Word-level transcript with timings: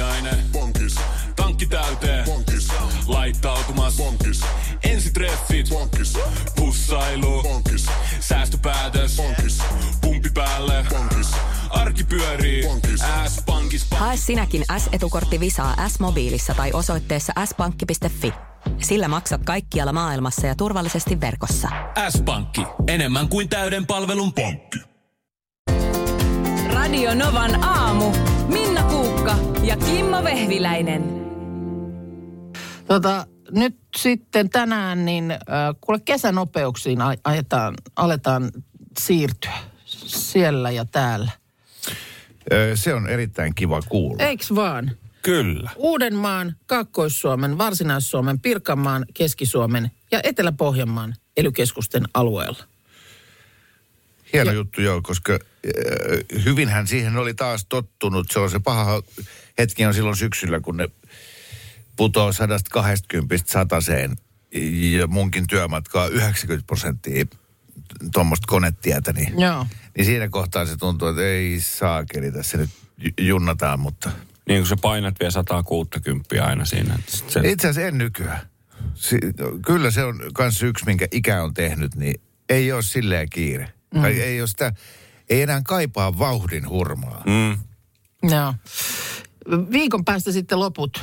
aamiaine. 0.00 0.36
Bonkis. 0.52 0.94
Tankki 1.36 1.66
täyteen. 1.66 2.24
Bonkis. 2.24 2.68
Laittautumas. 3.06 3.96
Bonkis. 3.96 4.40
Ensitreffit. 4.82 5.68
Bonkis. 5.68 6.18
Pussailu. 6.56 7.42
Bonkis. 7.42 7.86
Säästöpäätös. 8.20 9.16
Bonkis. 9.16 9.58
Pumpi 10.00 10.30
päälle. 10.34 10.86
Bonkis. 10.90 11.30
Arki 11.70 12.04
pyörii. 12.04 12.62
Bonkis. 12.62 13.00
S-pankis. 13.28 13.86
Hae 13.90 14.16
sinäkin 14.16 14.64
S-etukortti 14.78 15.40
Visaa 15.40 15.88
S-mobiilissa 15.88 16.54
tai 16.54 16.70
osoitteessa 16.72 17.32
s-pankki.fi. 17.44 18.32
Sillä 18.78 19.08
maksat 19.08 19.44
kaikkialla 19.44 19.92
maailmassa 19.92 20.46
ja 20.46 20.54
turvallisesti 20.54 21.20
verkossa. 21.20 21.68
S-pankki. 22.08 22.66
Enemmän 22.86 23.28
kuin 23.28 23.48
täyden 23.48 23.86
palvelun 23.86 24.32
pankki. 24.32 24.93
Radio 26.84 27.14
Novan 27.14 27.64
aamu. 27.64 28.12
Minna 28.48 28.82
Kuukka 28.82 29.36
ja 29.62 29.76
Kimmo 29.76 30.24
Vehviläinen. 30.24 31.02
Tota, 32.86 33.26
nyt 33.50 33.76
sitten 33.96 34.50
tänään, 34.50 35.04
niin 35.04 35.30
äh, 35.30 35.38
kuule 35.80 36.00
kesänopeuksiin 36.04 36.98
ajetaan, 37.24 37.74
aletaan 37.96 38.50
siirtyä 38.98 39.52
siellä 40.06 40.70
ja 40.70 40.84
täällä. 40.84 41.30
Ö, 42.52 42.76
Se 42.76 42.94
on 42.94 43.08
erittäin 43.08 43.54
kiva 43.54 43.82
kuulla. 43.88 44.22
Eiks 44.24 44.54
vaan? 44.54 44.90
Kyllä. 45.22 45.70
Uudenmaan, 45.76 46.56
Kaakkois-Suomen, 46.66 47.58
Varsinais-Suomen, 47.58 48.40
Pirkanmaan, 48.40 49.04
Keski-Suomen 49.14 49.90
ja 50.12 50.20
Etelä-Pohjanmaan 50.22 51.14
elykeskusten 51.36 52.02
alueella. 52.14 52.64
Hieno 54.34 54.52
juttu 54.52 54.80
joo, 54.80 55.02
koska 55.02 55.32
ö, 55.32 55.38
hyvinhän 56.44 56.86
siihen 56.86 57.16
oli 57.16 57.34
taas 57.34 57.66
tottunut. 57.68 58.30
Se 58.30 58.38
on 58.38 58.50
se 58.50 58.58
paha 58.58 59.02
hetki 59.58 59.86
on 59.86 59.94
silloin 59.94 60.16
syksyllä, 60.16 60.60
kun 60.60 60.76
ne 60.76 60.88
putoo 61.96 62.32
120 62.32 63.36
sataseen 63.52 64.16
ja 64.98 65.06
munkin 65.06 65.46
työmatkaa 65.46 66.06
90 66.06 66.66
prosenttia 66.66 67.24
tuommoista 68.12 68.46
konetietä, 68.46 69.12
niin, 69.12 69.40
Joo. 69.40 69.66
niin 69.96 70.04
siinä 70.04 70.28
kohtaa 70.28 70.66
se 70.66 70.76
tuntuu, 70.76 71.08
että 71.08 71.22
ei 71.22 71.60
saakeli 71.60 72.32
tässä 72.32 72.58
nyt 72.58 72.70
ju- 72.98 73.26
junnataan, 73.26 73.80
mutta 73.80 74.10
Niin 74.48 74.60
kun 74.60 74.66
sä 74.66 74.76
painat 74.82 75.14
vielä 75.20 75.30
160 75.30 76.44
aina 76.44 76.64
siinä. 76.64 76.98
Sit 77.08 77.30
Se, 77.30 77.40
itse 77.44 77.68
asiassa 77.68 77.88
en 77.88 77.98
nykyään. 77.98 78.40
Si- 78.94 79.18
kyllä 79.66 79.90
se 79.90 80.04
on 80.04 80.20
myös 80.38 80.62
yksi, 80.62 80.84
minkä 80.86 81.06
ikä 81.10 81.42
on 81.42 81.54
tehnyt, 81.54 81.94
niin 81.94 82.20
ei 82.48 82.72
ole 82.72 82.82
silleen 82.82 83.30
kiire. 83.30 83.72
Mm. 83.94 84.00
Tai 84.00 84.20
ei 84.20 84.40
ole 84.40 84.48
sitä, 84.48 84.72
ei 85.30 85.42
enää 85.42 85.62
kaipaa 85.64 86.18
vauhdin 86.18 86.68
hurmaa. 86.68 87.22
mm, 87.26 87.58
Joo. 88.30 88.54
Viikon 89.72 90.04
päästä 90.04 90.32
sitten 90.32 90.60
loput, 90.60 91.00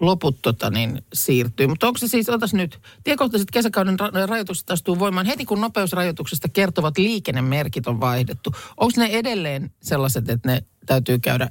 loput 0.00 0.42
tota 0.42 0.70
niin, 0.70 1.02
siirtyy. 1.14 1.66
Mutta 1.66 1.86
onko 1.86 1.98
se 1.98 2.08
siis, 2.08 2.28
otas 2.28 2.54
nyt, 2.54 2.80
tiekohtaiset 3.04 3.50
kesäkauden 3.50 3.96
ra- 4.00 4.28
rajoitukset 4.28 4.70
astuu 4.70 4.98
voimaan 4.98 5.26
heti 5.26 5.44
kun 5.44 5.60
nopeusrajoituksesta 5.60 6.48
kertovat 6.48 6.98
liikennemerkit 6.98 7.86
on 7.86 8.00
vaihdettu. 8.00 8.54
Onko 8.76 8.92
ne 8.96 9.06
edelleen 9.06 9.70
sellaiset, 9.82 10.28
että 10.28 10.48
ne 10.52 10.62
täytyy 10.86 11.18
käydä 11.18 11.48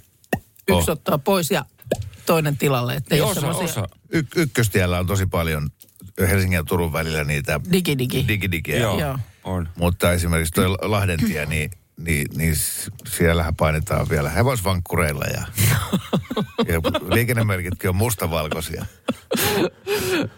yksi 0.68 0.74
Oh. 0.74 0.90
ottaa 0.90 1.18
pois 1.18 1.52
ja 1.52 1.66
toinen 2.26 2.58
tilalle? 2.58 2.96
Että 2.96 3.16
osa, 3.26 3.34
semmoisia 3.34 3.64
osa. 3.66 3.88
Y- 4.10 4.24
ykköstiellä 4.36 5.00
on 5.00 5.08
tosi 5.08 5.26
paljon 5.26 5.70
Helsingin 6.22 6.58
ja 6.58 6.64
Turun 6.64 6.94
välillä 6.94 7.24
niitä 7.24 7.60
digidigi. 7.72 8.26
digidigiä. 8.28 8.78
Joo, 8.78 9.00
Joo. 9.00 9.18
on. 9.44 9.70
Mutta 9.76 10.12
esimerkiksi 10.12 10.54
tuo 10.54 10.78
Lahdentie, 10.82 11.46
niin, 11.46 11.72
niin, 11.98 12.28
niin 12.36 12.56
siellähän 13.08 13.56
painetaan 13.56 14.10
vielä 14.10 14.30
hevosvankkureilla 14.30 15.26
ja, 15.26 15.44
ja 16.74 16.82
liikennemerkitkin 17.14 17.90
on 17.90 17.96
mustavalkoisia. 17.96 18.86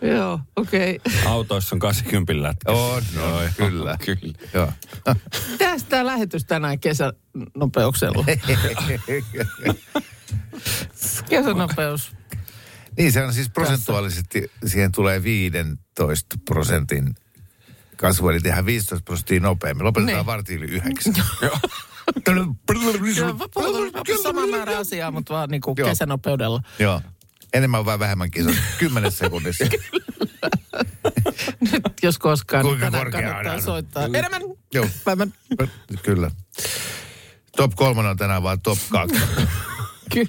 Joo, 0.01 0.39
okei. 0.55 0.99
Okay. 1.07 1.31
Autoissa 1.31 1.75
on 1.75 1.79
80 1.79 2.43
lätkä. 2.43 2.71
On, 2.71 3.03
on, 3.21 3.49
kyllä. 3.57 3.97
Kyllä. 4.05 4.33
Joo. 4.53 4.71
Mitäs 5.51 5.83
tämä 5.83 6.05
lähetys 6.05 6.45
tänään 6.45 6.79
kesänopeuksella? 6.79 8.25
Kesänopeus. 11.29 12.11
Niin 12.97 13.11
se 13.11 13.23
on 13.23 13.33
siis 13.33 13.49
prosentuaalisesti, 13.49 14.51
siihen 14.65 14.91
tulee 14.91 15.23
15 15.23 16.35
prosentin 16.45 17.15
kasvu, 17.97 18.29
eli 18.29 18.39
tehdään 18.39 18.65
15 18.65 19.05
prosenttia 19.05 19.39
nopeammin. 19.39 19.85
Lopetetaan 19.85 20.15
Niin. 20.17 20.25
vartin 20.25 20.57
yli 20.57 20.65
yhdeksän. 20.71 21.13
Sama 24.23 24.47
määrä 24.47 24.77
asiaa, 24.77 25.11
mutta 25.11 25.33
vaan 25.33 25.49
niin 25.49 25.61
kuin 25.61 25.75
kesänopeudella. 25.75 26.61
Joo. 26.79 27.01
Enemmän 27.53 27.85
vai 27.85 27.99
vähemmän 27.99 28.31
kisoa? 28.31 28.53
Kymmenessä 28.77 29.25
sekunnissa. 29.25 29.65
Nyt 31.71 31.83
jos 32.03 32.17
koskaan, 32.17 32.65
niin 32.65 32.69
Kuinka 32.79 32.91
tänään 32.91 33.11
kannattaa 33.11 33.53
on? 33.53 33.61
soittaa. 33.61 34.05
Enemmän, 34.05 34.41
Joo. 34.73 34.87
vähemmän. 35.05 35.33
Kyllä. 36.03 36.31
Top 37.57 37.71
kolmonen 37.75 38.11
on 38.11 38.17
tänään 38.17 38.43
vaan 38.43 38.61
top 38.61 38.77
kaksi. 38.89 39.15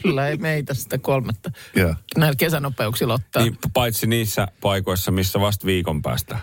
Kyllä, 0.02 0.28
ei 0.28 0.36
meitä 0.36 0.74
sitä 0.74 0.98
kolmetta 0.98 1.50
Joo. 1.76 1.94
näillä 2.16 2.36
kesänopeuksilla 2.36 3.14
ottaa. 3.14 3.42
Niin, 3.42 3.58
paitsi 3.72 4.06
niissä 4.06 4.48
paikoissa, 4.60 5.10
missä 5.10 5.41
vasta 5.41 5.66
viikon 5.66 6.02
päästä. 6.02 6.38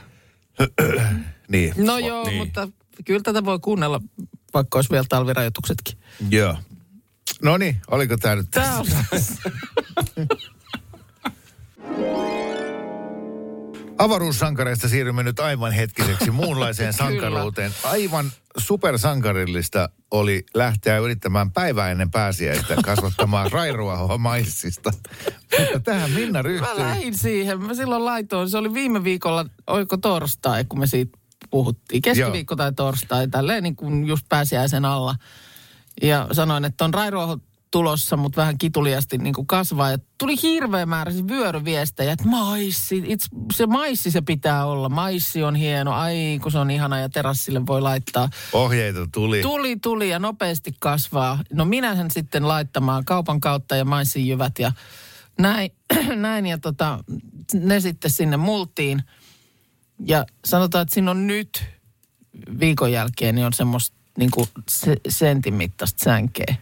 Niin. 1.47 1.73
No 1.77 1.97
joo, 1.97 2.23
niin. 2.25 2.37
mutta 2.37 2.67
kyllä 3.05 3.19
tätä 3.23 3.45
voi 3.45 3.59
kuunnella, 3.59 4.01
vaikka 4.53 4.77
olisi 4.77 4.89
vielä 4.89 5.05
talvirajoituksetkin. 5.09 5.97
Joo. 6.29 6.57
No 7.41 7.57
niin, 7.57 7.81
oliko 7.91 8.17
tämä 8.17 8.35
nyt 8.35 8.47
Tää 8.51 8.79
on 8.79 8.85
Avaruussankareista 13.97 14.89
siirrymme 14.89 15.23
nyt 15.23 15.39
aivan 15.39 15.71
hetkiseksi 15.71 16.31
muunlaiseen 16.31 16.93
sankaruuteen. 17.03 17.71
Aivan 17.83 18.31
supersankarillista 18.57 19.89
oli 20.11 20.45
lähteä 20.53 20.97
yrittämään 20.97 21.51
päivää 21.51 21.91
ennen 21.91 22.11
pääsiäistä 22.11 22.75
kasvattamaan 22.85 23.51
rairuahoa 23.51 24.17
maissista. 24.17 24.91
Mutta 25.59 25.79
tähän 25.79 26.11
Minna 26.11 26.39
Mä 26.39 26.41
ryhtyi. 26.41 26.77
lähdin 26.77 27.17
siihen. 27.17 27.61
Mä 27.63 27.73
silloin 27.73 28.05
laitoin, 28.05 28.49
se 28.49 28.57
oli 28.57 28.73
viime 28.73 29.03
viikolla, 29.03 29.45
oiko 29.67 29.97
torstai, 29.97 30.65
kun 30.65 30.79
me 30.79 30.87
siitä 30.87 31.17
puhuttiin. 31.49 32.01
Keskiviikko 32.01 32.55
tai 32.55 32.73
torstai, 32.73 33.27
tälleen 33.27 33.63
niin 33.63 33.75
kuin 33.75 34.07
just 34.07 34.25
pääsiäisen 34.29 34.85
alla. 34.85 35.15
Ja 36.01 36.27
sanoin, 36.31 36.65
että 36.65 36.85
on 36.85 36.93
rairuoho 36.93 37.37
tulossa, 37.73 38.17
mutta 38.17 38.41
vähän 38.41 38.57
kituliasti 38.57 39.17
niin 39.17 39.33
kuin 39.33 39.47
kasvaa. 39.47 39.91
Ja 39.91 39.97
tuli 40.17 40.35
hirveä 40.41 40.85
määrä 40.85 41.11
siis 41.11 41.27
vyöryviestejä, 41.27 42.11
että 42.11 42.27
maissi, 42.27 43.01
it's, 43.01 43.47
se 43.53 43.65
maissi 43.65 44.11
se 44.11 44.21
pitää 44.21 44.65
olla. 44.65 44.89
Maissi 44.89 45.43
on 45.43 45.55
hieno, 45.55 45.91
ai 45.91 46.39
kun 46.41 46.51
se 46.51 46.57
on 46.57 46.71
ihana 46.71 46.99
ja 46.99 47.09
terassille 47.09 47.65
voi 47.67 47.81
laittaa. 47.81 48.29
Ohjeita 48.53 49.07
tuli. 49.13 49.41
Tuli, 49.41 49.75
tuli 49.75 50.09
ja 50.09 50.19
nopeasti 50.19 50.71
kasvaa. 50.79 51.39
No 51.53 51.65
minähän 51.65 52.11
sitten 52.11 52.47
laittamaan 52.47 53.05
kaupan 53.05 53.39
kautta 53.39 53.75
ja 53.75 53.85
maissijyvät 53.85 54.59
ja 54.59 54.71
näin, 55.39 55.71
näin 56.15 56.45
ja 56.45 56.57
tota, 56.57 56.99
ne 57.53 57.79
sitten 57.79 58.11
sinne 58.11 58.37
multiin. 58.37 59.03
Ja 60.05 60.25
sanotaan, 60.45 60.81
että 60.81 60.93
siinä 60.93 61.11
on 61.11 61.27
nyt 61.27 61.63
viikon 62.59 62.91
jälkeen 62.91 63.35
niin 63.35 63.45
on 63.45 63.53
semmoista 63.53 63.97
niin 64.17 64.31
kuin 64.31 64.47
se, 64.69 64.97
sentin 65.09 65.53
mittaista 65.53 66.03
sänkeä. 66.03 66.55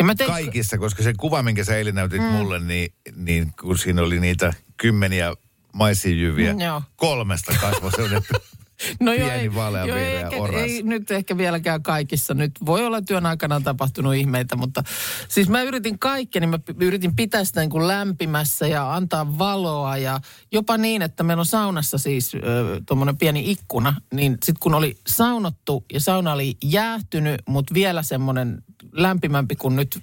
Ja 0.00 0.04
mä 0.04 0.14
tein, 0.14 0.30
Kaikissa, 0.30 0.78
koska 0.78 1.02
se 1.02 1.12
kuva, 1.18 1.42
minkä 1.42 1.64
sä 1.64 1.76
eilen 1.76 1.94
näytit 1.94 2.20
mm. 2.20 2.26
mulle, 2.26 2.60
niin, 2.60 2.92
niin 3.16 3.52
kun 3.60 3.78
siinä 3.78 4.02
oli 4.02 4.20
niitä 4.20 4.52
kymmeniä 4.76 5.34
maissijyviä, 5.74 6.52
Mm, 6.52 6.60
joo. 6.60 6.82
kolmesta 6.96 7.54
kasvoi 7.60 7.92
sellainen 7.92 8.22
no 9.00 9.12
joo, 9.12 9.28
pieni 9.28 9.88
joo, 9.88 9.96
ei, 9.96 10.16
ehkä, 10.16 10.36
oras. 10.36 10.62
ei 10.62 10.82
nyt 10.82 11.10
ehkä 11.10 11.36
vieläkään 11.36 11.82
kaikissa. 11.82 12.34
Nyt 12.34 12.52
voi 12.66 12.86
olla 12.86 13.02
työn 13.02 13.26
aikana 13.26 13.54
on 13.54 13.62
tapahtunut 13.62 14.14
ihmeitä, 14.14 14.56
mutta 14.56 14.82
siis 15.28 15.48
mä 15.48 15.62
yritin 15.62 15.98
kaikkea, 15.98 16.40
niin 16.40 16.50
mä 16.50 16.58
yritin 16.80 17.16
pitää 17.16 17.44
sitä 17.44 17.60
niin 17.60 17.70
kuin 17.70 17.88
lämpimässä 17.88 18.66
ja 18.66 18.94
antaa 18.94 19.38
valoa 19.38 19.96
ja 19.96 20.20
jopa 20.52 20.76
niin, 20.76 21.02
että 21.02 21.22
meillä 21.22 21.40
on 21.40 21.46
saunassa 21.46 21.98
siis 21.98 22.32
tuommoinen 22.86 23.18
pieni 23.18 23.50
ikkuna, 23.50 23.94
niin 24.14 24.32
sitten 24.32 24.60
kun 24.60 24.74
oli 24.74 24.98
saunottu 25.06 25.84
ja 25.92 26.00
sauna 26.00 26.32
oli 26.32 26.56
jäähtynyt, 26.64 27.42
mutta 27.48 27.74
vielä 27.74 28.02
semmoinen 28.02 28.62
lämpimämpi 28.92 29.56
kuin 29.56 29.76
nyt 29.76 29.98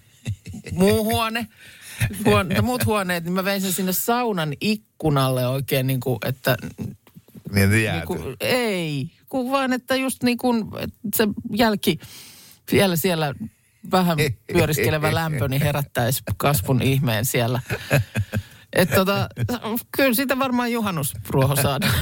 muu 0.71 1.03
huone, 1.03 1.47
huone 2.25 2.61
muut 2.61 2.85
huoneet, 2.85 3.23
niin 3.23 3.33
mä 3.33 3.45
vein 3.45 3.61
sen 3.61 3.73
sinne 3.73 3.93
saunan 3.93 4.53
ikkunalle 4.61 5.47
oikein 5.47 5.87
niin 5.87 5.99
kuin, 5.99 6.17
että 6.25 6.57
niin 7.51 7.73
että 7.75 7.91
niin 7.93 8.05
kuin, 8.05 8.35
ei, 8.39 9.11
kun 9.29 9.51
vaan, 9.51 9.73
että 9.73 9.95
just 9.95 10.23
niin 10.23 10.37
kuin 10.37 10.63
että 10.79 10.97
se 11.15 11.27
jälki 11.51 11.99
vielä 12.71 12.95
siellä 12.95 13.33
vähän 13.91 14.17
pyöriskelevä 14.53 15.13
lämpö, 15.15 15.47
niin 15.47 15.61
herättäisi 15.61 16.23
kasvun 16.37 16.81
ihmeen 16.81 17.25
siellä. 17.25 17.61
Että 18.73 18.95
tota, 18.95 19.29
kyllä 19.97 20.13
siitä 20.13 20.39
varmaan 20.39 20.71
juhannusruoho 20.71 21.55
saadaan. 21.55 21.93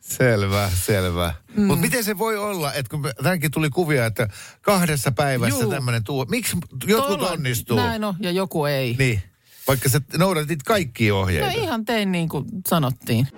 Selvä, 0.00 0.70
selvä. 0.74 1.34
Mm. 1.56 1.64
Mutta 1.64 1.80
miten 1.80 2.04
se 2.04 2.18
voi 2.18 2.36
olla, 2.36 2.72
että 2.72 2.90
kun 2.90 3.10
tänäänkin 3.16 3.50
tuli 3.50 3.70
kuvia, 3.70 4.06
että 4.06 4.28
kahdessa 4.62 5.12
päivässä 5.12 5.66
tämmöinen 5.70 6.04
tuo. 6.04 6.24
Miksi 6.24 6.56
jotkut 6.86 7.18
Tuolla- 7.18 7.30
onnistuu? 7.30 7.76
Näin 7.76 8.04
on, 8.04 8.14
ja 8.20 8.30
joku 8.30 8.64
ei. 8.64 8.96
Niin. 8.98 9.22
Vaikka 9.68 9.88
sä 9.88 10.00
noudatit 10.18 10.62
kaikkia 10.62 11.12
No 11.12 11.20
ohjeita. 11.20 11.50
ihan 11.60 11.84
tein 11.84 12.12
niin 12.12 12.28
kuin 12.28 12.44
sanottiin. 12.68 13.28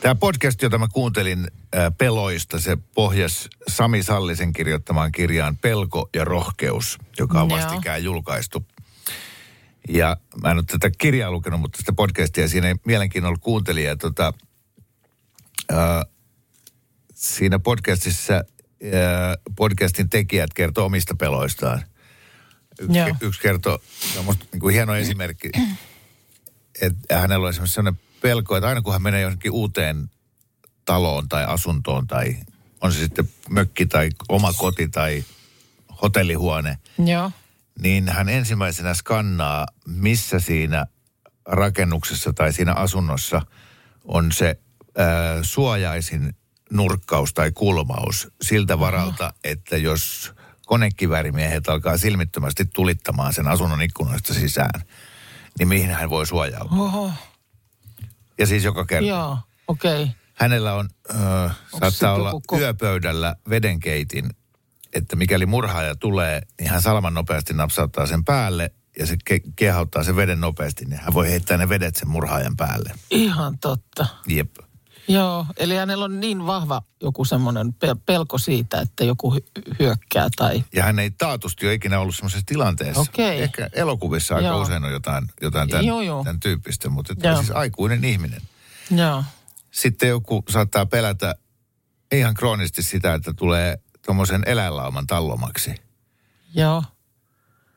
Tämä 0.00 0.14
podcast, 0.14 0.62
jota 0.62 0.78
mä 0.78 0.86
kuuntelin 0.92 1.38
äh, 1.76 1.92
peloista, 1.98 2.60
se 2.60 2.76
pohjas 2.94 3.48
Sami 3.68 4.02
Sallisen 4.02 4.52
kirjoittamaan 4.52 5.12
kirjaan 5.12 5.56
Pelko 5.56 6.08
ja 6.14 6.24
rohkeus, 6.24 6.98
joka 7.18 7.42
on 7.42 7.48
vastikään 7.48 8.04
julkaistu. 8.04 8.66
Ja 9.88 10.16
mä 10.42 10.50
en 10.50 10.56
ole 10.56 10.64
tätä 10.66 10.90
kirjaa 10.98 11.30
lukenut, 11.30 11.60
mutta 11.60 11.78
sitä 11.78 11.92
podcastia 11.92 12.48
siinä 12.48 12.68
ei 12.68 12.74
mielenkiinnolla 12.86 13.38
kuuntelin. 13.40 13.84
Ja 13.84 13.96
tota, 13.96 14.32
äh, 15.72 15.78
siinä 17.14 17.58
podcastissa 17.58 18.34
äh, 18.34 18.42
podcastin 19.56 20.10
tekijät 20.10 20.54
kertoo 20.54 20.86
omista 20.86 21.14
peloistaan. 21.14 21.82
Yksi, 22.80 22.98
Joo. 22.98 23.08
yksi 23.20 23.40
kertoo, 23.40 23.78
se 24.12 24.18
on 24.18 24.24
musta 24.24 24.44
niin 24.52 24.60
kuin 24.60 24.74
hieno 24.74 24.94
esimerkki, 24.94 25.50
että 26.80 27.18
hänellä 27.20 27.44
on 27.44 27.50
esimerkiksi 27.50 27.74
sellainen 27.74 28.00
pelko, 28.20 28.56
että 28.56 28.68
aina 28.68 28.82
kun 28.82 28.92
hän 28.92 29.02
menee 29.02 29.20
johonkin 29.20 29.52
uuteen 29.52 30.10
taloon 30.84 31.28
tai 31.28 31.44
asuntoon 31.44 32.06
tai 32.06 32.36
on 32.80 32.92
se 32.92 32.98
sitten 32.98 33.28
mökki 33.50 33.86
tai 33.86 34.10
oma 34.28 34.52
koti 34.52 34.88
tai 34.88 35.24
hotellihuone, 36.02 36.78
Joo. 37.06 37.30
niin 37.80 38.08
hän 38.08 38.28
ensimmäisenä 38.28 38.94
skannaa, 38.94 39.66
missä 39.86 40.40
siinä 40.40 40.86
rakennuksessa 41.46 42.32
tai 42.32 42.52
siinä 42.52 42.72
asunnossa 42.72 43.42
on 44.04 44.32
se 44.32 44.58
ää, 44.96 45.42
suojaisin 45.42 46.36
nurkkaus 46.70 47.34
tai 47.34 47.52
kulmaus 47.52 48.28
siltä 48.42 48.78
varalta, 48.78 49.32
että 49.44 49.76
jos 49.76 50.32
konekiväärimiehet 50.66 51.68
alkaa 51.68 51.98
silmittömästi 51.98 52.64
tulittamaan 52.64 53.32
sen 53.32 53.48
asunnon 53.48 53.82
ikkunoista 53.82 54.34
sisään, 54.34 54.80
niin 55.58 55.68
mihin 55.68 55.90
hän 55.90 56.10
voi 56.10 56.26
suojautua. 56.26 56.84
Oho. 56.84 57.12
Ja 58.38 58.46
siis 58.46 58.64
joka 58.64 58.84
kerta. 58.84 59.08
Joo, 59.08 59.38
okei. 59.68 60.02
Okay. 60.02 60.14
Hänellä 60.34 60.74
on, 60.74 60.88
ö, 61.10 61.50
saattaa 61.80 62.14
olla 62.14 62.32
ko- 62.32 62.58
yöpöydällä 62.58 63.36
vedenkeitin, 63.48 64.30
että 64.92 65.16
mikäli 65.16 65.46
murhaaja 65.46 65.96
tulee, 65.96 66.42
niin 66.60 66.70
hän 66.70 66.82
salman 66.82 67.14
nopeasti 67.14 67.54
napsauttaa 67.54 68.06
sen 68.06 68.24
päälle 68.24 68.70
ja 68.98 69.06
se 69.06 69.14
ke- 69.30 69.52
kehauttaa 69.56 70.04
sen 70.04 70.16
veden 70.16 70.40
nopeasti, 70.40 70.84
niin 70.84 71.00
hän 71.00 71.14
voi 71.14 71.30
heittää 71.30 71.56
ne 71.56 71.68
vedet 71.68 71.96
sen 71.96 72.08
murhaajan 72.08 72.56
päälle. 72.56 72.94
Ihan 73.10 73.58
totta. 73.58 74.06
Jep. 74.26 74.50
Joo, 75.08 75.46
eli 75.56 75.76
hänellä 75.76 76.04
on 76.04 76.20
niin 76.20 76.46
vahva 76.46 76.82
joku 77.02 77.24
semmoinen 77.24 77.72
pe- 77.72 77.96
pelko 78.06 78.38
siitä, 78.38 78.80
että 78.80 79.04
joku 79.04 79.34
hy- 79.34 79.74
hyökkää 79.78 80.28
tai... 80.36 80.64
Ja 80.74 80.84
hän 80.84 80.98
ei 80.98 81.10
taatusti 81.10 81.66
ole 81.66 81.74
ikinä 81.74 82.00
ollut 82.00 82.16
semmoisessa 82.16 82.46
tilanteessa. 82.46 83.00
Okei. 83.00 83.42
Ehkä 83.42 83.68
elokuvissa 83.72 84.34
aika 84.34 84.48
Joo. 84.48 84.62
usein 84.62 84.84
on 84.84 84.92
jotain, 84.92 85.28
jotain 85.40 85.68
tämän, 85.68 85.86
Joo, 85.86 86.00
joo. 86.00 86.24
tämän 86.24 86.40
tyyppistä, 86.40 86.88
mutta 86.88 87.12
että 87.12 87.28
Joo. 87.28 87.36
siis 87.36 87.50
aikuinen 87.50 88.04
ihminen. 88.04 88.40
Joo. 88.90 89.24
Sitten 89.70 90.08
joku 90.08 90.44
saattaa 90.48 90.86
pelätä 90.86 91.34
ihan 92.12 92.34
kroonisesti 92.34 92.82
sitä, 92.82 93.14
että 93.14 93.34
tulee 93.34 93.78
tuommoisen 94.06 94.42
eläinlauman 94.46 95.06
tallomaksi. 95.06 95.74
Joo. 96.54 96.84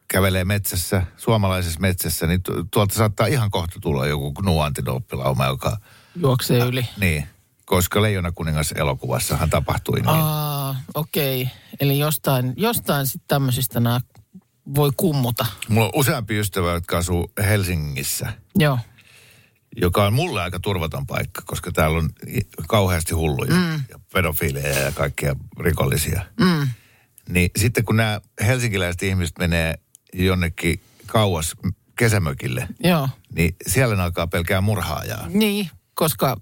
kävelee 0.08 0.46
metsässä, 0.46 1.04
suomalaisessa 1.18 1.80
metsässä, 1.80 2.28
niin 2.28 2.44
tu- 2.44 2.66
tuolta 2.72 2.96
saattaa 2.96 3.28
ihan 3.28 3.52
kohta 3.52 3.80
tulla 3.82 4.08
joku 4.08 4.34
nuuantidooppilauma, 4.42 5.46
joka, 5.46 5.78
Juoksee 6.22 6.60
yli. 6.60 6.86
niin, 7.00 7.28
koska 7.66 8.02
Leijona 8.02 8.32
kuningas 8.32 8.72
elokuvassahan 8.72 9.50
tapahtui 9.50 9.96
niin. 9.96 10.10
Aa, 10.10 10.76
okei. 10.94 11.42
Okay. 11.42 11.54
Eli 11.80 12.00
jostain, 12.00 12.54
jostain 12.58 13.08
sitten 13.08 13.28
tämmöisistä 13.28 13.80
nämä 13.80 14.02
voi 14.76 14.92
kummuta. 14.98 15.46
Mulla 15.70 15.86
on 15.86 15.92
useampi 15.96 16.40
ystävä, 16.40 16.72
jotka 16.72 16.98
asuu 16.98 17.32
Helsingissä, 17.44 18.34
Joo. 18.56 18.80
joka 19.76 20.06
on 20.06 20.14
mulle 20.14 20.42
aika 20.42 20.60
turvaton 20.60 21.08
paikka, 21.08 21.42
koska 21.46 21.72
täällä 21.72 21.98
on 21.98 22.10
kauheasti 22.68 23.14
hulluja 23.14 23.56
mm. 23.56 23.74
ja 23.90 24.00
pedofiileja 24.14 24.80
ja 24.80 24.92
kaikkia 24.92 25.36
rikollisia. 25.60 26.22
Mm. 26.40 26.68
Niin 27.30 27.50
sitten 27.58 27.86
kun 27.86 27.98
nämä 27.98 28.22
helsinkiläiset 28.42 29.04
ihmiset 29.04 29.38
menee 29.38 29.80
jonnekin 30.14 30.80
kauas 31.06 31.56
kesämökille, 31.96 32.68
Joo. 32.84 33.10
niin 33.36 33.56
siellä 33.68 33.96
ne 33.96 34.04
alkaa 34.04 34.28
pelkää 34.28 34.62
murhaajaa. 34.62 35.28
Niin, 35.30 35.70
koska 35.98 36.38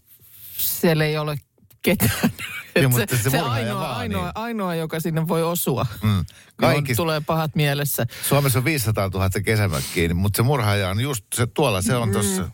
siellä 0.57 1.05
ei 1.05 1.17
ole 1.17 1.37
ketään. 1.81 2.31
Joo, 2.75 2.85
Et 2.85 2.91
mutta 2.91 3.17
se 3.17 3.23
se 3.23 3.29
murhaaja 3.37 3.65
ainoa, 3.65 3.81
vaan, 3.81 3.97
ainoa, 3.97 4.23
niin. 4.23 4.31
ainoa, 4.35 4.75
joka 4.75 4.99
sinne 4.99 5.27
voi 5.27 5.43
osua. 5.43 5.85
Mm. 6.03 6.09
Kaikki... 6.09 6.25
Kaikista, 6.57 6.95
tulee 7.03 7.21
pahat 7.21 7.55
mielessä. 7.55 8.05
Suomessa 8.29 8.59
on 8.59 8.65
500 8.65 9.09
000 9.13 9.29
kesämökkiä, 9.45 10.07
niin- 10.07 10.17
mutta 10.17 10.37
se 10.37 10.43
murhaaja 10.43 10.89
on 10.89 10.99
just 11.01 11.25
se, 11.35 11.47
tuolla 11.47 11.81
se 11.81 11.95
on 11.95 12.11
tuossa. 12.11 12.49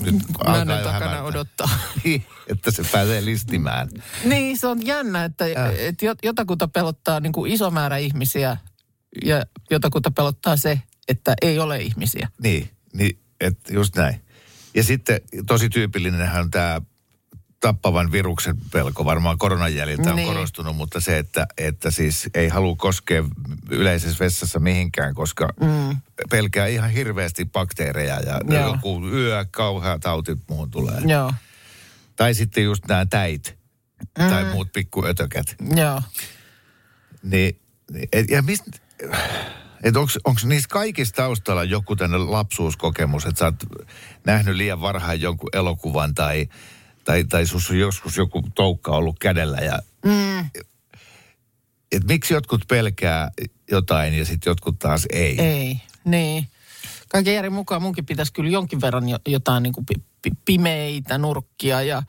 Nyt 0.00 0.14
alkaa 0.38 0.58
jo 0.78 0.84
takana 0.84 0.92
hämärtää. 0.92 1.22
odottaa. 1.22 1.68
Niin, 2.04 2.26
että 2.46 2.70
se 2.70 2.82
pääsee 2.92 3.24
listimään. 3.24 3.88
Niin, 4.24 4.58
se 4.58 4.66
on 4.66 4.86
jännä, 4.86 5.24
että, 5.24 5.44
Äh. 5.44 5.74
että 5.78 6.06
jot- 6.06 6.18
jotakuta 6.22 6.68
pelottaa 6.68 7.20
niin 7.20 7.32
kuin 7.32 7.52
iso 7.52 7.70
määrä 7.70 7.96
ihmisiä 7.96 8.56
ja 9.24 9.42
jotakuta 9.70 10.10
pelottaa 10.10 10.56
se, 10.56 10.80
että 11.08 11.34
ei 11.42 11.58
ole 11.58 11.78
ihmisiä. 11.80 12.28
Niin, 12.42 12.70
niin 12.92 13.18
että 13.40 13.72
just 13.74 13.96
näin. 13.96 14.23
Ja 14.74 14.82
sitten 14.84 15.20
tosi 15.46 15.68
tyypillinenhän 15.68 16.50
tämä 16.50 16.80
tappavan 17.60 18.12
viruksen 18.12 18.56
pelko. 18.72 19.04
Varmaan 19.04 19.38
koronan 19.38 19.74
jäljiltä 19.74 20.10
on 20.10 20.16
Niin. 20.16 20.28
korostunut, 20.28 20.76
mutta 20.76 21.00
se, 21.00 21.18
että, 21.18 21.46
että 21.58 21.90
siis 21.90 22.30
ei 22.34 22.48
halua 22.48 22.76
koskea 22.76 23.24
yleisessä 23.70 24.24
vessassa 24.24 24.58
mihinkään, 24.60 25.14
koska 25.14 25.48
mm. 25.60 25.96
pelkää 26.30 26.66
ihan 26.66 26.90
hirveästi 26.90 27.44
bakteereja 27.44 28.20
ja 28.20 28.40
Joo. 28.48 28.66
joku 28.72 29.06
yö 29.08 29.46
kauhea 29.50 29.98
tauti 29.98 30.36
muuhun 30.48 30.70
tulee. 30.70 31.00
Joo, 31.06 31.32
Tai 32.16 32.34
sitten 32.34 32.64
just 32.64 32.84
nämä 32.88 33.06
täit 33.06 33.56
mm. 34.18 34.24
tai 34.28 34.44
muut 34.44 34.72
pikkuötökät. 34.72 35.56
joo. 35.76 36.02
Niin, 37.22 37.60
niin, 37.92 38.08
ja 38.30 38.42
mistä, 38.42 38.70
että 39.84 40.00
onko 40.00 40.40
niissä 40.44 40.68
kaikissa 40.68 41.14
taustalla 41.14 41.64
joku 41.64 41.96
tämmöinen 41.96 42.32
lapsuuskokemus, 42.32 43.26
että 43.26 43.38
sä 43.38 43.44
oot 43.44 43.88
nähnyt 44.24 44.56
liian 44.56 44.80
varhain 44.80 45.20
jonkun 45.20 45.50
elokuvan 45.52 46.14
tai, 46.14 46.48
tai, 47.04 47.24
tai 47.24 47.46
sus 47.46 47.70
on 47.70 47.78
joskus 47.78 48.16
joku 48.16 48.42
toukka 48.54 48.92
ollut 48.92 49.18
kädellä 49.18 49.58
ja... 49.58 49.78
Mm. 50.04 50.50
Et 51.92 52.04
miksi 52.08 52.34
jotkut 52.34 52.64
pelkää 52.68 53.30
jotain 53.70 54.14
ja 54.14 54.24
sitten 54.24 54.50
jotkut 54.50 54.78
taas 54.78 55.06
ei? 55.12 55.40
Ei, 55.40 55.80
niin. 56.04 56.48
Kaiken 57.08 57.34
järjen 57.34 57.52
mukaan 57.52 57.82
munkin 57.82 58.06
pitäisi 58.06 58.32
kyllä 58.32 58.50
jonkin 58.50 58.80
verran 58.80 59.08
jo- 59.08 59.18
jotain 59.26 59.62
niin 59.62 59.72
kuin 59.72 59.86
pi- 59.86 60.04
pi- 60.22 60.38
pimeitä 60.44 61.18
nurkkia 61.18 61.82
ja 61.82 62.02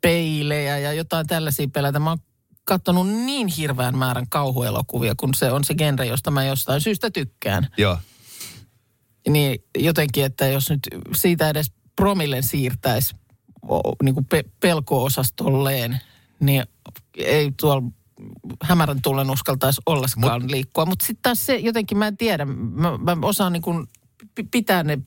peilejä 0.00 0.78
ja 0.78 0.92
jotain 0.92 1.26
tällaisia 1.26 1.68
pelätä. 1.72 1.98
Mä 1.98 2.10
oon 2.10 2.18
katsonut 2.70 3.08
niin 3.08 3.48
hirveän 3.48 3.98
määrän 3.98 4.28
kauhuelokuvia, 4.28 5.14
kun 5.14 5.34
se 5.34 5.52
on 5.52 5.64
se 5.64 5.74
genre, 5.74 6.06
josta 6.06 6.30
mä 6.30 6.44
jostain 6.44 6.80
syystä 6.80 7.10
tykkään. 7.10 7.68
Joo. 7.76 7.98
Niin 9.28 9.64
jotenkin, 9.78 10.24
että 10.24 10.46
jos 10.46 10.70
nyt 10.70 10.80
siitä 11.14 11.48
edes 11.48 11.72
promillen 11.96 12.42
siirtäisi 12.42 13.14
niin 14.02 14.14
kuin 14.14 14.26
pe- 14.26 14.44
pelko-osastolleen, 14.60 16.00
niin 16.40 16.64
ei 17.16 17.52
tuolla 17.60 17.82
hämärän 18.62 19.02
tullen 19.02 19.30
uskaltaisi 19.30 19.80
ollenkaan 19.86 20.42
Mut, 20.42 20.50
liikkua. 20.50 20.86
Mutta 20.86 21.06
sitten 21.06 21.22
taas 21.22 21.46
se 21.46 21.56
jotenkin, 21.56 21.98
mä 21.98 22.06
en 22.06 22.16
tiedä, 22.16 22.44
mä, 22.44 22.96
mä 22.96 23.16
osaan 23.22 23.52
niin 23.52 23.62
kuin 23.62 23.86
pi- 24.34 24.48
pitää 24.50 24.82
ne 24.82 24.98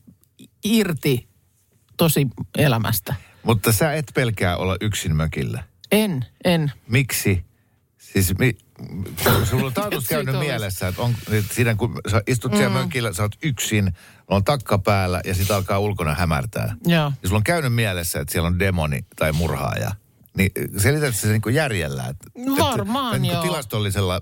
irti 0.64 1.28
tosi 1.96 2.26
elämästä. 2.58 3.14
Mutta 3.42 3.72
sä 3.72 3.94
et 3.94 4.06
pelkää 4.14 4.56
olla 4.56 4.76
yksin 4.80 5.16
mökillä. 5.16 5.64
En, 5.92 6.26
en. 6.44 6.72
Miksi? 6.88 7.44
Siis 8.14 8.38
mi, 8.38 8.56
sulla 9.50 9.66
on 9.66 9.72
taatusti 9.74 10.08
käynyt 10.14 10.38
mielessä, 10.38 10.88
että, 10.88 11.02
on, 11.02 11.14
että 11.30 11.54
siinä 11.54 11.74
kun 11.74 12.00
sä 12.10 12.22
istut 12.26 12.52
siellä 12.56 12.68
Mm. 12.78 12.82
mökillä, 12.84 13.12
sä 13.12 13.22
oot 13.22 13.34
yksin, 13.42 13.94
on 14.28 14.44
takka 14.44 14.78
päällä 14.78 15.20
ja 15.24 15.34
sit 15.34 15.50
alkaa 15.50 15.78
ulkona 15.78 16.14
hämärtää. 16.14 16.76
Joo. 16.86 17.12
Ja 17.22 17.28
sulla 17.28 17.38
on 17.38 17.44
käynyt 17.44 17.74
mielessä, 17.74 18.20
että 18.20 18.32
siellä 18.32 18.46
on 18.46 18.58
demoni 18.58 19.04
tai 19.16 19.32
murhaaja. 19.32 19.92
Niin 20.36 20.50
selitätkö 20.78 21.16
se 21.20 21.28
niin 21.28 21.42
kuin 21.42 21.54
järjellä? 21.54 22.06
Että, 22.06 22.28
Varmaan, 22.58 23.06
että, 23.14 23.18
niin 23.18 23.32
joo. 23.34 23.42
tilastollisella 23.42 24.20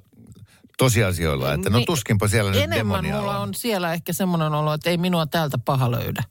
tosiasioilla, 0.78 1.52
että 1.54 1.70
no 1.70 1.78
Niin, 1.78 1.86
tuskinpa 1.86 2.28
siellä 2.28 2.50
nyt 2.50 2.60
Enemmän 2.62 3.02
demonia 3.04 3.16
mulla 3.20 3.36
on. 3.36 3.42
on 3.48 3.54
siellä 3.54 3.92
ehkä 3.92 4.12
semmoinen 4.12 4.52
olo, 4.54 4.74
että 4.74 4.90
ei 4.90 4.96
minua 4.96 5.26
täältä 5.26 5.58
paha 5.58 5.90
löydä. 5.90 6.22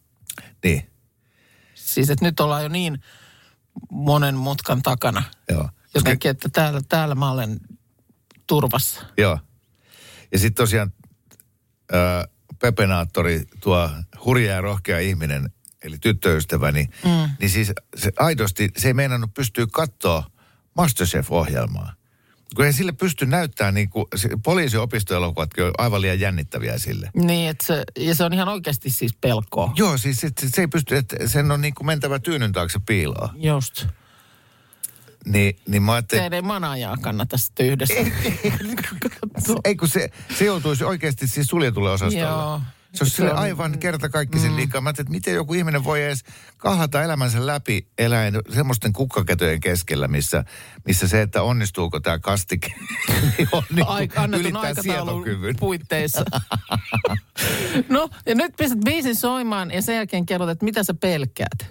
Niin, 0.63 0.87
Siis 1.73 2.09
että 2.09 2.25
nyt 2.25 2.39
ollaan 2.39 2.63
jo 2.63 2.69
niin 2.69 3.01
monen 3.91 4.35
mutkan 4.35 4.81
takana. 4.81 5.23
joo. 5.49 5.69
Koska, 5.93 6.09
Jotenkin, 6.09 6.31
että 6.31 6.49
täällä, 6.49 6.81
täällä 6.89 7.15
mä 7.15 7.31
olen 7.31 7.59
turvassa. 8.47 9.05
joo. 9.17 9.39
Ja 10.31 10.39
sitten 10.39 10.63
tosiaan 10.63 10.93
ää, 11.91 12.25
Pepenaattori, 12.59 13.43
tuo 13.59 13.89
hurja 14.25 14.51
ja 14.51 14.61
rohkea 14.61 14.99
ihminen, 14.99 15.51
eli 15.83 15.97
tyttöystäväni, 15.97 16.89
mm. 17.05 17.29
niin 17.39 17.49
siis 17.49 17.71
se 17.95 18.11
aidosti, 18.19 18.69
se 18.77 18.87
ei 18.87 18.93
meinannut 18.93 19.33
pystyä 19.33 19.65
katsoa 19.71 20.23
Masterchef-ohjelmaa. 20.77 21.93
Kun 22.55 22.65
ei 22.65 22.73
sille 22.73 22.91
pysty 22.91 23.25
näyttämään, 23.25 23.73
niin 23.73 23.89
kuin, 23.89 24.05
poliisiopistoelokuvatkin 24.43 25.63
on 25.63 25.71
aivan 25.77 26.01
liian 26.01 26.19
jännittäviä 26.19 26.77
sille. 26.77 27.09
Niin, 27.13 27.49
että 27.49 27.65
se, 27.65 27.83
ja 27.99 28.15
se 28.15 28.23
on 28.23 28.33
ihan 28.33 28.47
oikeasti 28.47 28.89
siis 28.89 29.13
pelkoa. 29.21 29.73
Joo, 29.75 29.97
siis 29.97 30.19
se, 30.19 30.29
se 30.55 30.61
ei 30.61 30.67
pysty, 30.67 30.95
että 30.95 31.27
sen 31.27 31.51
on 31.51 31.61
niin 31.61 31.75
kuin 31.75 31.87
mentävä 31.87 32.19
tyynyn 32.19 32.51
taakse 32.51 32.79
piiloon. 32.85 33.29
Just. 33.43 33.87
Niin, 35.25 35.55
niin 35.67 35.83
mä 35.83 35.93
ajattelin, 35.93 36.21
Teidän 36.21 36.35
ei 36.35 36.41
manajaa 36.41 36.97
kannata 37.01 37.37
sitten 37.37 37.65
yhdessä. 37.65 37.93
ei 39.65 39.75
kun 39.75 39.87
se, 39.87 40.09
se 40.37 40.45
joutuisi 40.45 40.83
oikeasti 40.83 41.27
siis 41.27 41.47
suljetulle 41.47 41.91
osastolle. 41.91 42.27
Joo. 42.27 42.61
Se 42.95 43.03
olisi 43.03 43.15
sille 43.15 43.31
on- 43.31 43.39
aivan 43.39 43.79
kertakaikkisen 43.79 44.51
mm. 44.51 44.55
liikaa. 44.57 44.81
Mä 44.81 44.89
ajattelin, 44.89 45.05
että 45.07 45.11
miten 45.11 45.33
joku 45.33 45.53
ihminen 45.53 45.83
voi 45.83 46.03
edes 46.03 46.23
kahlata 46.57 47.03
elämänsä 47.03 47.45
läpi 47.45 47.87
eläen 47.97 48.33
semmoisten 48.53 48.93
kukkakätöjen 48.93 49.59
keskellä, 49.59 50.07
missä, 50.07 50.43
missä 50.85 51.07
se, 51.07 51.21
että 51.21 51.43
onnistuuko 51.43 51.99
tämä 51.99 52.19
kastike, 52.19 52.67
niin 53.37 53.49
on 53.51 53.63
niin 53.75 53.87
Ai, 53.87 54.07
kuin 54.07 54.19
annetun 54.19 54.41
ylittää 54.41 54.73
sietokyvyn. 54.81 55.55
puitteissa. 55.59 56.25
no, 57.89 58.09
ja 58.25 58.35
nyt 58.35 58.53
pistät 58.57 58.79
biisin 58.85 59.15
soimaan 59.15 59.71
ja 59.71 59.81
sen 59.81 59.95
jälkeen 59.95 60.25
kerrot, 60.25 60.49
että 60.49 60.65
mitä 60.65 60.83
sä 60.83 60.93
pelkäät. 60.93 61.65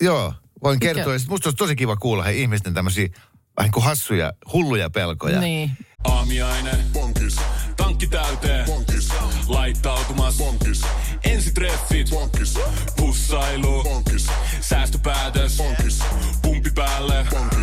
Joo, 0.00 0.34
voin 0.62 0.76
Mikä- 0.78 0.94
kertoa. 0.94 1.12
Ja 1.12 1.18
sit 1.18 1.28
Musta 1.28 1.48
olisi 1.48 1.56
tosi 1.56 1.76
kiva 1.76 1.96
kuulla 1.96 2.22
hei, 2.24 2.40
ihmisten 2.42 2.74
tämmöisiä 2.74 3.08
vähän 3.56 3.70
kuin 3.70 3.84
hassuja, 3.84 4.32
hulluja 4.52 4.90
pelkoja. 4.90 5.40
Niin. 5.40 5.70
Aamiainen. 6.04 6.76
Bonkis. 6.92 7.36
Tankki 7.76 8.06
täyteen. 8.06 8.66
Bonkis. 8.66 9.08
Laittautumas. 9.48 10.36
Bonkis. 10.38 10.82
Ensitreffit. 11.24 12.10
Bonkis. 12.10 12.54
Pussailu. 12.96 13.82
Bonkis. 13.82 14.26
Säästöpäätös. 14.60 15.56
Bonkis. 15.56 15.98
Pumpi 16.42 16.70
päälle. 16.74 17.26
Bonkis. 17.30 17.59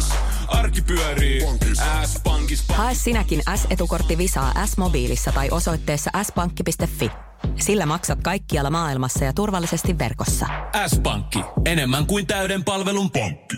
Arki 0.67 0.81
pyörii. 0.81 1.41
S-pankis. 2.05 2.63
Hae 2.69 2.95
sinäkin 2.95 3.41
S-etukortti 3.55 4.17
Visaa 4.17 4.65
S-mobiilissa 4.65 5.31
tai 5.31 5.49
osoitteessa 5.51 6.11
s-pankki.fi. 6.23 7.11
Sillä 7.55 7.85
maksat 7.85 8.19
kaikkialla 8.23 8.69
maailmassa 8.69 9.25
ja 9.25 9.33
turvallisesti 9.33 9.99
verkossa. 9.99 10.45
S-pankki. 10.87 11.39
Enemmän 11.65 12.05
kuin 12.05 12.27
täyden 12.27 12.63
palvelun 12.63 13.11
pankki. 13.11 13.57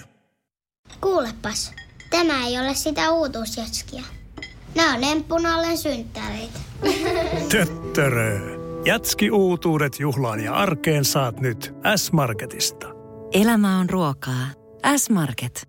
Kuulepas, 1.02 1.74
tämä 2.10 2.46
ei 2.48 2.60
ole 2.60 2.76
sitä 2.76 3.12
uutuusjatskia. 3.12 4.04
Nämä 4.76 4.94
on 4.94 5.04
emppunallen 5.04 5.78
synttäreitä. 5.78 6.60
Töttörö. 7.52 8.40
Jätski 8.86 9.32
uutuudet 9.32 10.00
juhlaan 10.00 10.40
ja 10.40 10.54
arkeen 10.54 11.06
saat 11.06 11.40
nyt 11.40 11.74
S-Marketista. 11.96 12.88
Elämä 13.34 13.80
on 13.80 13.90
ruokaa. 13.90 14.46
S-Market. 14.98 15.69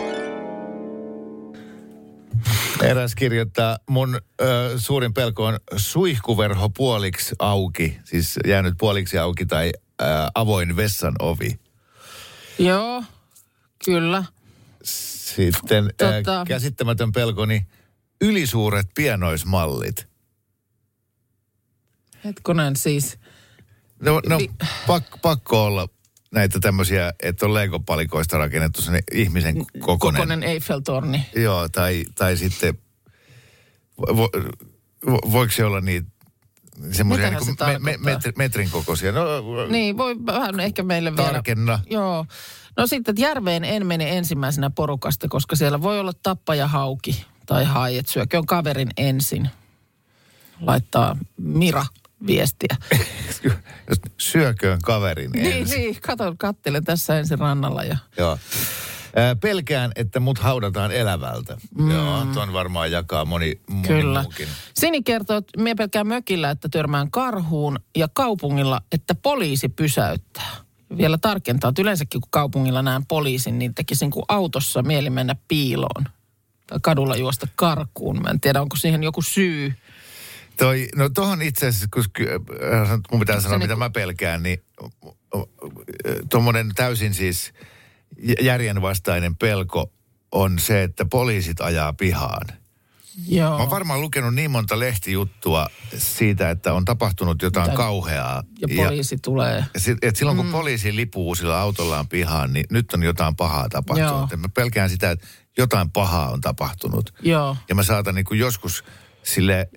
Eräs 2.81 3.15
kirjoittaa, 3.15 3.77
mun 3.89 4.21
ö, 4.41 4.73
suurin 4.77 5.13
pelko 5.13 5.45
on 5.45 5.59
suihkuverho 5.77 6.69
puoliksi 6.69 7.35
auki, 7.39 7.97
siis 8.03 8.39
jäänyt 8.47 8.73
puoliksi 8.77 9.17
auki 9.17 9.45
tai 9.45 9.71
ö, 10.01 10.05
avoin 10.35 10.75
vessan 10.75 11.13
ovi. 11.19 11.59
Joo, 12.59 13.03
kyllä. 13.85 14.23
Sitten 14.83 15.85
ö, 16.01 16.05
Tota- 16.21 16.45
käsittämätön 16.47 17.11
pelkoni 17.11 17.65
ylisuuret 18.21 18.87
pienoismallit. 18.95 20.07
Hetkonen 22.23 22.75
siis. 22.75 23.17
No, 23.99 24.21
no 24.25 24.37
Vi- 24.37 24.51
pak, 24.87 25.03
pakko 25.21 25.65
olla 25.65 25.87
näitä 26.31 26.59
tämmöisiä, 26.59 27.13
että 27.23 27.45
on 27.45 27.53
Lego-palikoista 27.53 28.37
rakennettu 28.37 28.81
sinne 28.81 28.99
ihmisen 29.11 29.65
kokonen. 29.79 30.21
Kokonen 30.21 30.43
Eiffeltorni. 30.43 31.25
Joo, 31.35 31.69
tai, 31.69 32.05
tai 32.15 32.37
sitten, 32.37 32.77
vo, 34.01 34.29
vo, 35.05 35.19
voiko 35.31 35.53
se 35.53 35.65
olla 35.65 35.81
niitä 35.81 36.07
semmoisia 36.91 37.29
niin 37.29 37.45
se 37.45 37.51
me, 37.65 37.79
me, 37.79 37.97
metri, 37.97 38.33
metrin 38.35 38.69
kokoisia? 38.69 39.11
No, 39.11 39.23
Niin, 39.69 39.97
voi 39.97 40.15
vähän 40.25 40.59
ehkä 40.59 40.83
meille 40.83 41.15
vielä. 41.15 41.31
Tarkenna. 41.31 41.79
Joo. 41.89 42.25
No 42.77 42.87
sitten, 42.87 43.11
että 43.11 43.21
järveen 43.21 43.63
en 43.63 43.85
mene 43.85 44.17
ensimmäisenä 44.17 44.69
porukasta, 44.69 45.27
koska 45.27 45.55
siellä 45.55 45.81
voi 45.81 45.99
olla 45.99 46.13
tappaja 46.23 46.67
hauki 46.67 47.25
tai 47.45 47.65
hai, 47.65 47.97
että 47.97 48.11
syököön 48.11 48.45
kaverin 48.45 48.89
ensin. 48.97 49.49
Laittaa 50.61 51.17
Mira 51.37 51.85
viestiä. 52.27 52.75
syököön 54.17 54.79
kaverin 54.81 55.31
niin, 55.31 55.53
ensin. 55.53 55.79
niin, 55.79 56.01
kato, 56.01 56.35
kattelen 56.37 56.83
tässä 56.83 57.19
ensin 57.19 57.39
rannalla 57.39 57.83
ja... 57.83 57.97
Joo. 58.17 58.37
Ää, 59.15 59.35
Pelkään, 59.35 59.91
että 59.95 60.19
mut 60.19 60.37
haudataan 60.37 60.91
elävältä. 60.91 61.57
Mm. 61.77 61.91
Joo, 61.91 62.25
ton 62.33 62.53
varmaan 62.53 62.91
jakaa 62.91 63.25
moni, 63.25 63.59
moni 63.67 63.87
Kyllä. 63.87 64.21
muukin. 64.21 64.47
Sini 64.73 65.03
kertoo, 65.03 65.37
että 65.37 65.61
me 65.61 65.75
pelkään 65.75 66.07
mökillä, 66.07 66.49
että 66.49 66.69
törmään 66.69 67.11
karhuun 67.11 67.79
ja 67.95 68.07
kaupungilla, 68.13 68.81
että 68.91 69.15
poliisi 69.15 69.69
pysäyttää. 69.69 70.51
Vielä 70.97 71.17
tarkentaa, 71.17 71.69
että 71.69 71.81
yleensäkin 71.81 72.21
kun 72.21 72.31
kaupungilla 72.31 72.81
näen 72.81 73.05
poliisin, 73.05 73.59
niin 73.59 73.75
tekisin 73.75 74.11
kuin 74.11 74.25
autossa 74.27 74.81
mieli 74.81 75.09
mennä 75.09 75.35
piiloon. 75.47 76.05
Tai 76.67 76.79
kadulla 76.81 77.15
juosta 77.15 77.47
karkuun. 77.55 78.21
Mä 78.21 78.29
en 78.29 78.39
tiedä, 78.39 78.61
onko 78.61 78.75
siihen 78.75 79.03
joku 79.03 79.21
syy. 79.21 79.73
Toi, 80.61 80.87
no 80.95 81.09
tohon 81.09 81.41
itse 81.41 81.67
asiassa, 81.67 81.87
kun 81.93 82.03
äh, 82.83 82.89
mun 83.11 83.19
pitää 83.19 83.41
sanoa, 83.41 83.57
mitä 83.57 83.67
niinku- 83.67 83.79
mä 83.79 83.89
pelkään, 83.89 84.43
niin 84.43 84.63
tuommoinen 86.29 86.71
täysin 86.75 87.13
siis 87.13 87.53
järjenvastainen 88.41 89.35
pelko 89.35 89.91
on 90.31 90.59
se, 90.59 90.83
että 90.83 91.05
poliisit 91.05 91.61
ajaa 91.61 91.93
pihaan. 91.93 92.47
Joo. 93.27 93.49
Mä 93.49 93.55
oon 93.57 93.69
varmaan 93.69 94.01
lukenut 94.01 94.35
niin 94.35 94.51
monta 94.51 94.79
lehtijuttua 94.79 95.67
siitä, 95.97 96.49
että 96.49 96.73
on 96.73 96.85
tapahtunut 96.85 97.41
jotain 97.41 97.65
Mitä- 97.67 97.77
kauheaa. 97.77 98.43
ja 98.61 98.67
poliisi 98.75 99.17
tulee. 99.21 99.65
Ja, 99.73 99.79
si- 99.79 99.97
et 100.01 100.15
silloin 100.15 100.37
kun 100.37 100.45
mm. 100.45 100.51
poliisi 100.51 100.95
lipuu 100.95 101.35
sillä 101.35 101.59
autollaan 101.59 102.07
pihaan, 102.07 102.53
niin 102.53 102.65
nyt 102.69 102.93
on 102.93 103.03
jotain 103.03 103.35
pahaa 103.35 103.69
tapahtunut. 103.69 104.31
Joo. 104.31 104.37
Mä 104.37 104.49
pelkään 104.49 104.89
sitä, 104.89 105.11
että 105.11 105.27
jotain 105.57 105.91
pahaa 105.91 106.31
on 106.31 106.41
tapahtunut. 106.41 107.13
Joo. 107.21 107.57
Ja 107.69 107.75
mä 107.75 107.83
saatan 107.83 108.15
niin 108.15 108.25
joskus 108.39 108.83
sille 109.23 109.69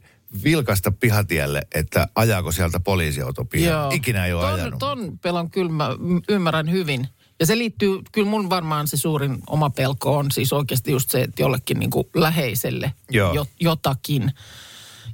vilkasta 0.44 0.92
pihatielle, 0.92 1.62
että 1.74 2.08
ajaako 2.14 2.52
sieltä 2.52 2.80
poliisiauto 2.80 3.44
pihaan. 3.44 3.92
Ikinä 3.92 4.26
ei 4.26 4.32
ole 4.32 4.42
ton, 4.42 4.54
ajanut. 4.54 4.78
Ton 4.78 5.18
pelon 5.18 5.50
kyllä 5.50 5.72
mä 5.72 5.90
ymmärrän 6.28 6.70
hyvin. 6.70 7.08
Ja 7.40 7.46
se 7.46 7.58
liittyy, 7.58 8.00
kyllä 8.12 8.30
mun 8.30 8.50
varmaan 8.50 8.88
se 8.88 8.96
suurin 8.96 9.38
oma 9.46 9.70
pelko 9.70 10.16
on 10.16 10.30
siis 10.30 10.52
oikeasti 10.52 10.90
just 10.90 11.10
se, 11.10 11.20
että 11.20 11.42
jollekin 11.42 11.78
niin 11.78 11.90
kuin 11.90 12.04
läheiselle 12.14 12.92
Joo. 13.10 13.34
jo, 13.34 13.46
jotakin. 13.60 14.32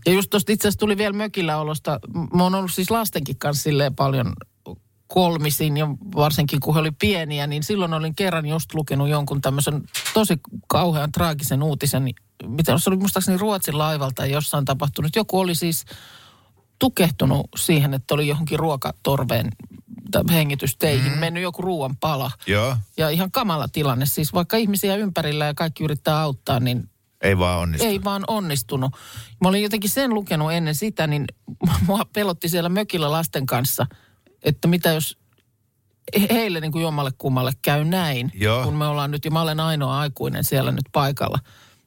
Ja 0.06 0.12
just 0.12 0.30
tuosta 0.30 0.52
itse 0.52 0.68
asiassa 0.68 0.78
tuli 0.78 0.98
vielä 0.98 1.12
mökillä 1.12 1.56
olosta. 1.56 2.00
Mä 2.34 2.42
oon 2.42 2.54
ollut 2.54 2.72
siis 2.72 2.90
lastenkin 2.90 3.38
kanssa 3.38 3.62
silleen 3.62 3.94
paljon 3.94 4.32
kolmisin 5.06 5.76
ja 5.76 5.86
varsinkin 6.16 6.60
kun 6.60 6.74
he 6.74 6.80
oli 6.80 6.90
pieniä, 6.90 7.46
niin 7.46 7.62
silloin 7.62 7.94
olin 7.94 8.14
kerran 8.14 8.46
just 8.46 8.74
lukenut 8.74 9.08
jonkun 9.08 9.40
tämmöisen 9.40 9.82
tosi 10.14 10.40
kauhean 10.66 11.12
traagisen 11.12 11.62
uutisen. 11.62 12.04
Mitä 12.50 12.78
se 12.78 12.90
oli 12.90 12.96
muistaakseni 12.96 13.38
Ruotsin 13.38 13.78
laivalta 13.78 14.26
jossain 14.26 14.64
tapahtunut. 14.64 15.16
Joku 15.16 15.38
oli 15.38 15.54
siis 15.54 15.84
tukehtunut 16.78 17.46
siihen, 17.56 17.94
että 17.94 18.14
oli 18.14 18.28
johonkin 18.28 18.58
ruokatorveen 18.58 19.50
hengitysteihin 20.30 21.12
mm. 21.12 21.18
mennyt 21.18 21.42
joku 21.42 21.62
ruoan 21.62 21.96
pala. 21.96 22.30
Joo, 22.46 22.76
Ja 22.96 23.08
ihan 23.08 23.30
kamala 23.30 23.68
tilanne. 23.68 24.06
Siis 24.06 24.32
vaikka 24.32 24.56
ihmisiä 24.56 24.96
ympärillä 24.96 25.44
ja 25.44 25.54
kaikki 25.54 25.84
yrittää 25.84 26.20
auttaa, 26.20 26.60
niin 26.60 26.90
ei 27.20 27.38
vaan 27.38 27.58
onnistu. 27.58 27.86
ei 27.86 28.04
vaan 28.04 28.24
onnistunut. 28.26 28.92
Mä 29.40 29.48
olin 29.48 29.62
jotenkin 29.62 29.90
sen 29.90 30.14
lukenut 30.14 30.52
ennen 30.52 30.74
sitä, 30.74 31.06
niin 31.06 31.24
mua 31.86 32.04
pelotti 32.12 32.48
siellä 32.48 32.68
mökillä 32.68 33.10
lasten 33.10 33.46
kanssa, 33.46 33.86
että 34.42 34.68
mitä 34.68 34.92
jos 34.92 35.18
heille 36.30 36.60
niin 36.60 36.72
kuin 36.72 36.82
jommalle 36.82 37.10
kummalle 37.18 37.52
käy 37.62 37.84
näin, 37.84 38.32
Joo. 38.34 38.64
kun 38.64 38.74
me 38.74 38.86
ollaan 38.86 39.10
nyt, 39.10 39.24
ja 39.24 39.30
mä 39.30 39.40
olen 39.40 39.60
ainoa 39.60 39.98
aikuinen 39.98 40.44
siellä 40.44 40.72
nyt 40.72 40.84
paikalla. 40.92 41.38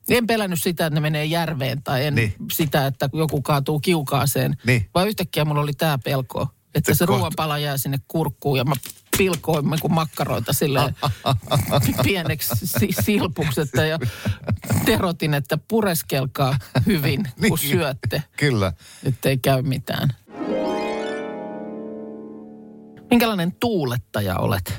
En 0.10 0.28
pelännyt 0.28 0.62
sitä, 0.64 0.86
että 0.86 0.96
ne 0.96 1.02
menee 1.02 1.26
järveen 1.26 1.84
tai 1.84 2.06
en 2.06 2.16
Niin. 2.16 2.34
sitä, 2.52 2.88
että 2.88 3.10
joku 3.14 3.42
kaatuu 3.42 3.80
kiukaaseen. 3.80 4.58
Niin. 4.66 4.90
Vaan 4.96 5.08
yhtäkkiä 5.08 5.46
mulla 5.46 5.62
oli 5.62 5.74
tämä 5.74 5.98
pelko, 5.98 6.42
että 6.42 6.52
Että 6.76 6.94
se 6.94 7.06
kohta- 7.06 7.18
ruoanpala 7.20 7.58
jää 7.58 7.78
sinne 7.78 7.98
kurkkuun 8.08 8.58
ja 8.58 8.64
mä 8.64 8.74
pilkoimme 9.18 9.78
kuin 9.82 9.94
makkaroita 9.94 10.54
sille 10.54 10.94
pieneksi 12.04 12.50
si- 12.64 12.96
silpuksi, 13.04 13.62
että 13.62 13.86
ja 13.86 14.00
terotin, 14.86 15.34
että 15.34 15.58
pureskelkaa 15.68 16.58
hyvin, 16.86 17.24
kun 17.36 17.42
Niin. 17.42 17.58
syötte, 17.58 18.24
Kyllä. 18.38 18.74
ettei 19.04 19.38
käy 19.38 19.62
mitään. 19.62 20.10
Minkälainen 23.10 23.52
tuulettaja 23.60 24.38
olet, 24.40 24.74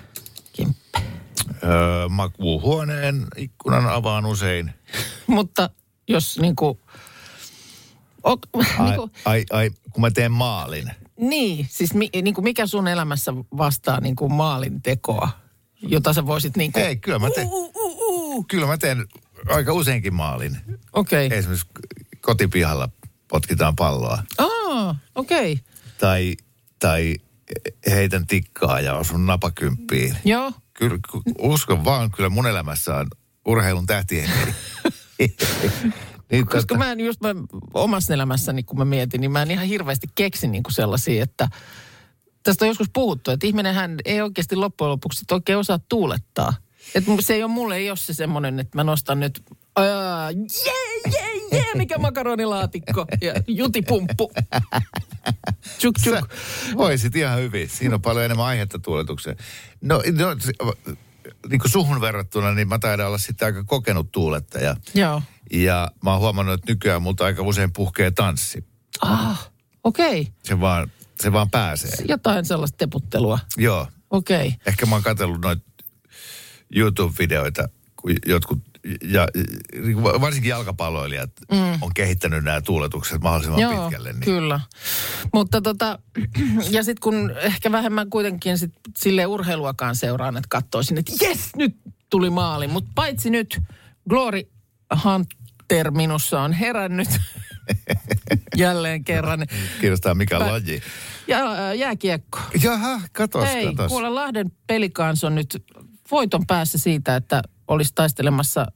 Kimppi? 0.53 0.99
Öö, 1.63 2.09
makuuhuoneen 2.09 3.27
ikkunan 3.37 3.87
avaan 3.89 4.27
usein. 4.27 4.75
Mutta 5.27 5.71
jos 6.09 6.39
niinku... 6.39 6.81
O, 8.25 8.31
Ai, 8.79 8.87
niinku 8.87 9.11
ai, 9.25 9.45
ai, 9.53 9.71
kun 9.93 10.01
mä 10.01 10.11
teen 10.11 10.33
maalin. 10.33 10.91
niin, 11.21 11.67
siis 11.71 11.95
mi, 11.95 12.09
niinku 12.23 12.43
mikä 12.43 12.67
sun 12.67 12.89
elämässä 12.89 13.33
vastaa 13.57 14.01
niinku 14.01 14.29
maalin 14.29 14.83
tekoa, 14.83 15.29
jota 15.83 16.13
sä 16.13 16.27
voisit 16.27 16.57
niinku... 16.57 16.79
Ei, 16.79 16.97
kyllä 16.97 17.19
mä 17.19 17.31
teen, 17.31 17.47
Uh, 17.47 17.73
uh, 17.77 17.99
uh. 17.99 18.47
kyllä 18.49 18.67
mä 18.67 18.79
teen 18.79 19.07
aika 19.49 19.73
useinkin 19.73 20.15
maalin. 20.15 20.59
Okei. 20.93 21.27
Okay. 21.27 21.39
Esimerkiksi 21.39 21.69
kotipihalla 22.21 22.89
potkitaan 23.29 23.77
palloa. 23.77 24.23
Aa, 24.39 24.97
okei. 25.15 25.53
Okay. 25.53 25.65
Tai, 25.99 26.37
tai 26.79 27.15
heitän 27.91 28.27
tikkaa 28.27 28.81
ja 28.81 28.95
osun 28.95 29.27
napakymppiin. 29.27 30.17
Joo. 30.25 30.53
Kyllä, 30.75 30.99
uskon 31.39 31.85
vaan, 31.85 32.11
kyllä 32.11 32.29
mun 32.29 32.47
elämässä 32.47 32.97
on 32.97 33.07
urheilun 33.45 33.87
tähtihenkeli. 33.87 34.55
niin, 36.31 36.47
Koska 36.47 36.75
mä 36.75 36.93
en 36.93 37.01
just 37.01 37.21
mä, 37.21 37.35
omassa 37.75 38.15
elämässäni, 38.15 38.63
kun 38.63 38.79
mä 38.79 38.85
mietin, 38.85 39.21
niin 39.21 39.31
mä 39.31 39.43
en 39.43 39.51
ihan 39.51 39.67
hirveästi 39.67 40.07
keksi 40.15 40.49
niinku 40.49 40.71
sellaisia, 40.71 41.23
että 41.23 41.49
tästä 42.43 42.65
on 42.65 42.69
joskus 42.69 42.91
puhuttu, 42.93 43.31
että 43.31 43.47
ihminenhän 43.47 43.97
ei 44.05 44.21
oikeasti 44.21 44.57
loppujen 44.57 44.91
lopuksi 44.91 45.25
oikein 45.31 45.59
osaa 45.59 45.79
tuulettaa. 45.89 46.55
Että 46.95 47.11
se 47.21 47.35
ei 47.35 47.43
ole 47.43 47.53
mulle 47.53 47.77
ei 47.77 47.91
ole 47.91 47.97
se 47.97 48.15
semmoinen, 48.15 48.61
että 48.61 48.79
mä 48.79 48.85
nostan 48.85 49.21
nyt, 49.21 49.43
jee, 49.81 51.13
jee, 51.13 51.41
jee, 51.53 51.75
mikä 51.75 51.99
makaronilaatikko 51.99 53.07
ja 53.21 53.35
jutipumppu. 53.47 54.33
Tjuk, 55.79 55.95
tjuk. 56.03 56.15
Sä 56.15 56.77
voisit 56.77 57.17
ihan 57.17 57.39
hyvin. 57.39 57.69
Siinä 57.69 57.95
on 57.95 58.03
paljon 58.03 58.25
enemmän 58.25 58.47
aihetta 58.47 58.79
tuuletukseen. 58.79 59.37
No, 59.81 59.97
no 59.97 60.37
niin 61.49 61.61
kuin 61.61 61.71
suhun 61.71 62.01
verrattuna, 62.01 62.53
niin 62.53 62.69
mä 62.69 62.79
taidan 62.79 63.07
olla 63.07 63.19
sitten 63.19 63.47
aika 63.47 63.65
kokenut 63.65 64.13
tuulettaja. 64.13 64.77
Joo. 64.95 65.23
Ja 65.53 65.91
mä 66.05 66.11
oon 66.11 66.21
huomannut, 66.21 66.55
että 66.55 66.73
nykyään 66.73 67.03
multa 67.03 67.25
aika 67.25 67.43
usein 67.43 67.73
puhkee 67.73 68.11
tanssi. 68.11 68.65
Ah, 69.01 69.51
okei. 69.85 70.21
Okay. 70.21 70.33
Se 70.43 70.61
vaan, 70.61 70.91
se 71.21 71.33
vaan 71.33 71.51
pääsee. 71.51 71.91
Jotain 72.09 72.45
sellaista 72.45 72.77
teputtelua. 72.77 73.39
Joo. 73.57 73.89
Okei. 74.11 74.47
Okay. 74.47 74.59
Ehkä 74.67 74.87
mä 74.87 74.95
oon 74.95 75.03
katsellut 75.03 75.41
noita 75.41 75.63
YouTube-videoita, 76.77 77.69
kun 77.97 78.17
jotkut, 78.27 78.59
ja, 79.03 79.29
varsinkin 80.21 80.49
jalkapalloilijat 80.51 81.31
mm. 81.53 81.83
on 81.83 81.95
kehittänyt 81.95 82.45
nämä 82.45 82.61
tuuletukset 82.61 83.23
mahdollisimman 83.23 83.61
Joo, 83.61 83.83
pitkälle. 83.83 84.13
Niin. 84.13 84.21
kyllä. 84.21 84.61
Mutta 85.35 85.61
tota, 85.61 85.99
ja 86.71 86.83
sitten 86.85 87.01
kun 87.03 87.33
ehkä 87.37 87.73
vähemmän 87.73 88.11
kuitenkin 88.11 88.59
sit 88.59 88.73
sille 88.97 89.27
urheiluakaan 89.27 89.97
seuraan, 89.97 90.37
että 90.37 90.49
katsoisin, 90.49 90.99
että 90.99 91.13
jes, 91.25 91.57
nyt 91.57 91.77
tuli 92.11 92.31
maali. 92.31 92.67
Mutta 92.67 92.91
paitsi 92.95 93.31
nyt 93.31 93.61
Glory 94.09 94.43
Hunter 95.05 95.91
minussa 95.91 96.41
on 96.41 96.53
herännyt 96.53 97.09
jälleen 98.57 99.05
kerran. 99.05 99.47
Kiinnostaa 99.81 100.15
mikä 100.15 100.39
Mä- 100.39 100.47
laji. 100.47 100.83
Ja 101.29 101.39
ää, 101.39 101.75
jääkiekko. 101.75 102.39
Jaha, 102.63 103.01
katos, 103.13 103.45
Hei, 103.45 103.67
katos. 103.67 103.89
kuule 103.89 104.09
Lahden 104.09 104.53
pelikans 104.67 105.25
on 105.25 105.35
nyt 105.35 105.65
voiton 106.11 106.47
päässä 106.47 106.79
siitä, 106.79 107.17
että 107.17 107.43
olisi 107.69 107.93
taistelemassa 107.95 108.67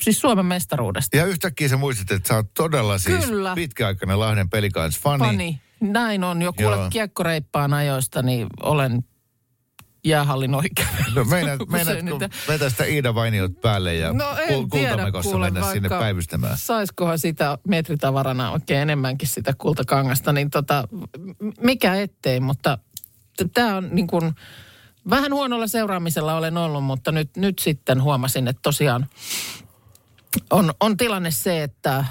siis 0.00 0.20
Suomen 0.20 0.46
mestaruudesta. 0.46 1.16
Ja 1.16 1.26
yhtäkkiä 1.26 1.68
sä 1.68 1.76
muistit, 1.76 2.10
että 2.10 2.28
sä 2.28 2.34
oot 2.34 2.54
todella 2.54 2.98
siis 2.98 3.26
Kyllä. 3.26 3.54
pitkäaikainen 3.54 4.20
Lahden 4.20 4.50
pelikans 4.50 5.00
fani. 5.00 5.24
Fani. 5.24 5.60
Näin 5.80 6.24
on. 6.24 6.42
Jo 6.42 6.52
kuule 6.52 6.76
kiekkoreippaan 6.90 7.74
ajoista, 7.74 8.22
niin 8.22 8.46
olen 8.60 9.04
jäähallin 10.04 10.54
oikein. 10.54 10.88
No 11.14 11.24
meinaat, 11.24 11.60
meinaatko 11.68 12.18
vetää 12.48 12.70
sitä 12.70 12.84
Iida 12.84 13.14
Vainiot 13.14 13.60
päälle 13.60 13.94
ja 13.94 14.12
No 14.12 14.36
en 14.38 14.48
kul- 14.48 14.68
kultamekossa 14.68 15.38
mennä 15.38 15.72
sinne 15.72 15.88
päivystämään? 15.88 16.58
Saiskohan 16.58 17.18
sitä 17.18 17.58
metritavarana 17.68 18.50
oikein 18.50 18.80
enemmänkin 18.80 19.28
sitä 19.28 19.52
kultakangasta, 19.58 20.32
niin 20.32 20.50
tota, 20.50 20.88
mikä 21.60 21.94
ettei, 21.94 22.40
mutta 22.40 22.78
tämä 23.54 23.76
on 23.76 23.88
niin 23.92 24.06
kuin, 24.06 24.34
vähän 25.10 25.32
huonolla 25.32 25.66
seuraamisella 25.66 26.34
olen 26.34 26.56
ollut, 26.56 26.84
mutta 26.84 27.12
nyt, 27.12 27.36
nyt 27.36 27.58
sitten 27.58 28.02
huomasin, 28.02 28.48
että 28.48 28.60
tosiaan 28.62 29.06
on, 30.50 30.74
on 30.80 30.96
tilanne 30.96 31.30
se, 31.30 31.62
että 31.62 31.96
äh, 31.96 32.06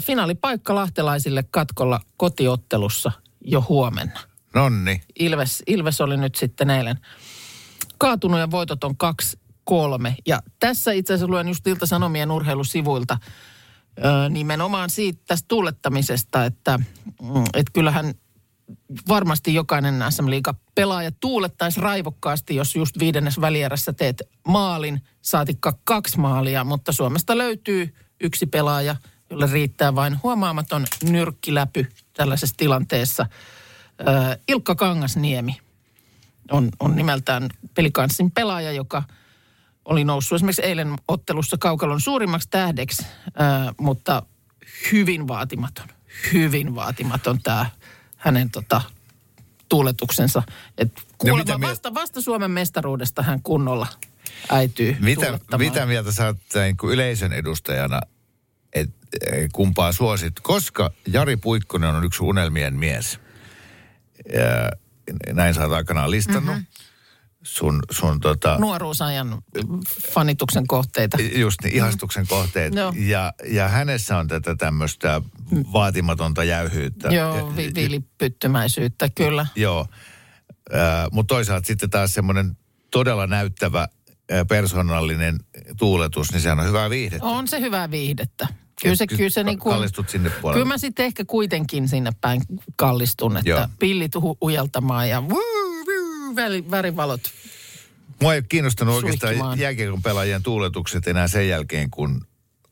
finaalipaikka 0.00 0.74
lahtelaisille 0.74 1.44
katkolla 1.50 2.00
kotiottelussa 2.16 3.12
jo 3.44 3.64
huomenna. 3.68 4.20
Nonni. 4.54 5.02
Ilves, 5.18 5.62
Ilves 5.66 6.00
oli 6.00 6.16
nyt 6.16 6.34
sitten 6.34 6.70
eilen 6.70 6.98
kaatunut 7.98 8.40
ja 8.40 8.50
voitot 8.50 8.84
on 8.84 8.94
2-3. 9.70 9.74
Ja 10.26 10.42
tässä 10.60 10.92
itse 10.92 11.14
asiassa 11.14 11.30
luen 11.30 11.48
just 11.48 11.66
Ilta-Sanomien 11.66 12.30
urheilusivuilta 12.30 13.18
ö, 13.98 14.28
nimenomaan 14.28 14.90
siitä 14.90 15.22
tästä 15.26 15.48
tuulettamisesta, 15.48 16.44
että 16.44 16.78
mm, 17.22 17.44
et 17.54 17.66
kyllähän 17.72 18.14
varmasti 19.08 19.54
jokainen 19.54 20.04
SM 20.10 20.30
Liiga 20.30 20.54
pelaaja 20.74 21.10
tuulettaisi 21.20 21.80
raivokkaasti, 21.80 22.56
jos 22.56 22.76
just 22.76 22.98
viidennes 22.98 23.40
välierässä 23.40 23.92
teet 23.92 24.22
maalin, 24.48 25.02
saatikka 25.22 25.78
kaksi 25.84 26.20
maalia, 26.20 26.64
mutta 26.64 26.92
Suomesta 26.92 27.38
löytyy 27.38 27.94
yksi 28.20 28.46
pelaaja, 28.46 28.96
jolle 29.30 29.48
riittää 29.52 29.94
vain 29.94 30.18
huomaamaton 30.22 30.86
nyrkkiläpy 31.02 31.86
tällaisessa 32.12 32.56
tilanteessa. 32.56 33.26
Ilkka 34.48 34.74
Kangasniemi 34.74 35.60
on, 36.50 36.68
on 36.80 36.96
nimeltään 36.96 37.48
pelikanssin 37.74 38.30
pelaaja, 38.30 38.72
joka 38.72 39.02
oli 39.84 40.04
noussut 40.04 40.36
esimerkiksi 40.36 40.62
eilen 40.62 40.94
ottelussa 41.08 41.56
kaukalon 41.58 42.00
suurimmaksi 42.00 42.48
tähdeksi, 42.50 43.06
mutta 43.80 44.22
hyvin 44.92 45.28
vaatimaton, 45.28 45.88
hyvin 46.32 46.74
vaatimaton 46.74 47.42
tämä 47.42 47.66
hänen 48.22 48.50
tota, 48.50 48.80
tuuletuksensa. 49.68 50.42
Et 50.78 50.92
kuulemma 51.18 51.38
mitä 51.38 51.58
mie- 51.58 51.68
vasta, 51.68 51.94
vasta 51.94 52.20
Suomen 52.20 52.50
mestaruudesta 52.50 53.22
hän 53.22 53.42
kunnolla 53.42 53.86
äityy 54.48 54.96
Mitä, 55.00 55.38
mitä 55.58 55.86
mieltä 55.86 56.12
sä 56.12 56.26
oot 56.26 56.36
niin 56.54 56.76
kuin 56.76 56.92
yleisön 56.92 57.32
edustajana, 57.32 58.00
että 58.72 58.96
kumpaa 59.52 59.92
suosit? 59.92 60.40
Koska 60.40 60.90
Jari 61.06 61.36
Puikkonen 61.36 61.94
on 61.94 62.04
yksi 62.04 62.22
unelmien 62.22 62.74
mies. 62.74 63.20
Ja 64.32 64.70
näin 65.32 65.54
sä 65.54 65.62
oot 65.62 65.72
aikanaan 65.72 66.10
listannut. 66.10 66.54
Mm-hmm. 66.54 66.66
Sun, 67.42 67.82
sun 67.90 68.20
tota, 68.20 68.56
Nuoruusajan 68.60 69.42
fanituksen 70.12 70.66
kohteita. 70.66 71.18
just 71.34 71.62
niin, 71.64 71.74
ihastuksen 71.76 72.26
kohteet. 72.26 72.74
Joo. 72.74 72.92
Ja, 72.96 73.32
ja 73.46 73.68
hänessä 73.68 74.18
on 74.18 74.28
tätä 74.28 74.56
tämmöistä 74.56 75.22
vaatimatonta 75.72 76.44
jäyhyyttä. 76.44 77.08
Joo, 77.08 77.56
vi- 77.56 77.72
viilipyttymäisyyttä, 77.74 79.08
kyllä. 79.14 79.46
Joo, 79.56 79.86
äh, 80.74 80.80
mutta 81.12 81.34
toisaalta 81.34 81.66
sitten 81.66 81.90
taas 81.90 82.14
semmoinen 82.14 82.56
todella 82.90 83.26
näyttävä 83.26 83.80
äh, 83.82 84.46
persoonallinen 84.48 85.38
tuuletus, 85.78 86.32
niin 86.32 86.40
sehän 86.40 86.60
on 86.60 86.66
hyvää 86.66 86.90
viihdettä. 86.90 87.26
On 87.26 87.48
se 87.48 87.60
hyvää 87.60 87.90
viihdettä. 87.90 88.48
Kyllä 88.82 88.96
se, 88.96 89.06
kyllä 89.06 89.30
se 89.30 89.44
niin 89.44 89.58
kuin, 89.58 89.72
Kallistut 89.72 90.08
sinne 90.08 90.30
puolelle. 90.30 90.62
Kyllä 90.62 90.74
mä 90.74 90.78
sitten 90.78 91.06
ehkä 91.06 91.24
kuitenkin 91.24 91.88
sinne 91.88 92.10
päin 92.20 92.42
kallistun, 92.76 93.36
että 93.36 93.50
Joo. 93.50 93.66
Pillit 93.78 94.16
hu- 94.16 94.36
ujeltamaan 94.42 95.08
ja 95.08 95.28
vuu, 95.28 95.61
värivalot. 96.70 97.20
Mua 98.22 98.34
ei 98.34 98.38
ole 98.38 98.44
kiinnostanut 98.48 98.94
oikeastaan 98.94 99.58
jääkiekon 99.58 100.02
pelaajien 100.02 100.42
tuuletukset 100.42 101.06
enää 101.08 101.28
sen 101.28 101.48
jälkeen, 101.48 101.90
kun, 101.90 102.26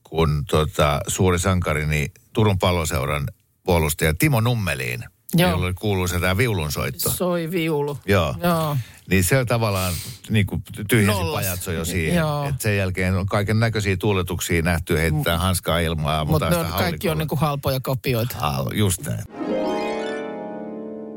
kun 0.04 0.44
tota, 0.50 1.00
suuri 1.08 1.38
sankarini 1.38 2.12
Turun 2.32 2.58
palloseuran 2.58 3.28
puolustaja 3.64 4.14
Timo 4.14 4.40
Nummeliin, 4.40 5.04
Joo. 5.34 5.50
jolla 5.50 5.66
oli 5.66 5.74
kuuluisa 5.74 6.20
tämä 6.20 6.36
viulunsoitto. 6.36 7.10
Soi 7.10 7.50
viulu. 7.50 7.98
Joo. 8.06 8.34
Joo. 8.42 8.76
Niin 9.10 9.24
se 9.24 9.38
on 9.38 9.46
tavallaan 9.46 9.94
niin 10.28 10.46
kuin 10.46 10.62
tyhjensi 10.88 11.20
Nollas. 11.20 11.44
pajatso 11.44 11.72
jo 11.72 11.84
siihen. 11.84 12.16
Joo. 12.16 12.48
Et 12.48 12.60
sen 12.60 12.76
jälkeen 12.76 13.14
on 13.16 13.26
kaiken 13.26 13.60
näköisiä 13.60 13.96
tuuletuksia 13.96 14.62
nähty, 14.62 14.96
heittää 14.98 15.38
hanskaa 15.38 15.78
ilmaa. 15.78 16.24
Mutta 16.24 16.50
ne 16.50 16.54
sitä 16.56 16.66
on, 16.66 16.72
kaikki 16.72 16.82
on 16.82 16.88
haulikolla. 16.90 17.14
niinku 17.14 17.36
halpoja 17.36 17.80
kopioita. 17.82 18.36
Hal- 18.38 18.74
Just 18.74 19.02
näin. 19.06 19.24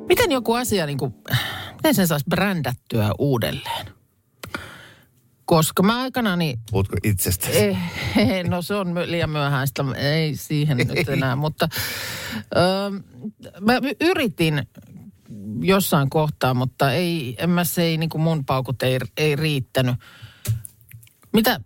Miten 0.10 0.32
joku 0.32 0.54
asia, 0.54 0.86
niinku, 0.86 1.14
miten 1.84 1.96
sen 1.96 2.08
saisi 2.08 2.26
brändättyä 2.30 3.12
uudelleen? 3.20 3.86
Koska 5.46 5.84
mä 5.84 6.02
aikanaan, 6.02 6.40
niin, 6.40 6.60
Puhutko 6.72 6.96
itsestäsi? 7.04 7.58
eh, 7.58 7.78
no 8.48 8.62
se 8.62 8.76
on 8.76 8.96
liian 9.06 9.30
myöhäistä, 9.30 9.84
ei 9.96 10.36
siihen 10.36 10.78
nyt 10.78 11.10
enää, 11.10 11.36
mutta 11.36 11.68
ö, 12.56 12.92
mä 13.62 13.74
y- 13.78 14.08
yritin 14.10 14.68
jossain 15.62 16.10
kohtaa, 16.10 16.54
mutta 16.54 16.92
ei, 16.94 17.36
en 17.40 17.50
mä 17.50 17.64
se 17.64 17.84
ei, 17.84 17.98
niin 17.98 18.10
kuin 18.10 18.22
mun 18.22 18.46
paukut 18.46 18.84
ei, 18.84 19.00
ei 19.18 19.36
riittänyt. 19.36 19.96
Mitä, 21.34 21.60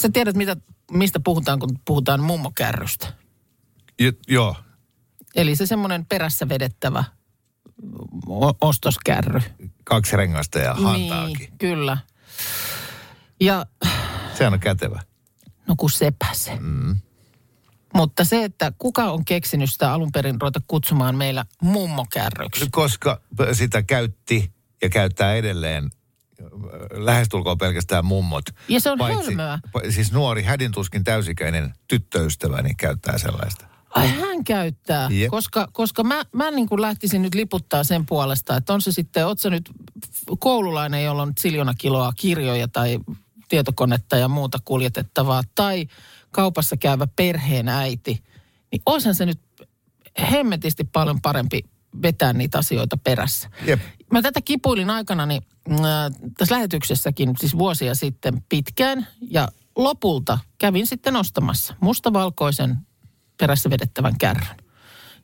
sä 0.00 0.08
tiedät 0.12 0.36
mitä, 0.36 0.56
mistä 0.90 1.20
puhutaan, 1.20 1.58
kun 1.58 1.78
puhutaan 1.84 2.22
mummokärrystä? 2.22 3.12
Joo, 4.28 4.56
Eli 5.34 5.56
se 5.56 5.66
semmoinen 5.66 6.06
perässä 6.06 6.48
vedettävä 6.48 7.04
ostoskärry. 8.60 9.40
kaksi 9.84 10.16
rengasta 10.16 10.58
ja 10.58 10.74
hantaakin. 10.74 11.38
Niin, 11.38 11.52
kyllä. 11.58 11.98
Ja 13.40 13.66
Sehän 14.38 14.52
on 14.52 14.60
kätevä. 14.60 15.00
no 15.68 15.74
kun 15.78 15.90
sepä 15.90 16.26
se. 16.32 16.56
Mm. 16.60 16.96
Mutta 17.94 18.24
se, 18.24 18.44
että 18.44 18.72
kuka 18.78 19.04
on 19.04 19.24
keksinyt 19.24 19.70
sitä 19.70 19.92
alun 19.92 20.12
perin 20.12 20.40
ruveta 20.40 20.60
kutsumaan 20.68 21.16
meillä 21.16 21.44
mummokärryksi. 21.62 22.68
Koska 22.70 23.20
sitä 23.52 23.82
käytti 23.82 24.52
ja 24.82 24.88
käyttää 24.88 25.34
edelleen 25.34 25.84
äh, 25.84 26.46
lähestulkoon 26.90 27.58
pelkästään 27.58 28.04
mummot. 28.04 28.44
Ja 28.68 28.80
se 28.80 28.90
on 28.90 28.98
hölmöä. 29.00 29.58
pa- 29.78 29.90
Siis 29.92 30.12
nuori, 30.12 30.42
hädintuskin 30.42 31.04
täysikäinen 31.04 31.74
tyttöystäväni 31.88 32.74
käyttää 32.74 33.18
sellaista. 33.18 33.66
Ai 33.94 34.08
hän 34.08 34.44
käyttää, 34.44 35.08
Jep. 35.10 35.30
koska, 35.30 35.68
koska 35.72 36.04
mä, 36.04 36.24
mä 36.32 36.50
niin 36.50 36.68
kuin 36.68 36.82
lähtisin 36.82 37.22
nyt 37.22 37.34
liputtaa 37.34 37.84
sen 37.84 38.06
puolesta, 38.06 38.56
että 38.56 38.74
on 38.74 38.82
se 38.82 38.92
sitten, 38.92 39.26
oot 39.26 39.38
sä 39.38 39.50
nyt 39.50 39.70
koululainen, 40.38 41.04
jolla 41.04 41.22
on 41.22 41.32
siljona 41.38 41.74
kiloa 41.78 42.12
kirjoja 42.16 42.68
tai 42.68 42.98
tietokonetta 43.48 44.16
ja 44.16 44.28
muuta 44.28 44.58
kuljetettavaa, 44.64 45.42
tai 45.54 45.86
kaupassa 46.30 46.76
käyvä 46.76 47.06
perheen 47.16 47.68
äiti, 47.68 48.22
niin 48.72 48.82
olisihan 48.86 49.14
se 49.14 49.26
nyt 49.26 49.40
hemmetisti 50.30 50.84
paljon 50.84 51.20
parempi 51.20 51.60
vetää 52.02 52.32
niitä 52.32 52.58
asioita 52.58 52.96
perässä. 52.96 53.50
Jep. 53.66 53.80
Mä 54.12 54.22
tätä 54.22 54.40
kipuilin 54.40 54.90
aikanani 54.90 55.40
äh, 55.70 55.78
tässä 56.38 56.54
lähetyksessäkin 56.54 57.34
siis 57.40 57.58
vuosia 57.58 57.94
sitten 57.94 58.42
pitkään 58.48 59.06
ja 59.20 59.48
lopulta 59.76 60.38
kävin 60.58 60.86
sitten 60.86 61.16
ostamassa 61.16 61.74
mustavalkoisen 61.80 62.76
perässä 63.38 63.70
vedettävän 63.70 64.18
kärryn. 64.18 64.56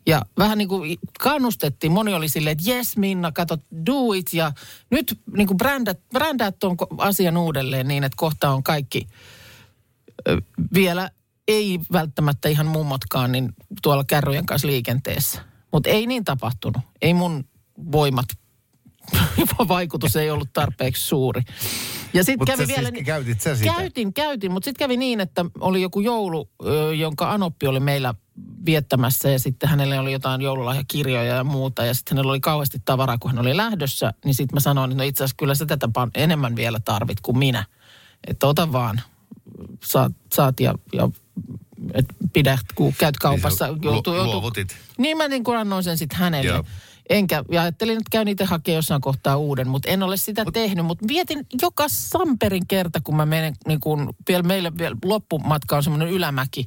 Ja 0.06 0.22
vähän 0.38 0.58
niin 0.58 0.68
kuin 0.68 0.98
kannustettiin, 1.20 1.92
moni 1.92 2.14
oli 2.14 2.28
silleen, 2.28 2.52
että 2.58 2.70
jes 2.70 2.96
Minna, 2.96 3.32
kato, 3.32 3.58
do 3.86 4.12
it 4.12 4.32
ja 4.32 4.52
nyt 4.90 5.18
niin 5.36 5.46
kuin 5.46 5.56
brändät, 5.56 6.00
brändät 6.10 6.58
tuon 6.58 6.76
asian 6.98 7.36
uudelleen 7.36 7.88
niin, 7.88 8.04
että 8.04 8.16
kohta 8.16 8.50
on 8.50 8.62
kaikki 8.62 9.08
vielä 10.74 11.10
ei 11.48 11.80
välttämättä 11.92 12.48
ihan 12.48 12.66
mummotkaan 12.66 13.32
niin 13.32 13.52
tuolla 13.82 14.04
kärryjen 14.04 14.46
kanssa 14.46 14.68
liikenteessä. 14.68 15.42
Mutta 15.72 15.90
ei 15.90 16.06
niin 16.06 16.24
tapahtunut. 16.24 16.82
Ei 17.02 17.14
mun 17.14 17.44
voimat, 17.92 18.26
vaikutus 19.68 20.16
ei 20.16 20.30
ollut 20.30 20.52
tarpeeksi 20.52 21.02
suuri. 21.02 21.42
Ja 22.14 22.24
sitten 22.24 22.38
Mutta 22.38 22.52
kävi 22.52 22.66
vielä... 22.66 22.90
siis 22.90 23.04
käytit 23.04 23.40
sä 23.40 23.56
sitä? 23.56 23.72
Käytin, 23.74 24.14
käytin, 24.14 24.52
mutta 24.52 24.64
sitten 24.64 24.84
kävi 24.84 24.96
niin, 24.96 25.20
että 25.20 25.44
oli 25.60 25.82
joku 25.82 26.00
joulu, 26.00 26.50
jonka 26.96 27.30
Anoppi 27.30 27.66
oli 27.66 27.80
meillä 27.80 28.14
viettämässä 28.66 29.30
ja 29.30 29.38
sitten 29.38 29.68
hänelle 29.68 29.98
oli 29.98 30.12
jotain 30.12 30.40
joululahjakirjoja 30.40 31.34
ja 31.34 31.44
muuta 31.44 31.84
ja 31.84 31.94
sitten 31.94 32.16
hänellä 32.16 32.30
oli 32.30 32.40
kauheasti 32.40 32.82
tavaraa, 32.84 33.18
kun 33.18 33.30
hän 33.30 33.40
oli 33.40 33.56
lähdössä, 33.56 34.12
niin 34.24 34.34
sitten 34.34 34.56
mä 34.56 34.60
sanoin, 34.60 34.90
että 34.90 35.02
no 35.02 35.08
itse 35.08 35.24
asiassa 35.24 35.36
kyllä 35.36 35.54
sä 35.54 35.66
tätä 35.66 35.86
pan- 35.86 36.10
enemmän 36.14 36.56
vielä 36.56 36.80
tarvit 36.84 37.20
kuin 37.20 37.38
minä. 37.38 37.64
Että 38.26 38.46
ota 38.46 38.72
vaan, 38.72 39.00
saat, 39.84 40.12
saat 40.32 40.60
ja, 40.60 40.74
ja 40.92 41.08
et 41.94 42.06
pidä, 42.32 42.58
kun 42.74 42.94
käyt 42.98 43.16
kaupassa. 43.16 43.66
Niin 43.66 43.80
lu- 43.82 44.24
luovutit. 44.24 44.76
Niin 44.98 45.16
mä 45.16 45.28
niin 45.28 45.44
kuin 45.44 45.58
annoin 45.58 45.84
sen 45.84 45.98
sitten 45.98 46.18
hänelle. 46.18 46.50
Joo. 46.50 46.64
Enkä, 47.10 47.44
ja 47.50 47.62
ajattelin, 47.62 47.96
että 47.96 48.10
käyn 48.10 48.28
itse 48.28 48.44
hakemaan 48.44 48.76
jossain 48.76 49.00
kohtaa 49.00 49.36
uuden, 49.36 49.68
mutta 49.68 49.90
en 49.90 50.02
ole 50.02 50.16
sitä 50.16 50.44
Mut, 50.44 50.54
tehnyt. 50.54 50.86
Mutta 50.86 51.08
vietin 51.08 51.46
joka 51.62 51.84
samperin 51.88 52.66
kerta, 52.66 53.00
kun 53.00 53.16
mä 53.16 53.26
menen, 53.26 53.54
niin 53.66 53.80
kun, 53.80 54.14
vielä 54.28 54.42
meillä 54.42 54.72
vielä 54.78 54.96
loppumatka 55.04 55.76
on 55.76 55.82
semmoinen 55.82 56.08
ylämäki, 56.08 56.66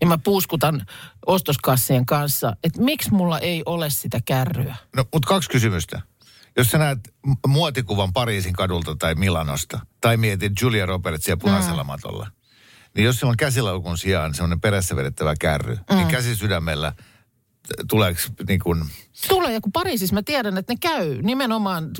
ja 0.00 0.06
mä 0.06 0.18
puuskutan 0.18 0.86
ostoskassien 1.26 2.06
kanssa, 2.06 2.56
että 2.64 2.80
miksi 2.82 3.12
mulla 3.12 3.38
ei 3.38 3.62
ole 3.66 3.90
sitä 3.90 4.20
kärryä. 4.24 4.76
No, 4.96 5.04
mutta 5.12 5.28
kaksi 5.28 5.50
kysymystä. 5.50 6.00
Jos 6.56 6.70
sä 6.70 6.78
näet 6.78 6.98
muotikuvan 7.46 8.12
Pariisin 8.12 8.52
kadulta 8.52 8.96
tai 8.96 9.14
Milanosta, 9.14 9.80
tai 10.00 10.16
mietit 10.16 10.52
Julia 10.60 10.86
Robertsia 10.86 11.36
punaisella 11.36 11.84
mm. 11.84 11.86
matolla, 11.86 12.30
niin 12.96 13.04
jos 13.04 13.16
siellä 13.16 13.30
on 13.30 13.36
käsilaukun 13.36 13.98
sijaan 13.98 14.34
semmoinen 14.34 14.60
perässä 14.60 14.96
vedettävä 14.96 15.34
kärry, 15.40 15.78
mm. 15.90 15.96
niin 15.96 16.08
käsisydämellä 16.08 16.92
tuleeko 17.90 18.20
niin 18.48 18.60
kuin... 18.60 18.84
Tulee 19.28 19.52
joku 19.52 19.70
Pariisissa, 19.70 20.14
mä 20.14 20.22
tiedän, 20.22 20.58
että 20.58 20.72
ne 20.72 20.76
käy 20.80 21.22
nimenomaan 21.22 21.90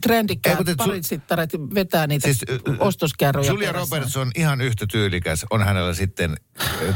trendikkäät 0.00 0.58
mutta 0.58 0.84
su- 0.84 1.74
vetää 1.74 2.06
niitä 2.06 2.24
Siis, 2.24 2.38
siis, 2.38 2.60
ostoskärryjä 2.78 3.50
Julia 3.50 3.72
perässä. 3.72 3.96
Roberts 3.96 4.16
on 4.16 4.30
ihan 4.34 4.60
yhtä 4.60 4.86
tyylikäs. 4.90 5.46
On 5.50 5.62
hänellä 5.64 5.94
sitten 5.94 6.36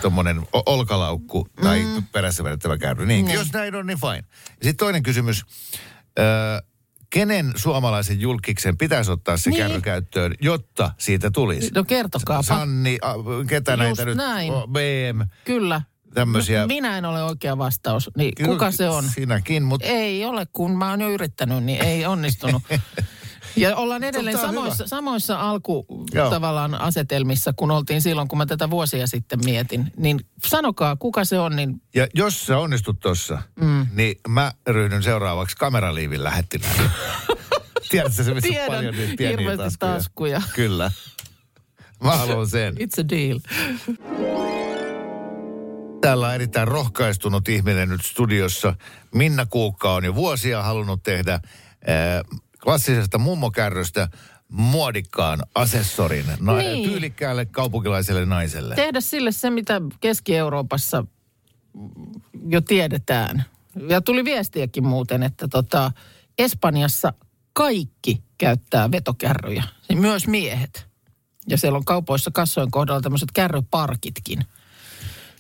tuommoinen 0.01 0.41
olkalaukku 0.67 1.49
tai 1.63 1.83
mm. 1.85 2.03
perässä 2.13 2.45
vedettävä 2.45 2.79
kärry. 2.79 3.07
Niin, 3.07 3.25
Niin. 3.25 3.35
jos 3.35 3.53
näin 3.53 3.75
on, 3.75 3.87
niin 3.87 3.99
fine. 4.01 4.25
Sitten 4.53 4.77
toinen 4.77 5.03
kysymys. 5.03 5.45
Ö, 6.19 6.23
kenen 7.11 7.53
suomalaisen 7.57 8.21
julkiksen 8.21 8.79
pitäisi 8.79 9.11
ottaa 9.11 9.37
se 9.37 9.51
Niin. 9.51 9.63
kärry 9.63 9.81
käyttöön, 9.81 10.35
jotta 10.41 10.93
siitä 10.99 11.31
tulisi? 11.31 11.71
No 11.75 11.85
kertokaapa. 11.85 12.43
Sanni, 12.43 12.99
ketä 13.49 13.73
Just 13.73 13.79
näitä 13.83 14.05
nyt? 14.05 14.17
näin. 14.17 14.53
BM, 14.53 15.21
Kyllä. 15.45 15.83
Tämmöisiä. 16.15 16.67
Minä 16.67 16.99
en 16.99 17.05
ole 17.05 17.23
oikea 17.23 17.59
vastaus. 17.59 18.11
Niin 18.17 18.33
kuka 18.45 18.71
se 18.71 18.89
on? 18.89 19.05
Sinäkin, 19.05 19.63
mutta 19.63 19.87
Ei 19.87 20.25
ole, 20.25 20.47
kun 20.53 20.79
mä 20.79 20.91
oon 20.91 21.01
jo 21.01 21.09
yrittänyt, 21.09 21.65
niin 21.65 21.85
ei 21.85 22.07
onnistunut. 22.07 22.63
Ja 23.57 23.77
ollaan 23.77 24.05
edelleen 24.05 24.39
samoissa, 24.39 24.85
hyvä. 24.85 24.89
samoissa 24.89 25.41
alku 25.41 25.87
Joo. 26.13 26.31
tavallaan 26.31 26.75
asetelmissa, 26.81 27.53
kun 27.57 27.71
oltiin 27.71 28.03
silloin, 28.03 28.29
kun 28.29 28.39
mä 28.39 28.47
tätä 28.47 28.71
vuosia 28.71 29.07
sitten 29.07 29.39
mietin. 29.45 29.93
Niin 29.97 30.21
sanokaa, 30.47 30.97
kuka 30.97 31.25
se 31.25 31.39
on, 31.39 31.57
niin 31.57 31.83
ja 31.95 32.07
jos 32.15 32.47
sä 32.47 32.59
onnistut 32.59 33.01
tossa, 33.01 33.43
mm. 33.61 33.87
niin 33.95 34.21
mä 34.29 34.53
ryhdyn 34.67 35.03
seuraavaksi 35.03 35.57
kameraliivin 35.57 36.25
lähettinään. 36.25 36.75
Tiedätkö 37.91 38.25
se, 38.25 38.35
missä 38.35 38.49
Tiedän, 38.49 38.67
paljon 38.67 38.95
niitä 38.95 39.15
pieniä 39.19 39.57
taskuja? 39.57 39.93
taskuja. 39.93 40.43
Kyllä. 40.55 40.91
Mä 42.05 42.17
haluan 42.17 42.49
sen. 42.49 42.75
it's 42.75 43.05
a 43.05 43.09
deal. 43.09 43.39
Täällä 46.09 46.27
on 46.29 46.35
erittäin 46.35 46.69
rohkaistunut 46.69 47.49
ihminen 47.49 47.89
nyt 47.89 48.05
studiossa. 48.05 48.75
Minna 49.15 49.47
Kuukka 49.47 49.95
on 49.95 50.05
jo 50.05 50.15
vuosia 50.15 50.63
halunnut 50.63 51.03
tehdä 51.03 51.35
äh, 51.35 51.41
klassisesta 52.63 53.19
mummokärrystä 53.19 54.09
muodikkaan 54.49 55.43
asessorin 55.55 56.25
na- 56.41 56.57
Niin. 56.57 56.91
tyylikkäälle 56.91 57.47
kaupunkilaiselle 57.47 58.27
naiselle. 58.27 58.75
Tehdä 58.75 59.01
sille 59.01 59.33
se, 59.33 59.51
mitä 59.51 59.81
Keski-Euroopassa 60.01 61.05
jo 62.49 62.61
tiedetään. 62.61 63.45
Ja 63.89 64.01
tuli 64.01 64.25
viestiäkin 64.25 64.87
muuten, 64.87 65.23
että 65.23 65.49
tota, 65.49 65.93
Espanjassa 66.39 67.13
kaikki 67.53 68.23
käyttää 68.39 68.91
vetokärryjä, 68.91 69.65
Siis 69.83 70.01
myös 70.01 70.27
miehet. 70.27 70.87
Ja 71.49 71.59
siellä 71.59 71.77
on 71.77 71.85
kaupoissa 71.85 72.31
kassojen 72.35 72.71
kohdalla 72.71 73.01
tämmöiset 73.01 73.29
kärryparkitkin. 73.35 74.39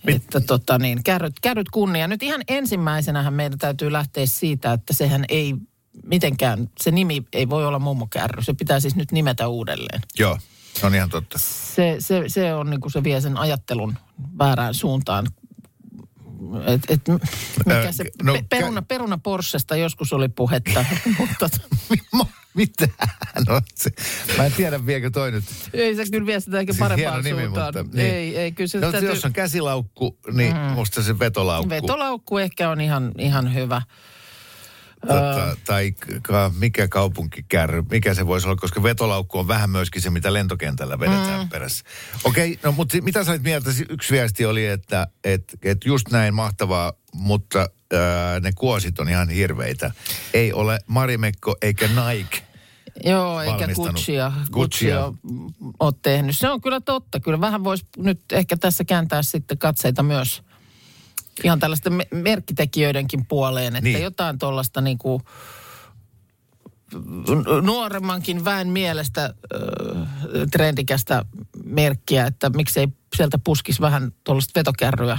Että 0.06 0.40
tota 0.40 0.78
niin, 0.78 1.02
kärryt, 1.04 1.40
kärryt 1.42 1.68
kunnia. 1.68 2.08
Nyt 2.08 2.22
ihan 2.22 2.40
ensimmäisenähän 2.48 3.34
meidän 3.34 3.58
täytyy 3.58 3.92
lähteä 3.92 4.26
siitä, 4.26 4.72
että 4.72 4.92
sehän 4.94 5.24
ei 5.28 5.54
mitenkään, 6.04 6.70
se 6.80 6.90
nimi 6.90 7.22
ei 7.32 7.48
voi 7.48 7.66
olla 7.66 7.78
mummokärry. 7.78 8.42
Se 8.42 8.54
pitää 8.54 8.80
siis 8.80 8.96
nyt 8.96 9.12
nimetä 9.12 9.48
uudelleen. 9.48 10.00
Joo, 10.18 10.38
se 10.74 10.86
on 10.86 10.94
ihan 10.94 11.10
totta. 11.10 11.38
Se, 11.38 11.96
se, 11.98 12.24
se 12.26 12.54
on 12.54 12.70
niin 12.70 12.80
kuin 12.80 12.92
se 12.92 13.04
vie 13.04 13.20
sen 13.20 13.36
ajattelun 13.36 13.94
väärään 14.38 14.74
suuntaan. 14.74 15.26
Et, 16.66 16.82
et, 16.88 17.00
mikä 17.66 17.92
se, 17.92 18.04
no, 18.22 18.32
pe, 18.32 18.44
peruna, 18.48 18.82
peruna 18.82 19.18
Porschesta 19.18 19.76
joskus 19.76 20.12
oli 20.12 20.28
puhetta, 20.28 20.84
mutta 21.18 21.48
Mitä? 22.58 22.88
No, 23.48 23.60
se, 23.74 23.90
mä 24.38 24.46
en 24.46 24.52
tiedä, 24.52 24.86
viekö 24.86 25.10
toi 25.10 25.30
nyt. 25.32 25.44
ei 25.72 25.96
se 25.96 26.04
kyllä 26.10 26.26
vie 26.26 26.40
sitä 26.40 26.58
eikä 26.58 26.72
Siis 26.72 26.80
parempaan 26.80 27.24
nimi, 27.24 27.40
suuntaan. 27.42 27.74
mutta... 27.76 27.96
niin. 27.96 28.14
Ei, 28.14 28.36
ei, 28.36 28.52
kyllä 28.52 28.68
se 28.68 28.78
no, 28.78 28.92
täytyy... 28.92 29.10
Jos 29.10 29.24
on 29.24 29.32
käsilaukku, 29.32 30.18
niin 30.32 30.56
mm. 30.56 30.60
musta 30.60 31.02
se 31.02 31.18
vetolaukku. 31.18 31.70
Vetolaukku 31.70 32.38
ehkä 32.38 32.70
on 32.70 32.80
ihan, 32.80 33.12
ihan 33.18 33.54
hyvä. 33.54 33.82
Tota, 35.00 35.56
tai 35.64 35.92
ka, 36.22 36.52
mikä 36.58 36.88
kaupunkikärry, 36.88 37.82
mikä 37.90 38.14
se 38.14 38.26
voisi 38.26 38.46
olla, 38.46 38.56
koska 38.56 38.82
vetolaukku 38.82 39.38
on 39.38 39.48
vähän 39.48 39.70
myöskin 39.70 40.02
se, 40.02 40.10
mitä 40.10 40.32
lentokentällä 40.32 41.00
vedetään 41.00 41.40
mm. 41.40 41.48
perässä. 41.48 41.84
Okei, 42.24 42.52
okay, 42.52 42.62
no 42.62 42.72
mutta 42.72 42.98
mitä 43.02 43.24
sä 43.24 43.30
olit 43.30 43.42
mieltä? 43.42 43.72
Si- 43.72 43.86
Yksi 43.88 44.14
viesti 44.14 44.46
oli, 44.46 44.66
että 44.66 45.06
et, 45.24 45.58
et 45.62 45.78
just 45.84 46.10
näin 46.10 46.34
mahtavaa, 46.34 46.92
mutta 47.14 47.58
ää, 47.58 48.40
ne 48.40 48.52
kuosit 48.52 48.98
on 48.98 49.08
ihan 49.08 49.28
hirveitä. 49.28 49.90
Ei 50.34 50.52
ole 50.52 50.78
Marimekko 50.86 51.56
eikä 51.62 51.88
Nike. 51.88 52.42
Joo, 53.04 53.42
eikä 53.42 53.68
Guccia. 53.74 54.32
Guccia 54.52 55.12
ole 55.80 55.94
tehnyt. 56.02 56.38
Se 56.38 56.48
on 56.48 56.60
kyllä 56.60 56.80
totta. 56.80 57.20
Kyllä 57.20 57.40
vähän 57.40 57.64
voisi 57.64 57.84
nyt 57.96 58.20
ehkä 58.32 58.56
tässä 58.56 58.84
kääntää 58.84 59.22
sitten 59.22 59.58
katseita 59.58 60.02
myös 60.02 60.42
ihan 61.44 61.58
tällaisten 61.60 61.92
me- 61.92 62.08
merkkitekijöidenkin 62.10 63.26
puoleen, 63.26 63.76
että 63.76 63.80
Niin. 63.84 63.94
niin. 63.94 64.04
jotain 64.04 64.38
tuollaista 64.38 64.80
niin 64.80 64.98
kuin 64.98 65.22
nuoremmankin 67.62 68.44
väen 68.44 68.68
mielestä 68.68 69.24
äh, 69.24 69.32
trendikästä 70.50 71.24
merkkiä, 71.64 72.26
että 72.26 72.50
miksei 72.50 72.88
sieltä 73.16 73.38
puskisi 73.44 73.80
vähän 73.80 74.12
tuollaista 74.24 74.52
vetokärryä 74.60 75.18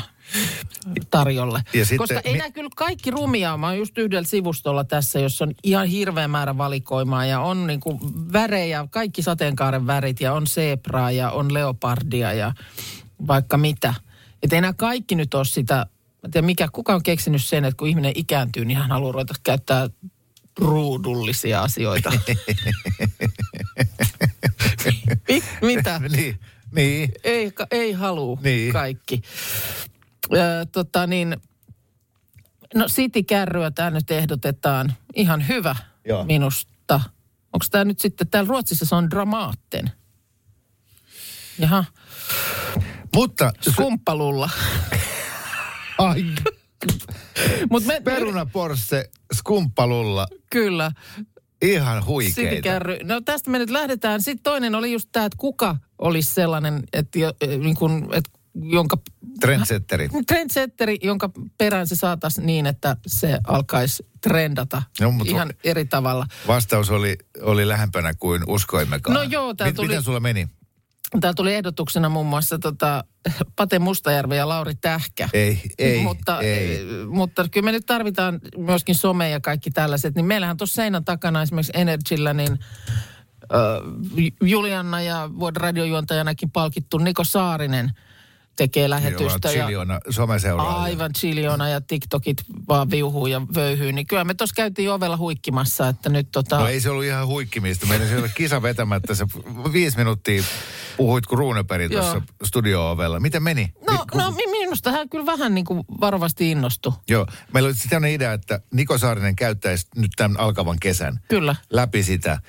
tarjolle. 1.12 1.62
Ja 1.74 1.86
sitten 1.86 1.98
Koska 1.98 2.22
ei 2.24 2.32
mi- 2.32 2.38
nämä 2.38 2.52
kyllä 2.52 2.70
kaikki 2.76 3.12
rumia. 3.12 3.58
Mä 3.58 3.68
oon 3.68 3.78
just 3.78 3.98
yhdellä 3.98 4.28
sivustolla 4.28 4.84
tässä, 4.84 5.20
jossa 5.20 5.46
on 5.46 5.52
ihan 5.64 5.88
hirveä 5.88 6.28
määrä 6.28 6.58
valikoimaa 6.58 7.26
ja 7.26 7.40
on 7.40 7.68
niinku 7.68 8.00
värejä, 8.34 8.88
kaikki 8.92 9.22
sateenkaaren 9.22 9.88
värit 9.88 10.22
ja 10.22 10.34
on 10.34 10.48
zebraa 10.48 11.12
ja 11.12 11.32
on 11.32 11.54
leopardia 11.54 12.34
ja 12.34 12.54
vaikka 13.28 13.58
mitä. 13.58 13.94
Että 14.44 14.56
ei 14.56 14.62
nämä 14.62 14.74
kaikki 14.74 15.16
nyt 15.16 15.34
ole 15.34 15.46
sitä, 15.46 15.86
mä 16.24 16.28
en 16.28 16.32
tiedä 16.32 16.46
mikä, 16.46 16.68
kuka 16.72 16.96
on 16.96 17.04
keksinyt 17.04 17.44
sen, 17.46 17.66
että 17.66 17.78
kun 17.78 17.88
ihminen 17.88 18.14
ikääntyy, 18.16 18.66
niin 18.66 18.78
hän 18.78 18.90
haluaa 18.90 19.12
ruveta 19.12 19.34
käyttää 19.44 19.90
ruudullisia 20.60 21.62
asioita. 21.62 22.12
Mi- 25.30 25.44
mitä? 25.62 26.00
niin, 26.16 26.40
niin. 26.76 27.12
Ei, 27.24 27.52
ei 27.72 27.92
halua 27.92 28.38
Niin. 28.42 28.74
kaikki. 28.74 29.22
Ö, 30.34 30.66
tota 30.72 31.08
niin, 31.08 31.38
no 32.76 32.86
City-kärryä 32.88 33.72
tämä 33.72 33.90
nyt 33.90 34.12
ehdotetaan. 34.12 34.94
Ihan 35.16 35.48
hyvä 35.48 35.76
Joo. 36.06 36.24
minusta. 36.26 37.02
Onko 37.54 37.66
tämä 37.72 37.84
nyt 37.86 38.00
sitten, 38.00 38.28
täällä 38.28 38.48
Ruotsissa 38.50 38.86
se 38.86 38.96
on 38.96 39.10
Dramaatten. 39.10 39.92
Jaha, 41.60 41.86
Mutta 43.16 43.52
skumppalulla. 43.70 44.50
ai, 46.00 46.26
Mut 47.70 47.86
me, 47.86 48.02
peruna 48.04 48.46
Porsche 48.46 49.10
skumppalulla 49.34 50.28
Kyllä, 50.50 50.92
ihan 51.62 52.06
huikeita. 52.06 52.70
No 53.04 53.22
tästä 53.22 53.50
me 53.50 53.60
nyt 53.60 53.70
lähdetään. 53.70 54.22
Sitten 54.22 54.44
toinen 54.44 54.76
oli 54.76 54.92
just 54.92 55.10
tämä, 55.12 55.26
että 55.26 55.38
kuka 55.38 55.76
olisi 56.00 56.34
sellainen, 56.34 56.84
että, 56.94 57.20
jo, 57.20 57.34
eh, 57.42 57.60
niin 57.60 57.76
kun, 57.76 58.10
että 58.14 58.30
jonka 58.56 58.98
Trendsetteri. 59.40 60.10
trendsetteri, 60.28 60.98
jonka 61.04 61.30
perään 61.58 61.88
se 61.88 61.96
saataisiin 61.96 62.46
niin, 62.46 62.66
että 62.66 62.98
se 63.08 63.40
alkaisi 63.48 64.06
trendata 64.22 64.84
No, 65.02 65.12
mutta- 65.12 65.32
ihan 65.34 65.50
eri 65.64 65.86
tavalla. 65.86 66.28
Vastaus 66.48 66.90
oli, 66.90 67.18
oli 67.42 67.68
lähempänä 67.68 68.14
kuin 68.20 68.44
uskoimmekaan. 68.48 69.14
No 69.14 69.24
joo, 69.24 69.54
tää 69.54 69.72
tuli- 69.72 69.88
Miten 69.88 70.04
sulla 70.04 70.20
meni? 70.20 70.48
Täällä 71.22 71.36
tuli 71.36 71.56
ehdotuksena 71.56 72.10
muun 72.10 72.26
muassa 72.26 72.60
tota, 72.60 73.04
Pate 73.56 73.80
Mustajärvi 73.80 74.38
ja 74.38 74.50
Lauri 74.50 74.74
Tähkä. 74.82 75.30
Ei, 75.34 75.62
ei, 75.78 76.02
mutta, 76.04 76.42
ei. 76.42 76.76
eh, 76.76 77.08
mutta 77.08 77.46
kyllä 77.52 77.66
me 77.66 77.72
nyt 77.72 77.86
tarvitaan 77.86 78.40
myöskin 78.58 78.96
some 78.96 79.30
ja 79.30 79.40
kaikki 79.40 79.72
tällaiset. 79.72 80.16
Niin 80.16 80.26
meillähän 80.26 80.58
tuossa 80.58 80.76
seinän 80.76 81.06
takana 81.06 81.42
esimerkiksi 81.42 81.72
Energyllä, 81.76 82.34
niin 82.34 82.52
äh, 83.44 84.30
Julianna 84.42 85.02
ja 85.02 85.30
vuoden 85.40 85.62
radiojuontajanakin 85.62 86.52
palkittu 86.52 86.98
Niko 86.98 87.24
Saarinen 87.24 87.92
tekee 88.60 88.90
lähetystä. 88.90 89.52
ja, 89.52 89.64
Chiliona 89.64 90.00
someseuraajia. 90.10 90.82
Aivan 90.82 91.14
chiliona 91.14 91.70
ja 91.70 91.82
TikTokit 91.82 92.38
vaan 92.68 92.92
viuhuu 92.92 93.28
ja 93.28 93.42
vöyhyy. 93.56 93.92
Niin 93.92 94.08
kyllä 94.08 94.24
me 94.24 94.34
tuossa 94.34 94.54
käytiin 94.56 94.92
ovella 94.92 95.18
huikkimassa, 95.18 95.88
että 95.88 96.10
nyt 96.10 96.28
tota... 96.32 96.60
No 96.60 96.68
ei 96.68 96.82
se 96.82 96.90
ollut 96.90 97.04
ihan 97.04 97.28
huikkimista. 97.28 97.86
Meidän 97.86 98.08
se 98.08 98.18
oli 98.18 98.30
kisa 98.36 98.62
vetämättä. 98.62 99.16
Se 99.16 99.26
viisi 99.74 99.98
minuuttia 99.98 100.44
puhuit 100.98 101.26
kuin 101.26 101.40
Ruuneperi 101.40 101.90
tuossa 101.90 102.22
studio-ovella. 102.44 103.20
Miten 103.20 103.44
meni? 103.44 103.74
No, 103.88 103.94
Mi- 103.94 104.22
no 104.22 104.32
mi- 104.32 104.52
minusta 104.52 104.92
hän 104.92 105.10
kyllä 105.10 105.26
vähän 105.26 105.56
niin 105.56 105.66
kuin 105.66 105.84
varovasti 106.02 106.52
innostui. 106.52 106.94
Joo, 107.10 107.28
meillä 107.54 107.68
oli 107.68 107.76
sellainen 107.76 108.12
idea, 108.12 108.34
että 108.34 108.60
Niko 108.74 108.98
Saarinen 108.98 109.36
käyttäisi 109.36 109.88
nyt 109.96 110.12
tämän 110.16 110.40
alkavan 110.40 110.78
kesän 110.82 111.20
Kyllä. 111.28 111.56
läpi 111.70 112.04
sitä. 112.04 112.40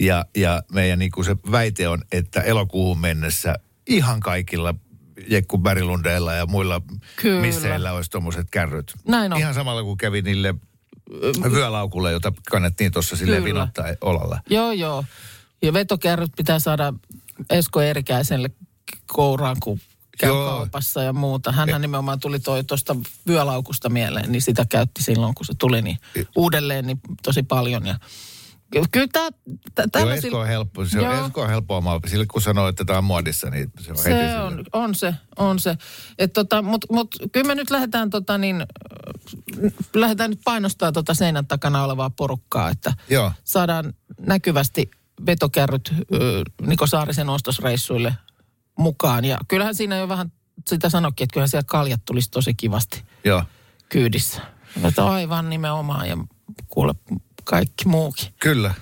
Ja, 0.00 0.24
ja 0.36 0.62
meidän 0.72 0.98
niin 0.98 1.10
kuin 1.10 1.24
se 1.24 1.36
väite 1.50 1.88
on, 1.88 2.02
että 2.12 2.40
elokuuhun 2.40 2.98
mennessä 2.98 3.54
ihan 3.86 4.20
kaikilla 4.20 4.74
Jekku 5.28 5.58
Berglundeilla 5.58 6.34
ja 6.34 6.46
muilla 6.46 6.80
Kyllä. 7.16 7.40
misseillä 7.40 7.92
olisi 7.92 8.10
tuommoiset 8.10 8.46
kärryt. 8.50 8.92
Näin 9.08 9.32
on. 9.32 9.38
Ihan 9.38 9.54
samalla 9.54 9.82
kuin 9.82 9.98
kävi 9.98 10.22
niille 10.22 10.54
vyölaukulle, 11.52 12.12
jota 12.12 12.32
kannettiin 12.50 12.92
tuossa 12.92 13.16
sille 13.16 13.44
vinottaa 13.44 13.86
olalla. 14.00 14.40
Joo, 14.50 14.72
joo. 14.72 15.04
Ja 15.62 15.72
vetokärryt 15.72 16.32
pitää 16.36 16.58
saada 16.58 16.92
Esko 17.50 17.82
Erikäiselle 17.82 18.50
kouraan, 19.06 19.56
kun 19.62 19.80
käy 20.18 20.30
Joo. 20.30 20.48
kaupassa 20.50 21.02
ja 21.02 21.12
muuta. 21.12 21.52
Hänhän 21.52 21.80
nimenomaan 21.80 22.20
tuli 22.20 22.40
toi 22.40 22.64
tuosta 22.64 22.96
vyölaukusta 23.28 23.88
mieleen, 23.88 24.32
niin 24.32 24.42
sitä 24.42 24.66
käytti 24.68 25.02
silloin, 25.02 25.34
kun 25.34 25.46
se 25.46 25.52
tuli 25.58 25.82
niin 25.82 25.98
uudelleen 26.36 26.86
niin 26.86 27.00
tosi 27.22 27.42
paljon. 27.42 27.86
Ja 27.86 27.98
kyllä 28.90 29.06
tämä... 29.74 30.04
Joo, 30.04 30.10
Esko 30.10 30.38
on 30.40 30.46
helppo. 30.46 30.84
Se 30.84 31.00
on. 31.00 31.24
Esko 31.24 31.42
on 31.42 31.48
helppoa 31.48 31.80
maa. 31.80 32.00
Sille 32.06 32.26
kun 32.26 32.42
sanoo, 32.42 32.68
että 32.68 32.84
tämä 32.84 32.98
on 32.98 33.04
muodissa, 33.04 33.50
niin 33.50 33.70
se 33.80 33.90
on 33.92 33.96
heti 33.96 34.10
Se 34.10 34.26
sille. 34.28 34.42
on, 34.42 34.64
on 34.72 34.94
se, 34.94 35.14
on 35.36 35.58
se. 35.58 35.76
Tota, 36.32 36.62
Mutta 36.62 36.86
mut, 36.90 37.14
kyllä 37.32 37.46
me 37.46 37.54
nyt 37.54 37.70
lähdetään, 37.70 38.10
tota 38.10 38.38
niin, 38.38 38.60
äh, 38.60 39.72
lähdetään 39.94 40.30
nyt 40.30 40.40
painostaa 40.44 40.92
tota 40.92 41.14
seinän 41.14 41.46
takana 41.46 41.84
olevaa 41.84 42.10
porukkaa, 42.10 42.70
että 42.70 42.92
Joo. 43.10 43.32
saadaan 43.44 43.94
näkyvästi 44.20 44.90
vetokärryt 45.26 45.94
Niko 46.66 46.86
Saarisen 46.86 47.28
ostosreissuille 47.28 48.14
mukaan. 48.78 49.24
Ja 49.24 49.38
kyllähän 49.48 49.74
siinä 49.74 49.96
jo 49.96 50.08
vähän 50.08 50.32
sitä 50.68 50.88
sanokin, 50.88 51.24
että 51.24 51.32
kyllähän 51.32 51.48
siellä 51.48 51.66
kaljat 51.66 52.00
tulisi 52.04 52.30
tosi 52.30 52.54
kivasti 52.54 53.02
Joo. 53.24 53.42
kyydissä. 53.88 54.40
Että 54.84 55.06
aivan 55.06 55.50
nimenomaan 55.50 56.08
ja 56.08 56.16
kuule 56.68 56.94
kaikki 57.44 57.88
muukin. 57.88 58.34
Kyllä. 58.40 58.74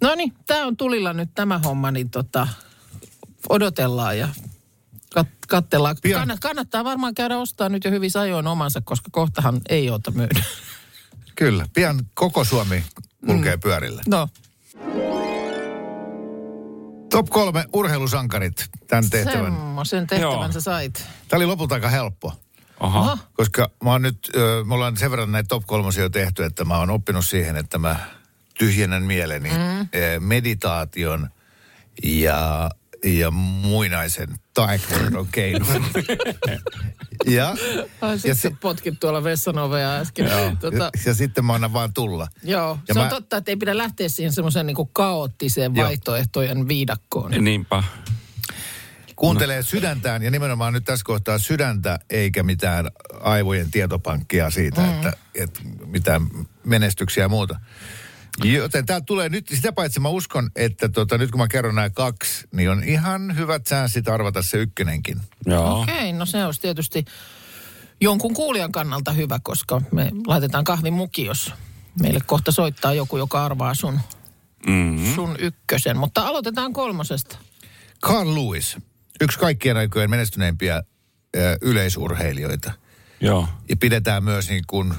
No 0.00 0.14
niin, 0.14 0.34
tämä 0.46 0.66
on 0.66 0.76
tulilla 0.76 1.12
nyt 1.12 1.30
tämä 1.34 1.58
homma, 1.58 1.90
niin 1.90 2.10
tota, 2.10 2.48
odotellaan 3.48 4.18
ja 4.18 4.28
kat, 5.14 5.28
katsellaan. 5.48 5.96
Pian. 6.02 6.20
Kannat, 6.20 6.40
kannattaa 6.40 6.84
varmaan 6.84 7.14
käydä 7.14 7.38
ostaa 7.38 7.68
nyt 7.68 7.84
jo 7.84 7.90
hyvin 7.90 8.10
ajoin 8.20 8.46
omansa, 8.46 8.80
koska 8.80 9.08
kohtahan 9.12 9.60
ei 9.68 9.90
ota 9.90 10.10
myydä. 10.10 10.44
Kyllä. 11.36 11.66
Pian 11.74 12.00
koko 12.14 12.44
Suomi 12.44 12.84
kulkee 13.26 13.56
mm. 13.56 13.60
pyörillä. 13.60 14.02
No, 14.08 14.28
Top 17.10 17.26
kolme 17.30 17.64
urheilusankarit 17.72 18.70
tämän 18.86 19.10
tehtävän. 19.10 19.44
semmoisen 19.44 20.06
tehtävän 20.06 20.32
Joo. 20.32 20.52
sä 20.52 20.60
sait. 20.60 21.06
Tämä 21.28 21.38
oli 21.38 21.46
lopulta 21.46 21.74
aika 21.74 21.88
helppo. 21.88 22.32
Aha. 22.80 23.00
Aha. 23.00 23.18
Koska 23.32 23.70
mä 23.84 23.90
oon 23.90 24.02
nyt, 24.02 24.30
ö, 24.36 24.64
me 24.64 24.74
ollaan 24.74 24.96
sen 24.96 25.10
verran 25.10 25.32
näitä 25.32 25.48
top 25.48 25.66
kolmosia 25.66 26.02
jo 26.02 26.08
tehty, 26.10 26.44
että 26.44 26.64
mä 26.64 26.78
oon 26.78 26.90
oppinut 26.90 27.26
siihen, 27.26 27.56
että 27.56 27.78
mä 27.78 27.96
tyhjennän 28.58 29.02
mieleni 29.02 29.48
mm. 29.50 29.88
meditaation 30.24 31.28
ja, 32.02 32.70
ja 33.04 33.30
muinaisen 33.30 34.28
taekwondon 34.54 35.26
keinoin. 35.32 35.84
ja, 37.26 37.48
Ai, 38.00 38.12
ja, 38.12 38.18
sit 38.18 38.34
si- 38.34 38.40
sä 38.40 38.50
potkit 38.60 39.00
tuolla 39.00 39.24
vessan 39.24 39.58
ovea 39.58 39.94
äsken. 39.96 40.26
joo, 40.30 40.52
tota, 40.60 40.76
ja, 40.76 40.90
ja 41.06 41.14
sitten 41.14 41.44
mä 41.44 41.54
annan 41.54 41.72
vaan 41.72 41.92
tulla. 41.94 42.28
joo, 42.42 42.78
ja 42.88 42.94
se 42.94 43.00
mä- 43.00 43.04
on 43.04 43.10
totta, 43.10 43.36
että 43.36 43.50
ei 43.50 43.56
pidä 43.56 43.76
lähteä 43.78 44.08
siihen 44.08 44.32
semmoiseen 44.32 44.66
niinku 44.66 44.84
kaoottiseen 44.86 45.74
Joo. 45.76 45.86
vaihtoehtojen 45.86 46.68
viidakkoon. 46.68 47.30
Niinpä. 47.30 47.82
Kuuntelee 49.16 49.62
sydäntään 49.62 50.22
ja 50.22 50.30
nimenomaan 50.30 50.72
nyt 50.72 50.84
tässä 50.84 51.04
kohtaa 51.04 51.38
sydäntä 51.38 51.98
eikä 52.10 52.42
mitään 52.42 52.90
aivojen 53.20 53.70
tietopankkia 53.70 54.50
siitä, 54.50 54.80
mm. 54.80 54.88
että, 54.88 55.12
että 55.34 55.60
mitään 55.86 56.22
menestyksiä 56.64 57.24
ja 57.24 57.28
muuta. 57.28 57.60
Joten 58.44 58.86
tämä 58.86 59.00
tulee 59.00 59.28
nyt, 59.28 59.48
sitä 59.48 59.72
paitsi 59.72 60.00
mä 60.00 60.08
uskon, 60.08 60.50
että 60.56 60.88
tota, 60.88 61.18
nyt 61.18 61.30
kun 61.30 61.40
mä 61.40 61.48
kerron 61.48 61.74
nämä 61.74 61.90
kaksi, 61.90 62.48
niin 62.52 62.70
on 62.70 62.84
ihan 62.84 63.36
hyvät 63.36 63.64
chanssit 63.66 64.08
arvata 64.08 64.42
se 64.42 64.58
ykkönenkin. 64.58 65.20
Joo. 65.46 65.80
Okei, 65.82 65.94
okay, 65.94 66.12
no 66.12 66.26
se 66.26 66.44
olisi 66.44 66.60
tietysti 66.60 67.04
jonkun 68.00 68.34
kuulijan 68.34 68.72
kannalta 68.72 69.12
hyvä, 69.12 69.38
koska 69.42 69.82
me 69.92 70.10
laitetaan 70.26 70.64
kahvin 70.64 70.92
muki, 70.92 71.24
jos 71.24 71.52
meille 72.00 72.20
kohta 72.26 72.52
soittaa 72.52 72.94
joku, 72.94 73.16
joka 73.16 73.44
arvaa 73.44 73.74
sun, 73.74 74.00
Mm-hmm. 74.66 75.14
sun 75.14 75.36
ykkösen. 75.38 75.96
Mutta 75.96 76.26
aloitetaan 76.26 76.72
kolmosesta. 76.72 77.38
Carl 78.02 78.34
Lewis, 78.34 78.76
yksi 79.20 79.38
kaikkien 79.38 79.76
aikojen 79.76 80.10
menestyneimpiä 80.10 80.82
ö, 81.36 81.56
yleisurheilijoita. 81.62 82.72
Joo. 83.20 83.48
Ja 83.68 83.76
pidetään 83.76 84.24
myös 84.24 84.48
niin 84.48 84.64
kuin 84.66 84.94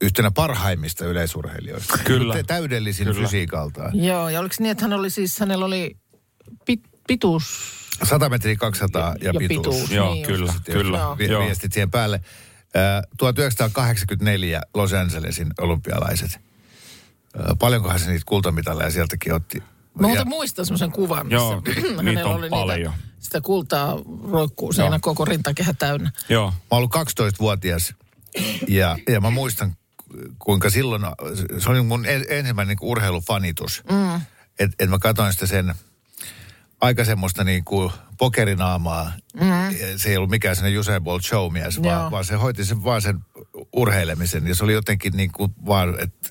yhtenä 0.00 0.30
parhaimmista 0.30 1.04
yleisurheilijoista. 1.04 1.98
Kyllä. 2.04 2.42
Täydellisin 2.46 3.06
Kyllä. 3.06 3.20
fysiikaltaan. 3.22 4.04
Joo, 4.04 4.28
ja 4.28 4.40
oliko 4.40 4.54
niin, 4.58 4.70
että 4.70 4.84
hän 4.84 4.92
oli 4.92 5.10
siis, 5.10 5.40
hänellä 5.40 5.64
oli 5.64 5.96
pit, 6.66 6.80
pituus 7.06 7.44
100 8.02 8.28
metriä 8.28 8.56
200 8.56 9.14
ja, 9.20 9.26
Ja 9.26 9.32
pituus. 9.38 9.76
pituus. 9.76 9.90
Joo, 9.90 10.14
Niin 10.14 10.26
kyllä, 10.26 10.52
Sitten 10.52 10.74
kyllä. 10.74 10.98
Joo. 10.98 11.18
Vi- 11.18 11.26
Joo. 11.28 11.44
viestit 11.44 11.72
siihen 11.72 11.90
päälle. 11.90 12.20
Äh, 12.76 13.02
1984 13.18 14.62
Los 14.74 14.92
Angelesin 14.92 15.46
olympialaiset. 15.60 16.30
Äh, 16.34 16.40
paljonkohan 17.58 17.98
se 17.98 18.10
niitä 18.10 18.22
kultamitaleja 18.26 18.90
sieltäkin 18.90 19.32
otti? 19.34 19.62
Mä 19.94 20.06
muuten 20.06 20.20
Ja- 20.20 20.24
muistan 20.24 20.66
semmoisen 20.66 20.92
kuvan, 20.92 21.30
Joo, 21.30 21.60
missä 21.60 21.80
niitä 21.82 22.02
hänellä 22.02 22.34
oli 22.34 22.48
paljon. 22.48 22.92
Niitä, 22.92 23.04
sitä 23.20 23.40
kultaa 23.40 23.96
roikkuu 24.30 24.72
siinä 24.72 24.88
Joo. 24.88 24.98
koko 25.00 25.24
rintakehä 25.24 25.72
täynnä. 25.78 26.10
Joo. 26.28 26.50
Mä 26.50 26.56
oon 26.70 26.78
ollut 26.78 26.94
12-vuotias 26.94 27.94
ja, 28.68 28.98
ja 29.08 29.20
mä 29.20 29.30
muistan, 29.30 29.76
kuinka 30.38 30.70
silloin, 30.70 31.02
se 31.58 31.70
oli 31.70 31.82
mun 31.82 32.06
en- 32.06 32.24
ensimmäinen 32.28 32.76
niin 32.80 32.90
urheilufanitus. 32.90 33.82
Mm. 33.90 34.20
Että 34.58 34.76
et 34.84 34.90
mä 34.90 34.98
katsoin 34.98 35.32
sitä 35.32 35.46
sen 35.46 35.74
aika 36.80 37.04
semmoista 37.04 37.44
niin 37.44 37.64
kuin 37.64 37.92
pokerinaamaa. 38.18 39.12
Mm. 39.34 39.76
Se 39.96 40.10
ei 40.10 40.16
ollut 40.16 40.30
mikään 40.30 40.56
sellainen 40.56 40.80
Usain 40.80 41.02
Bolt 41.04 41.24
showmies, 41.24 41.76
Joo. 41.76 41.84
vaan, 41.84 42.10
vaan 42.10 42.24
se 42.24 42.34
hoiti 42.34 42.64
sen, 42.64 42.84
vaan 42.84 43.02
sen 43.02 43.18
urheilemisen. 43.72 44.46
Ja 44.46 44.54
se 44.54 44.64
oli 44.64 44.72
jotenkin 44.72 45.12
niin 45.16 45.32
kuin 45.32 45.54
vaan, 45.66 46.00
että 46.00 46.30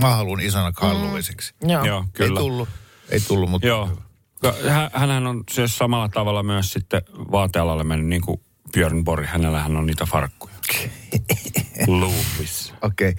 mä 0.00 0.08
haluan 0.16 0.40
isona 0.40 0.72
Carl 0.72 1.02
Lewisiksi. 1.06 1.54
Joo. 1.62 1.84
Joo, 1.84 2.00
Ei 2.00 2.08
kyllä. 2.12 2.40
tullut, 2.40 2.68
ei 3.08 3.20
tullut, 3.20 3.50
mutta 3.50 3.66
Joo. 3.66 3.90
Hän- 4.68 4.90
Hänhän 4.94 5.26
on 5.26 5.44
siis 5.50 5.78
samalla 5.78 6.08
tavalla 6.08 6.42
myös 6.42 6.72
sitten 6.72 7.02
vaatealalle 7.32 7.84
mennyt 7.84 8.08
niin 8.08 8.22
kuin 8.22 8.40
Björn 8.72 9.04
Borg. 9.04 9.26
Hänellähän 9.26 9.76
on 9.76 9.86
niitä 9.86 10.06
farkkuja. 10.06 10.54
Lupis. 11.86 12.72
okei. 12.82 13.14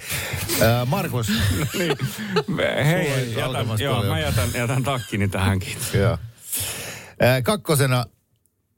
Okay. 0.56 0.68
Äh, 0.82 0.88
Markus, 0.88 1.28
Niin. 1.78 1.98
Sulla 2.46 2.84
Hei, 2.86 3.34
jätän, 3.38 3.68
joo, 3.80 3.96
paljon. 3.96 4.06
mä 4.14 4.20
jätän, 4.20 4.50
jätän 4.56 4.84
takkini 4.84 5.28
tähänkin. 5.28 5.78
Joo. 5.94 6.18
Kakkosena, 7.44 8.06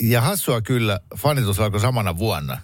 ja 0.03 0.21
hassua 0.21 0.61
kyllä, 0.61 0.99
fanitus 1.17 1.59
alkoi 1.59 1.79
samana 1.79 2.17
vuonna. 2.17 2.57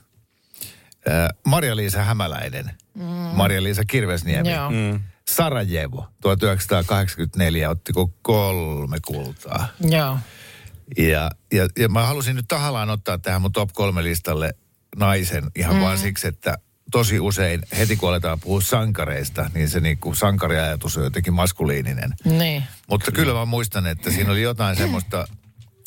Ää, 1.09 1.29
Maria-Liisa 1.45 2.03
Hämäläinen, 2.03 2.71
mm. 2.93 3.03
Maria-Liisa 3.33 3.85
Kirvesniemi, 3.85 4.51
Joo. 4.51 4.69
mm. 4.71 4.99
Sarajevo, 5.31 6.07
1984, 6.21 7.69
ottiko 7.69 8.13
kolme 8.21 8.97
kultaa. 9.05 9.67
Joo. 9.79 10.17
Ja, 10.97 11.31
ja, 11.53 11.67
ja 11.79 11.89
mä 11.89 12.05
halusin 12.05 12.35
nyt 12.35 12.47
tahallaan 12.47 12.89
ottaa 12.89 13.17
tähän 13.17 13.41
mun 13.41 13.51
top 13.51 13.69
kolme 13.73 14.03
listalle 14.03 14.53
naisen 14.95 15.51
ihan 15.55 15.75
mm. 15.75 15.81
vaan 15.81 15.97
siksi, 15.97 16.27
että 16.27 16.57
tosi 16.91 17.19
usein 17.19 17.61
heti 17.77 17.95
kun 17.95 18.09
aletaan 18.09 18.39
puhua 18.39 18.61
sankareista, 18.61 19.49
niin 19.53 19.69
se 19.69 19.79
niinku 19.79 20.15
sankariajatus 20.15 20.97
on 20.97 21.03
jotenkin 21.03 21.33
maskuliininen. 21.33 22.13
Niin. 22.25 22.63
Mutta 22.89 23.11
kyllä 23.11 23.33
mä 23.33 23.45
muistan, 23.45 23.87
että 23.87 24.11
siinä 24.11 24.31
oli 24.31 24.41
jotain 24.41 24.75
semmoista, 24.83 25.27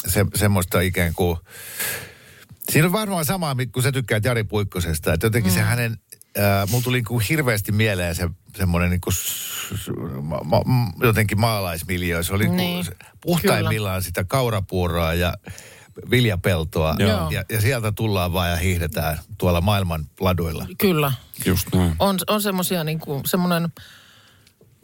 se, 0.07 0.27
semmoista 0.35 0.81
ikään 0.81 1.14
kuin... 1.14 1.38
Siinä 2.72 2.87
on 2.87 2.92
varmaan 2.92 3.24
samaa, 3.24 3.57
kuin 3.72 3.83
sä 3.83 3.92
tykkäät 3.92 4.24
Jari 4.24 4.44
Puikkosesta. 4.44 5.12
Että 5.12 5.27
jotenkin 5.27 5.53
mm. 5.53 5.55
se 5.55 5.61
hänen... 5.61 5.98
Äh, 6.38 6.68
mulla 6.70 6.85
tuli 6.85 7.03
niin 7.11 7.20
hirveästi 7.20 7.72
mieleen 7.72 8.14
se 8.14 8.29
semmoinen 8.57 8.90
niin 8.90 9.00
kuin, 9.00 9.14
ma, 10.22 10.40
ma, 10.44 10.62
jotenkin 11.00 11.40
maalaismiljö. 11.40 12.22
Se 12.22 12.35
oli 12.35 12.48
Niin, 12.48 12.57
niin, 12.57 12.87
puhtaimmillaan 13.20 14.03
sitä 14.03 14.24
kaurapuuroa 14.24 15.14
ja 15.14 15.35
viljapeltoa. 16.11 16.96
Joo. 16.98 17.31
Ja, 17.31 17.44
ja 17.50 17.61
sieltä 17.61 17.92
tullaan 17.92 18.33
vaan 18.33 18.50
ja 18.50 18.57
hiihdetään 18.57 19.18
tuolla 19.38 19.61
maailman 19.61 20.05
laduilla. 20.20 20.66
Kyllä. 20.79 21.12
Just 21.46 21.68
näin. 21.74 21.96
On, 21.98 22.18
on 22.27 22.42
semmoisia 22.42 22.85
niin 22.85 22.98
kuin 23.00 23.22
semmoinen 23.27 23.68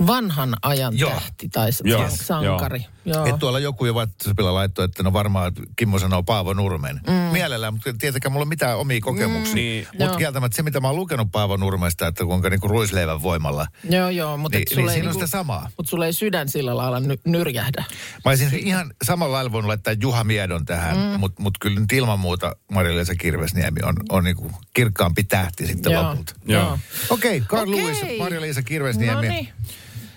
vanhan 0.07 0.57
ajan 0.63 0.99
Joo. 0.99 1.11
tähti 1.11 1.49
tai 1.49 1.71
Joo, 1.85 2.09
san- 2.09 2.19
sankari. 2.19 2.81
Joo. 2.81 2.91
Et 3.29 3.39
tuolla 3.39 3.59
joku 3.59 3.87
jo 3.87 3.95
WhatsAppilla 3.95 4.55
laittoi, 4.55 4.85
että 4.85 5.03
no 5.03 5.13
varmaan 5.13 5.53
Kimmo 5.77 5.99
sanoo 5.99 6.23
Paavo 6.23 6.53
Nurmen. 6.55 7.01
Mm. 7.07 7.13
Mielellään, 7.13 7.75
mutta 7.75 7.93
tietenkään 7.99 8.33
mulla 8.33 8.45
on 8.45 8.49
mitään 8.49 8.79
omia 8.79 9.01
kokemuksia. 9.01 9.55
Mm, 9.55 9.61
niin. 9.61 9.87
Mutta 9.99 10.17
kieltämättä 10.17 10.57
se, 10.57 10.63
mitä 10.63 10.81
mä 10.81 10.89
oon 10.89 10.97
lukenut 10.97 11.29
Paavo 11.33 11.57
Nurmesta, 11.57 12.07
että 12.07 12.25
kuinka 12.25 12.51
niinku 12.51 12.69
ruisleivän 12.69 13.23
voimalla. 13.23 13.67
Joo, 13.91 14.09
joo, 14.09 14.37
mutta 14.37 14.59
Niin, 14.59 14.67
niin 14.77 14.89
on 14.89 14.95
niinku- 14.95 15.13
sitä 15.13 15.27
samaa. 15.27 15.71
Mutta 15.77 15.91
sulla 15.91 16.07
ei 16.07 16.13
sydän 16.13 16.49
sillä 16.49 16.77
lailla 16.77 17.01
ny- 17.01 17.19
nyrjähdä. 17.27 17.85
Mä 18.25 18.31
olisin 18.31 18.49
ihan 18.55 18.95
samalla 19.05 19.33
lailla 19.37 19.53
voinut 19.53 19.69
laittaa 19.69 19.95
Juha 20.03 20.25
Miedon 20.25 20.65
tähän, 20.65 20.97
mm. 20.97 21.21
mutta 21.21 21.43
mut 21.43 21.59
kyllä 21.61 21.81
nyt 21.81 21.93
ilman 21.93 22.21
muuta 22.21 22.57
Marja-Leisa 22.73 23.15
Kirvesniemi 23.15 23.81
on, 23.83 23.95
on 24.09 24.25
niinku 24.25 24.53
kirkkaampi 24.75 25.25
tähti 25.25 25.67
sitten 25.67 25.93
Joo. 25.93 26.03
lopulta. 26.03 26.35
Joo. 26.47 26.79
Okei, 27.11 27.37
okay, 27.37 27.47
Carl 27.49 27.73
Okei. 27.73 27.85
Lewis, 27.85 27.99
Marja-Leisa 28.19 28.63
Kirvesniemi. 28.63 29.15
No 29.15 29.21
niin. 29.21 29.49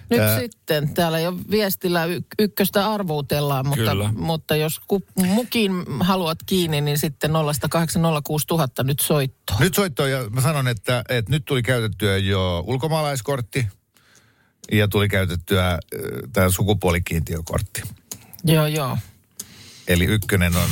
Nyt 0.09 0.19
Ää- 0.19 0.39
sitten, 0.39 0.93
täällä 0.93 1.19
jo 1.19 1.37
viestillä 1.51 2.05
y- 2.05 2.21
ykköstä 2.39 2.91
arvuutellaan, 2.91 3.67
mutta, 3.67 3.91
Kyllä. 3.91 4.13
mutta 4.17 4.55
jos 4.55 4.79
ku, 4.87 5.03
mukin 5.15 5.71
haluat 5.99 6.37
kiinni, 6.45 6.81
niin 6.81 6.97
sitten 6.97 7.31
0806000 7.31 8.83
nyt 8.83 8.99
soittoa. 8.99 9.57
Nyt 9.59 9.73
soitto 9.73 10.07
ja 10.07 10.29
mä 10.29 10.41
sanon, 10.41 10.67
että, 10.67 11.03
että 11.09 11.31
nyt 11.31 11.45
tuli 11.45 11.63
käytettyä 11.63 12.17
jo 12.17 12.63
ulkomaalaiskortti 12.67 13.67
ja 14.71 14.87
tuli 14.87 15.09
käytettyä 15.09 15.79
tämä 16.33 16.49
sukupuolikiintiökortti. 16.49 17.81
Joo, 18.43 18.67
joo. 18.67 18.97
Eli 19.87 20.05
ykkönen 20.05 20.55
on, 20.55 20.69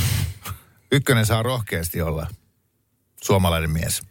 ykkönen 0.92 1.26
saa 1.26 1.42
rohkeasti 1.42 2.02
olla 2.02 2.26
suomalainen 3.22 3.70
mies. 3.70 4.02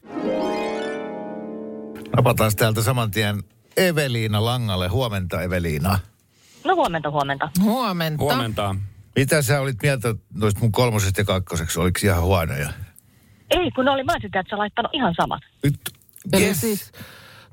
Napataan 2.15 2.55
täältä 2.55 2.83
saman 2.83 3.11
tien 3.11 3.43
Eveliina 3.77 4.45
Langalle. 4.45 4.87
Huomenta 4.87 5.41
Eveliina. 5.41 5.99
No 6.63 6.75
huomenta, 6.75 7.11
huomenta. 7.11 7.49
Huomenta. 7.61 8.23
Huomenta. 8.23 8.75
Mitä 9.15 9.41
sä 9.41 9.61
olit 9.61 9.77
mieltä 9.83 10.15
noista 10.33 10.59
mun 10.59 10.71
kolmosesta 10.71 11.21
ja 11.21 11.25
kakkoseksi? 11.25 11.79
Oliko 11.79 11.99
ihan 12.03 12.21
huonoja? 12.21 12.69
Ei, 13.49 13.71
kun 13.71 13.85
ne 13.85 13.91
oli, 13.91 14.03
mä 14.03 14.13
sitä, 14.21 14.39
että 14.39 14.49
sä 14.49 14.57
laittanut 14.57 14.93
ihan 14.93 15.15
samat. 15.21 15.41
Nyt, 15.63 15.79
Eli 16.33 16.45
yes. 16.45 16.61
siis 16.61 16.91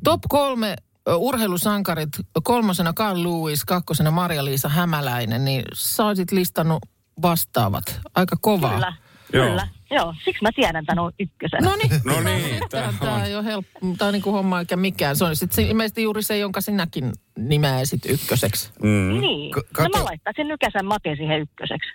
top 0.04 0.20
kolme 0.28 0.76
urheilusankarit, 1.16 2.08
kolmosena 2.42 2.92
Carl 2.92 3.22
Lewis, 3.22 3.64
kakkosena 3.64 4.10
Maria-Liisa 4.10 4.68
Hämäläinen, 4.68 5.44
niin 5.44 5.64
sä 5.74 6.04
olisit 6.04 6.32
listannut 6.32 6.78
vastaavat. 7.22 8.00
Aika 8.14 8.36
kovaa. 8.40 8.72
Kyllä, 8.72 8.92
Joo. 9.32 9.46
kyllä. 9.46 9.68
Joo, 9.90 10.14
siksi 10.24 10.42
mä 10.42 10.50
tiedän 10.56 10.86
tämän 10.86 11.04
on 11.04 11.12
ykkösen. 11.20 11.60
No 11.62 11.76
niin, 11.76 11.90
No 12.04 12.20
niin, 12.20 12.60
tää 12.70 12.92
tämä 13.00 13.14
on. 13.14 13.22
ei 13.24 13.36
ole 13.36 13.44
helppo, 13.44 13.78
tämä 13.98 14.06
on 14.08 14.12
niin 14.12 14.22
kuin 14.22 14.34
homma 14.34 14.58
eikä 14.60 14.76
mikään. 14.76 15.16
Se 15.16 15.24
on 15.24 15.36
sitten 15.36 15.66
ilmeisesti 15.66 16.02
juuri 16.02 16.22
se, 16.22 16.38
jonka 16.38 16.60
sinäkin 16.60 17.12
nimeäisit 17.38 18.06
ykköseksi. 18.06 18.70
Mm. 18.82 19.20
Niin, 19.20 19.52
K- 19.52 19.78
no 19.78 19.88
mä 19.98 20.04
laittaisin 20.04 20.48
Nykäsen 20.48 20.86
Matin 20.86 21.16
siihen 21.16 21.40
ykköseksi. 21.40 21.90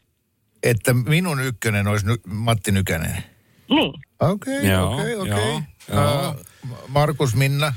Että 0.63 0.93
minun 0.93 1.39
ykkönen 1.43 1.87
olisi 1.87 2.05
ny- 2.05 2.21
Matti 2.27 2.71
Nykänen. 2.71 3.23
Niin. 3.69 3.93
Okei, 4.19 4.75
okei, 4.75 5.15
okei. 5.15 5.59
Markus 6.87 7.35
Minna. 7.35 7.73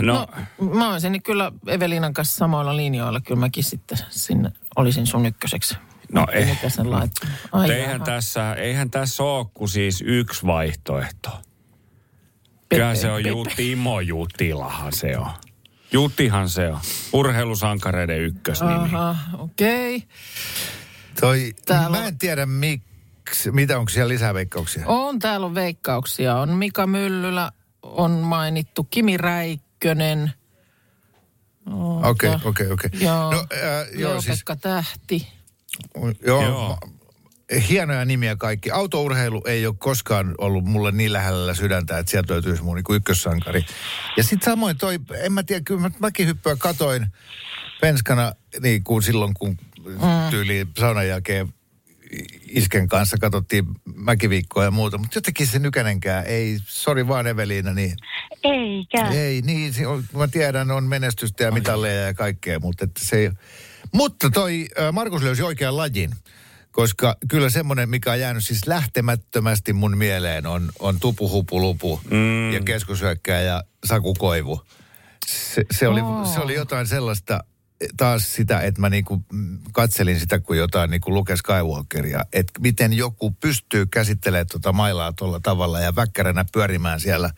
No, 0.00 0.26
No, 0.60 0.74
mä 0.74 0.92
olisin 0.92 1.22
kyllä 1.22 1.52
Evelinan 1.66 2.12
kanssa 2.12 2.36
samoilla 2.36 2.76
linjoilla. 2.76 3.20
Kyllä 3.20 3.40
mäkin 3.40 3.64
sitten 3.64 3.98
sinne 4.08 4.50
olisin 4.76 5.06
sun 5.06 5.26
ykköseksi. 5.26 5.76
No 6.12 6.26
Ei 6.32 6.42
eh. 6.42 6.48
mikä 6.48 6.68
sen 6.68 6.90
laittanut. 6.90 7.36
Ai 7.52 7.70
Eihän 7.70 7.92
jaha. 7.92 8.04
tässä, 8.04 8.54
eihän 8.54 8.90
tässä 8.90 9.22
ole 9.22 9.46
kuin 9.54 9.68
siis 9.68 10.02
yksi 10.06 10.46
vaihtoehto. 10.46 11.30
Kyllä 12.68 12.94
se 12.94 13.10
on 13.10 13.26
Ju, 13.26 13.44
Timo 13.56 14.00
Jutilahan 14.00 14.92
se 14.92 15.18
on. 15.18 15.30
Jutihan 15.92 16.48
se 16.48 16.68
on. 16.68 16.80
Urheilusankareiden 17.12 18.20
ykkösnimi. 18.20 18.74
Aha, 18.74 19.16
okei. 19.38 19.96
Okay. 19.96 20.08
Toi, 21.20 21.52
Täällä 21.66 21.98
mä 21.98 22.06
en 22.06 22.18
tiedä 22.18 22.46
miksi, 22.46 23.50
mitä 23.50 23.78
onko 23.78 23.88
siellä 23.88 24.08
lisää 24.08 24.34
veikkauksia? 24.34 24.86
On, 24.86 25.18
täällä 25.18 25.46
on 25.46 25.54
veikkauksia. 25.54 26.36
On 26.36 26.48
Mika 26.50 26.86
Myllylä, 26.86 27.52
on 27.82 28.10
mainittu 28.10 28.84
Kimi 28.84 29.16
Räikkönen. 29.16 30.32
Okei, 32.02 32.30
okei, 32.44 32.70
okei. 32.72 32.90
Joo, 33.00 33.30
No, 33.32 33.38
äh, 33.52 33.60
joo, 33.92 34.10
joo 34.10 34.20
siis, 34.20 34.38
Pekka 34.38 34.56
Tähti. 34.56 35.39
Joo, 36.26 36.42
Joo. 36.42 36.78
hienoja 37.68 38.04
nimiä 38.04 38.36
kaikki. 38.36 38.70
Autourheilu 38.70 39.42
ei 39.46 39.66
ole 39.66 39.74
koskaan 39.78 40.34
ollut 40.38 40.64
mulle 40.64 40.92
niin 40.92 41.12
lähellä 41.12 41.54
sydäntä, 41.54 41.98
että 41.98 42.10
sieltä 42.10 42.32
löytyisi 42.32 42.62
mun 42.62 42.76
niin 42.76 42.96
ykkössankari. 42.96 43.64
Ja 44.16 44.22
sitten 44.22 44.52
samoin 44.52 44.78
toi, 44.78 44.98
en 45.24 45.32
mä 45.32 45.42
tiedä, 45.42 45.62
kyllä 45.64 45.80
mä 45.80 45.90
mäkihyppyä 45.98 46.56
katoin 46.56 47.06
penskana 47.80 48.32
niin 48.60 48.84
kuin 48.84 49.02
silloin, 49.02 49.34
kun 49.34 49.56
mm. 49.86 50.30
tyyli 50.30 50.66
saunan 50.78 51.08
jälkeen 51.08 51.54
isken 52.48 52.88
kanssa 52.88 53.16
katsottiin 53.20 53.64
mäkiviikkoa 53.94 54.64
ja 54.64 54.70
muuta, 54.70 54.98
mutta 54.98 55.16
jotenkin 55.16 55.46
se 55.46 55.58
nykänenkään 55.58 56.26
ei, 56.26 56.58
sori 56.66 57.08
vaan 57.08 57.26
Eveliina, 57.26 57.74
niin 57.74 57.96
Eikä. 58.42 59.08
ei, 59.08 59.42
niin, 59.42 59.74
se 59.74 59.86
on, 59.86 60.04
mä 60.16 60.28
tiedän, 60.28 60.70
on 60.70 60.84
menestystä 60.84 61.44
ja 61.44 61.52
mitalleja 61.52 62.00
ja 62.00 62.14
kaikkea, 62.14 62.60
mutta 62.60 62.84
että 62.84 63.00
se 63.04 63.16
ei... 63.16 63.30
Mutta 63.94 64.30
toi 64.30 64.68
Markus 64.92 65.22
löysi 65.22 65.42
oikean 65.42 65.76
lajin, 65.76 66.10
koska 66.72 67.16
kyllä 67.28 67.50
semmoinen, 67.50 67.88
mikä 67.88 68.12
on 68.12 68.20
jäänyt 68.20 68.44
siis 68.44 68.66
lähtemättömästi 68.66 69.72
mun 69.72 69.96
mieleen, 69.96 70.46
on, 70.46 70.70
on 70.78 71.00
Tupu 71.00 71.30
Hupu 71.30 71.60
Lupu 71.60 72.00
mm. 72.10 72.52
ja 72.52 72.60
keskushyökkääjä 72.60 73.62
Saku 73.84 74.14
Koivu. 74.14 74.62
Se, 75.26 75.64
se, 75.70 75.88
oli, 75.88 76.00
Oo. 76.00 76.24
se 76.24 76.40
oli 76.40 76.54
jotain 76.54 76.86
sellaista, 76.86 77.44
taas 77.96 78.34
sitä, 78.34 78.60
että 78.60 78.80
mä 78.80 78.90
niinku 78.90 79.24
katselin 79.72 80.20
sitä 80.20 80.40
kuin 80.40 80.58
jotain 80.58 80.90
niinku 80.90 81.14
Luke 81.14 81.36
Skywalkeria, 81.36 82.24
että 82.32 82.60
miten 82.60 82.92
joku 82.92 83.30
pystyy 83.30 83.86
käsittelemään 83.86 84.46
tuota 84.50 84.72
mailaa 84.72 85.12
tuolla 85.12 85.40
tavalla 85.40 85.80
ja 85.80 85.96
väkkäränä 85.96 86.44
pyörimään 86.52 87.00
siellä 87.00 87.30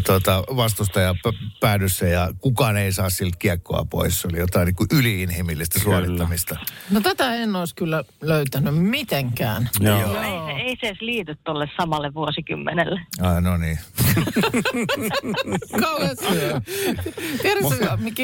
tota, 0.00 0.44
vastustaja 0.56 1.14
p- 1.14 1.60
päädyssä 1.60 2.06
ja 2.06 2.30
kukaan 2.38 2.76
ei 2.76 2.92
saa 2.92 3.10
siltä 3.10 3.36
kiekkoa 3.38 3.86
pois. 3.90 4.20
Se 4.20 4.28
oli 4.28 4.38
jotain 4.38 4.66
niin 4.66 4.76
kuin 4.76 4.88
yliinhimillistä 4.92 5.80
suorittamista. 5.80 6.56
No 6.90 7.00
tätä 7.00 7.34
en 7.34 7.56
olisi 7.56 7.74
kyllä 7.74 8.04
löytänyt 8.20 8.74
mitenkään. 8.76 9.70
Joo. 9.80 9.98
Ei, 9.98 10.04
se, 10.04 10.62
ei 10.62 10.76
se 10.80 10.86
edes 10.86 11.00
liity 11.00 11.36
tolle 11.44 11.70
samalle 11.76 12.14
vuosikymmenelle. 12.14 13.00
Ah, 13.20 13.42
no 13.42 13.56
niin. 13.56 13.78
Kauhean 15.82 16.16
syö. 16.32 16.60
Tiedätkö, 17.42 17.96
mikä 17.96 18.22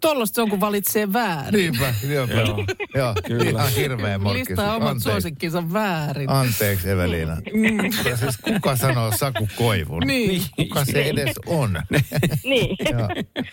tollaista 0.00 0.34
se 0.34 0.42
on, 0.42 0.50
kun 0.50 0.60
valitsee 0.60 1.12
väärin. 1.12 1.60
Niinpä, 1.60 1.94
joo. 2.08 2.26
joo. 2.26 2.64
joo. 2.94 3.14
Kyllä. 3.26 3.50
Ihan 3.50 3.72
hirveä 3.72 4.18
morkkis. 4.18 4.48
Listaa 4.48 4.76
omat 4.76 4.88
Anteeksi. 4.88 5.10
suosikkinsa 5.10 5.72
väärin. 5.72 6.30
Anteeksi 6.30 6.90
Eveliina. 6.90 7.36
Ja 8.04 8.16
siis 8.16 8.38
kuka 8.38 8.76
sanoo 8.76 9.12
Saku 9.16 9.48
Koivun? 9.56 10.02
Niin. 10.06 10.42
Kuka 10.56 10.84
se 10.84 11.02
edes 11.02 11.36
on? 11.46 11.82
Niin. 12.44 12.76
Joo. 12.90 13.08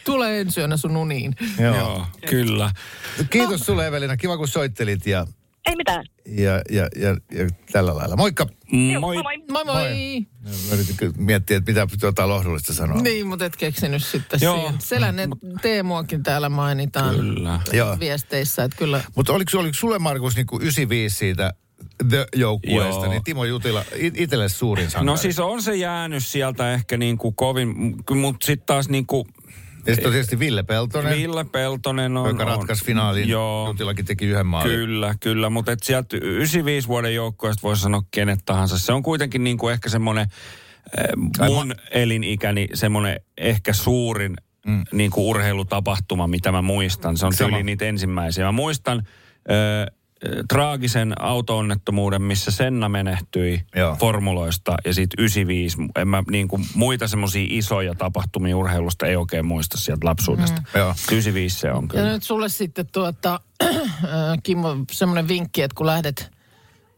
Tule 0.05 0.39
ensi 0.39 0.59
yönä 0.59 0.77
sun 0.77 0.97
uniin. 0.97 1.35
Joo. 1.59 1.75
Joo, 1.75 2.05
kyllä. 2.29 2.71
Kiitos 3.29 3.61
sulle 3.61 3.87
Evelina, 3.87 4.17
kiva 4.17 4.37
kun 4.37 4.47
soittelit 4.47 5.07
ja, 5.07 5.27
Ei 5.67 5.75
mitään. 5.75 6.05
ja, 6.25 6.61
ja, 6.71 6.87
ja, 6.95 7.09
ja 7.31 7.49
tällä 7.71 7.95
lailla. 7.95 8.15
Moikka! 8.15 8.47
Joo, 8.91 9.01
Moi. 9.01 9.15
moi 9.15 9.23
moi. 9.23 9.65
Moi 9.65 9.65
moi. 9.65 10.27
Yritin 10.73 11.13
miettiä, 11.17 11.57
että 11.57 11.71
mitä 11.71 11.87
jotain 12.01 12.29
lohdullista 12.29 12.73
sanoa. 12.73 13.01
Niin, 13.01 13.27
mutta 13.27 13.45
et 13.45 13.55
keksinyt 13.55 14.03
sitten 14.03 14.39
Joo. 14.43 14.55
siihen. 14.57 14.75
Selänne 14.81 15.27
Teemuakin 15.61 16.23
täällä 16.23 16.49
mainitaan 16.49 17.15
Kyllä. 17.15 17.59
Joo. 17.73 17.99
viesteissä, 17.99 18.63
että 18.63 18.77
kyllä 18.77 19.03
Mutta 19.15 19.33
oliko, 19.33 19.59
oliko 19.59 19.73
sulle 19.73 19.99
Markus 19.99 20.35
niin 20.35 20.47
kuin 20.47 20.61
95 20.61 21.15
siitä 21.15 21.53
The-joukkueesta, 22.09 23.01
Joo. 23.05 23.11
niin 23.11 23.23
Timo 23.23 23.45
Jutila 23.45 23.83
it- 23.95 24.19
itselle 24.19 24.49
suurin 24.49 24.85
sankari? 24.89 25.05
No 25.05 25.17
siis 25.17 25.39
on 25.39 25.61
se 25.61 25.75
jäänyt 25.75 26.25
sieltä 26.25 26.73
ehkä 26.73 26.97
niin 26.97 27.17
kuin 27.17 27.35
kovin, 27.35 27.95
mutta 28.15 28.45
sitten 28.45 28.65
taas 28.65 28.89
niin 28.89 29.07
kuin 29.07 29.25
ja 29.87 29.95
sitten 29.95 30.11
tietysti 30.11 30.39
Ville 30.39 30.63
Peltonen, 30.63 31.17
Ville 31.17 31.43
Peltonen 31.43 32.17
on... 32.17 32.29
joka 32.29 32.45
ratkaisi 32.45 32.85
finaalin. 32.85 33.29
Joo. 33.29 33.67
Jutilakin 33.67 34.05
teki 34.05 34.25
yhden 34.25 34.45
maalin. 34.45 34.71
Kyllä, 34.71 35.15
kyllä, 35.19 35.49
mutta 35.49 35.71
et 35.71 35.83
sieltä 35.83 36.17
95 36.17 36.87
vuoden 36.87 37.15
joukkueesta 37.15 37.61
voisi 37.63 37.81
sanoa 37.81 38.01
kenet 38.11 38.39
tahansa. 38.45 38.79
Se 38.79 38.93
on 38.93 39.03
kuitenkin 39.03 39.43
niin 39.43 39.57
kuin 39.57 39.73
ehkä 39.73 39.89
semmoinen 39.89 40.27
Ai 41.39 41.49
mun 41.49 41.75
elinikäni 41.91 42.67
semmoinen 42.73 43.19
ehkä 43.37 43.73
suurin 43.73 44.35
mm. 44.67 44.83
niin 44.91 45.11
kuin 45.11 45.25
urheilutapahtuma, 45.25 46.27
mitä 46.27 46.51
mä 46.51 46.61
muistan. 46.61 47.17
Se 47.17 47.25
on 47.25 47.33
Sama. 47.33 47.49
tyyli 47.49 47.63
niitä 47.63 47.85
ensimmäisiä. 47.85 48.45
Mä 48.45 48.51
muistan 48.51 49.07
ö, 49.51 49.91
traagisen 50.49 51.21
auto-onnettomuuden, 51.21 52.21
missä 52.21 52.51
Senna 52.51 52.89
menehtyi 52.89 53.61
Joo. 53.75 53.95
formuloista 53.95 54.75
ja 54.85 54.93
sitten 54.93 55.23
95. 55.23 55.77
En 55.95 56.07
mä 56.07 56.23
niin 56.31 56.47
kuin, 56.47 56.65
muita 56.75 57.07
semmoisia 57.07 57.47
isoja 57.49 57.95
tapahtumia 57.95 58.57
urheilusta 58.57 59.05
ei 59.05 59.15
oikein 59.15 59.45
muista 59.45 59.77
sieltä 59.77 60.05
lapsuudesta. 60.05 60.61
Mm. 60.61 60.79
Joo. 60.79 60.89
95 60.89 61.59
se 61.59 61.71
on 61.71 61.83
Ja 61.83 61.87
kyllä. 61.87 62.11
nyt 62.11 62.23
sulle 62.23 62.49
sitten 62.49 62.87
tuota, 62.91 63.39
äh, 63.63 63.69
Kimmo, 64.43 64.75
semmoinen 64.91 65.27
vinkki, 65.27 65.61
että 65.61 65.75
kun 65.75 65.85
lähdet, 65.85 66.31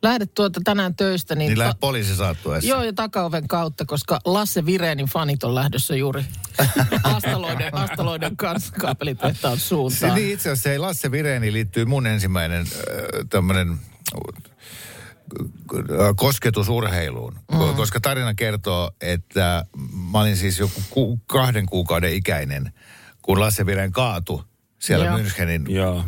lähdet 0.02 0.34
tuota 0.34 0.62
tänään 0.64 0.96
töistä, 0.96 1.36
niin... 1.36 1.50
Niin 1.50 1.60
lähdet 1.60 1.80
poliisi 1.80 2.16
saattuessa. 2.16 2.70
Joo, 2.70 2.84
ja 2.84 2.94
takaoven 2.94 3.48
kautta, 3.48 3.86
koska 3.86 4.20
Lasse 4.26 4.66
Virenin 4.66 5.06
fanit 5.06 5.44
on 5.44 5.56
lähdössä 5.56 5.96
juuri 5.96 6.26
Astaloiden, 7.04 7.76
Astaloiden 7.76 8.38
kanssa 8.38 8.74
kaapelitehtaan 8.80 9.58
Se, 9.58 9.66
suuntaan. 9.66 10.16
niin 10.16 10.34
itse 10.34 10.50
asiassa 10.50 10.72
ei 10.72 10.80
Lasse 10.80 11.12
Vireeni 11.12 11.54
liittyy 11.54 11.86
mun 11.86 12.08
ensimmäinen 12.08 12.62
äh, 12.62 12.68
tämmöinen 13.30 13.78
kosketus 16.16 16.70
urheiluun. 16.70 17.34
Mm. 17.52 17.76
Koska 17.76 18.00
tarina 18.00 18.34
kertoo, 18.34 18.92
että 19.02 19.66
mä 20.12 20.20
olin 20.20 20.38
siis 20.38 20.60
joku 20.60 20.82
ku, 20.90 21.20
kahden 21.28 21.66
kuukauden 21.66 22.14
ikäinen, 22.14 22.74
kun 23.22 23.40
Lasse 23.40 23.66
Viren 23.66 23.92
kaatu 23.92 24.44
siellä 24.80 25.06
Joo. 25.06 25.18
Münchenin 25.18 25.66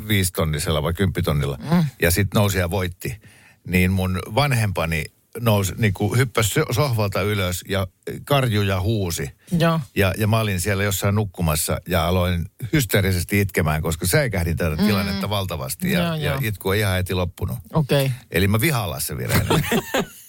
viistonnisella 0.08 0.84
vai 0.84 0.94
kymppitonnilla. 0.94 1.58
Mm. 1.72 1.86
Ja 2.02 2.12
sitten 2.12 2.40
nousi 2.40 2.58
ja 2.58 2.70
voitti. 2.70 3.22
Niin 3.68 3.92
mun 3.92 4.20
vanhempani 4.36 5.06
nousi, 5.40 5.74
niin 5.78 5.94
kuin 5.94 6.18
hyppäsi 6.18 6.50
so- 6.50 6.74
sohvalta 6.74 7.22
ylös 7.22 7.64
ja 7.70 7.88
karjuja 8.26 8.82
huusi. 8.82 9.32
Joo. 9.60 9.80
Ja, 9.96 10.14
ja 10.18 10.28
mä 10.28 10.40
olin 10.40 10.62
siellä 10.62 10.84
jossain 10.84 11.16
nukkumassa 11.16 11.82
ja 11.88 12.08
aloin 12.08 12.46
hysteerisesti 12.74 13.42
itkemään, 13.42 13.82
koska 13.82 14.08
säikähdin 14.08 14.58
tätä 14.58 14.76
mm. 14.76 14.88
tilannetta 14.88 15.30
valtavasti. 15.30 15.92
Ja, 15.92 16.00
Joo, 16.00 16.16
ja 16.16 16.32
joo. 16.32 16.40
itku 16.44 16.72
ei 16.72 16.80
ihan 16.80 16.96
heti 16.96 17.14
loppunut. 17.14 17.58
Okei. 17.74 18.06
Okay. 18.06 18.18
Eli 18.32 18.48
mä 18.48 18.62
vihaan 18.62 18.90
Lasse 18.90 19.18
Vireinen. 19.18 19.66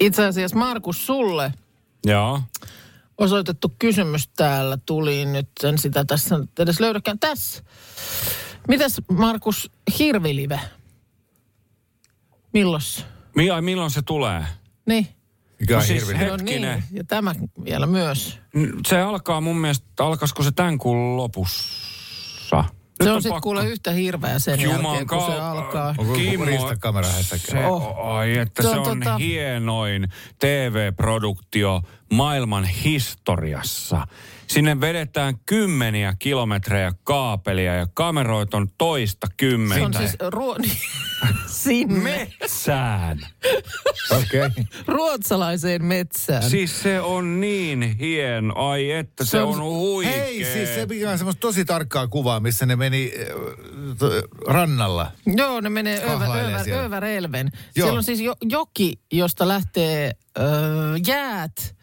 Itse 0.00 0.26
asiassa 0.26 0.56
Markus, 0.56 1.06
sulle 1.06 1.52
Joo. 2.06 2.42
osoitettu 3.18 3.74
kysymys 3.78 4.28
täällä 4.28 4.78
tuli 4.86 5.24
nyt. 5.24 5.48
En 5.64 5.78
sitä 5.78 6.04
tässä 6.04 6.38
nyt 6.38 6.58
edes 6.58 6.80
löydäkään. 6.80 7.18
Tässä. 7.18 7.62
Mitäs 8.68 9.00
Markus, 9.10 9.70
hirvilive? 9.98 10.60
Milloin? 12.54 12.82
Mi- 13.36 13.50
ai, 13.50 13.62
milloin 13.62 13.90
se 13.90 14.02
tulee? 14.02 14.44
Niin. 14.86 15.08
Mikä 15.60 15.74
on 15.74 15.80
No 15.80 15.86
siis 15.86 16.08
No 16.28 16.36
niin, 16.36 16.82
ja 16.90 17.04
tämä 17.04 17.34
vielä 17.64 17.86
myös. 17.86 18.38
Se 18.86 19.00
alkaa 19.00 19.40
mun 19.40 19.56
mielestä, 19.56 19.86
alkaisiko 19.98 20.42
se 20.42 20.52
tämän 20.52 20.78
kuun 20.78 21.16
lopussa? 21.16 22.64
Se 22.94 23.04
Nyt 23.04 23.14
on 23.14 23.22
sitten 23.22 23.42
kuule 23.42 23.66
yhtä 23.66 23.90
hirveä 23.90 24.38
sen 24.38 24.60
Juman 24.60 24.84
jälkeen, 24.84 25.06
kun 25.06 25.26
se 25.26 25.40
alkaa. 25.40 25.94
Kimmo, 26.16 26.46
hässäkään? 26.96 27.62
Se, 27.62 27.66
Oh. 27.66 28.08
Ai, 28.16 28.38
että 28.38 28.62
Se 28.62 28.68
se 28.68 28.76
on 28.78 28.88
on, 28.88 29.02
tota- 29.02 29.18
hienoin 29.18 30.08
TV-produktio 30.38 31.82
maailman 32.12 32.64
historiassa. 32.64 34.06
Sinne 34.54 34.80
vedetään 34.80 35.34
kymmeniä 35.46 36.14
kilometrejä 36.18 36.92
kaapelia 37.04 37.74
ja 37.74 37.86
kameroit 37.94 38.54
on 38.54 38.68
toista 38.78 39.26
Se 39.26 39.32
on 39.32 39.36
kymmentä. 39.36 39.98
siis 39.98 40.16
ruo- 40.34 40.56
sinne, 41.46 42.00
Metsään. 42.40 43.18
Okei. 44.10 44.46
Okay. 44.46 44.64
ruotsalaiseen 44.86 45.84
metsään. 45.84 46.50
Siis 46.50 46.82
se 46.82 47.00
on 47.00 47.40
niin 47.40 47.82
hieno. 47.98 48.54
Ai 48.56 48.90
että 48.90 49.24
se, 49.24 49.30
Se 49.30 49.42
on- 49.42 49.60
on, 49.60 49.62
huikea. 49.74 50.12
Hei, 50.12 50.44
siis 50.44 50.68
se 50.74 50.86
mikä 50.88 51.10
on 51.10 51.18
semmoista 51.18 51.40
tosi 51.40 51.64
tarkkaa 51.64 52.06
kuvaa, 52.08 52.40
missä 52.40 52.66
ne 52.66 52.76
meni 52.76 53.12
äh, 53.20 53.26
to- 53.98 54.22
rannalla. 54.52 55.12
Joo, 55.36 55.60
ne 55.60 55.68
menee 55.70 56.00
siellä. 56.64 56.82
Överelven. 56.84 57.50
Joo. 57.54 57.86
Siellä 57.86 57.98
on 57.98 58.04
siis 58.04 58.20
jo, 58.20 58.34
joki, 58.42 58.92
josta 59.12 59.48
lähtee 59.48 60.12
öö, 60.38 60.44
jäät. 61.06 61.74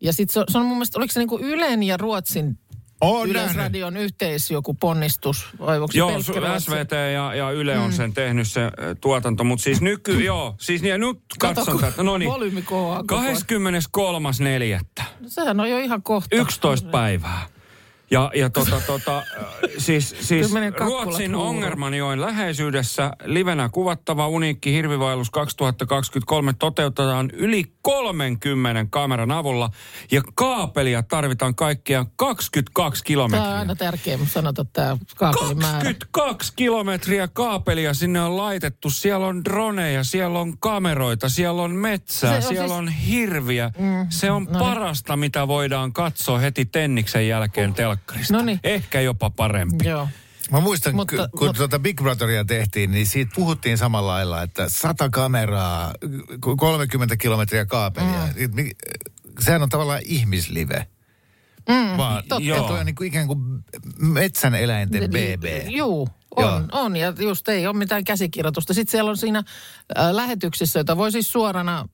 Ja 0.00 0.12
sitten 0.12 0.34
se, 0.34 0.40
on- 0.40 0.46
se 0.48 0.58
on 0.58 0.64
mun 0.66 0.76
mielestä, 0.76 0.98
oliko 0.98 1.12
se 1.12 1.20
niinku 1.20 1.38
Ylen 1.42 1.82
ja 1.82 1.96
Ruotsin 1.96 2.58
On 3.00 3.30
Yleisradion 3.30 3.96
yhteis 3.96 4.50
joku 4.50 4.74
ponnistus? 4.74 5.46
Vai 5.60 5.76
onko 5.76 5.90
Joo, 5.94 6.08
pelkkä 6.10 6.32
su-? 6.58 6.60
SVT 6.60 6.90
ja, 7.14 7.34
ja 7.34 7.50
Yle 7.50 7.78
on 7.78 7.92
sen 7.92 8.12
tehnyt 8.12 8.48
se 8.48 8.64
äh, 8.64 8.70
tuotanto, 9.00 9.44
mutta 9.44 9.62
siis 9.62 9.80
nyky, 9.80 10.24
joo, 10.24 10.54
siis 10.60 10.82
niin, 10.82 11.00
nyt 11.00 11.18
katson 11.38 11.66
kun 11.66 11.80
tätä, 11.80 12.02
no 12.02 12.18
niin. 12.18 12.30
volyymi 12.30 12.62
kohoaa 12.62 12.98
koko 13.06 13.16
ajan. 13.16 13.36
23.4. 13.36 15.04
No 15.20 15.28
Sehän 15.28 15.60
on 15.60 15.70
jo 15.70 15.78
ihan 15.78 16.02
kohta. 16.02 16.36
11 16.36 16.88
päivää. 16.90 17.46
Ja, 18.12 18.30
ja 18.34 18.50
tota, 18.50 18.80
tota, 18.86 19.18
äh, 19.18 19.24
siis, 19.78 20.16
siis 20.28 20.50
Ruotsin. 20.78 21.34
Ongermanjoen 21.34 22.20
läheisyydessä 22.20 23.10
livenä 23.24 23.68
kuvattava 23.68 24.28
uniikki 24.28 24.72
hirvivaellus 24.72 25.30
2023 25.30 26.52
toteutetaan 26.52 27.30
yli 27.32 27.64
30 27.82 28.86
kameran 28.90 29.30
avulla 29.30 29.70
ja 30.12 30.22
kaapelia 30.34 31.02
tarvitaan 31.02 31.54
kaikkiaan 31.54 32.06
22 32.16 33.02
Tämä 33.04 33.22
on 33.22 33.30
kilometriä. 33.30 33.54
aina 33.58 33.74
tärkeä 33.74 34.18
sanota 34.26 34.64
tämä 34.72 34.96
kaapelimäärä. 35.16 35.72
22 35.78 36.52
kilometriä 36.56 37.28
kaapelia 37.28 37.94
sinne 37.94 38.20
on 38.22 38.36
laitettu. 38.36 38.90
Siellä 38.90 39.26
on 39.26 39.44
droneja, 39.44 40.04
siellä 40.04 40.38
on 40.38 40.58
kameroita, 40.58 41.28
siellä 41.28 41.62
on 41.62 41.70
metsää, 41.74 42.40
Se 42.40 42.46
on 42.46 42.52
siellä 42.54 42.68
siis- 42.68 42.78
on 42.78 42.88
hirviä. 42.88 43.70
Mm, 43.78 44.06
Se 44.08 44.30
on 44.30 44.44
no 44.44 44.50
niin. 44.50 44.58
parasta, 44.58 45.16
mitä 45.16 45.48
voidaan 45.48 45.92
katsoa 45.92 46.38
heti 46.38 46.64
Tenniksen 46.64 47.28
jälkeen 47.28 47.74
telkkarista. 48.06 48.34
Noniin. 48.36 48.60
Ehkä 48.64 49.00
jopa 49.00 49.30
parempi. 49.30 49.88
Joo. 49.88 50.08
Mä 50.50 50.60
muistan, 50.60 50.94
Mutta- 50.94 51.16
kun 51.28 51.46
mutta- 51.46 51.58
tuota 51.58 51.78
Big 51.78 52.00
Brotheria 52.00 52.44
tehtiin, 52.44 52.90
niin 52.90 53.06
siitä 53.06 53.32
puhuttiin 53.34 53.78
samalla 53.78 54.12
lailla, 54.12 54.42
että 54.42 54.68
100 54.68 55.08
kameraa, 55.10 55.92
k- 56.40 56.56
30 56.58 57.16
kilometriä 57.16 57.66
kaapelia. 57.66 58.28
Mm. 58.36 58.70
Sehän 59.40 59.62
on 59.62 59.68
tavallaan 59.68 60.00
ihmislive. 60.04 60.86
Mm, 61.68 61.96
Vaan, 61.96 62.22
totta. 62.28 62.44
ja 62.44 62.56
toi 62.56 62.78
on 62.80 62.86
niin 62.86 62.94
kuin 62.94 63.08
ikään 63.08 63.26
kuin 63.26 63.40
metsän 63.98 64.54
eläinten 64.54 65.10
BB. 65.10 65.44
Juu, 65.68 66.08
on, 66.36 66.44
Joo. 66.44 66.60
on. 66.72 66.96
Ja 66.96 67.12
just 67.18 67.48
ei 67.48 67.66
ole 67.66 67.76
mitään 67.76 68.04
käsikirjoitusta. 68.04 68.74
Sitten 68.74 68.90
siellä 68.90 69.10
on 69.10 69.16
siinä 69.16 69.38
äh, 69.38 70.10
lähetyksissä, 70.10 70.80
jota 70.80 70.96
voi 70.96 71.12
siis 71.12 71.32
suorana 71.32 71.88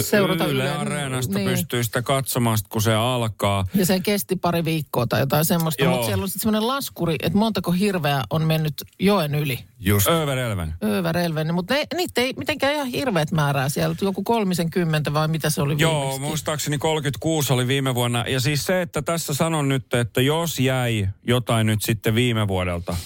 seurata 0.00 0.46
Yle 0.46 0.70
Areenasta 0.70 1.34
niin. 1.34 1.50
pystyy 1.50 1.84
sitä 1.84 2.02
katsomaan, 2.02 2.58
kun 2.68 2.82
se 2.82 2.94
alkaa. 2.94 3.66
Ja 3.74 3.86
se 3.86 4.00
kesti 4.00 4.36
pari 4.36 4.64
viikkoa 4.64 5.06
tai 5.06 5.20
jotain 5.20 5.44
semmoista, 5.44 5.84
Joo. 5.84 5.92
mutta 5.92 6.06
siellä 6.06 6.22
on 6.22 6.28
sitten 6.28 6.40
semmoinen 6.40 6.68
laskuri, 6.68 7.16
että 7.22 7.38
montako 7.38 7.72
hirveä 7.72 8.22
on 8.30 8.42
mennyt 8.42 8.74
joen 9.00 9.34
yli. 9.34 9.58
Just. 9.80 10.08
Överelven. 10.08 10.74
Överelven, 10.84 11.54
mutta 11.54 11.74
ne, 11.74 11.86
niitä 11.94 12.20
ei 12.20 12.34
mitenkään 12.36 12.74
ihan 12.74 12.86
hirveät 12.86 13.32
määrää 13.32 13.68
siellä. 13.68 13.96
Joku 14.02 14.22
kolmisen 14.22 14.70
kymmentä 14.70 15.12
vai 15.14 15.28
mitä 15.28 15.50
se 15.50 15.62
oli 15.62 15.74
Joo, 15.78 16.00
viimeksi? 16.00 16.20
muistaakseni 16.20 16.78
36 16.78 17.52
oli 17.52 17.66
viime 17.66 17.94
vuonna. 17.94 18.24
Ja 18.28 18.40
siis 18.40 18.66
se, 18.66 18.82
että 18.82 19.02
tässä 19.02 19.34
sanon 19.34 19.68
nyt, 19.68 19.94
että 19.94 20.20
jos 20.20 20.58
jäi 20.58 21.08
jotain 21.26 21.66
nyt 21.66 21.82
sitten 21.82 22.14
viime 22.14 22.48
vuodelta, 22.48 22.96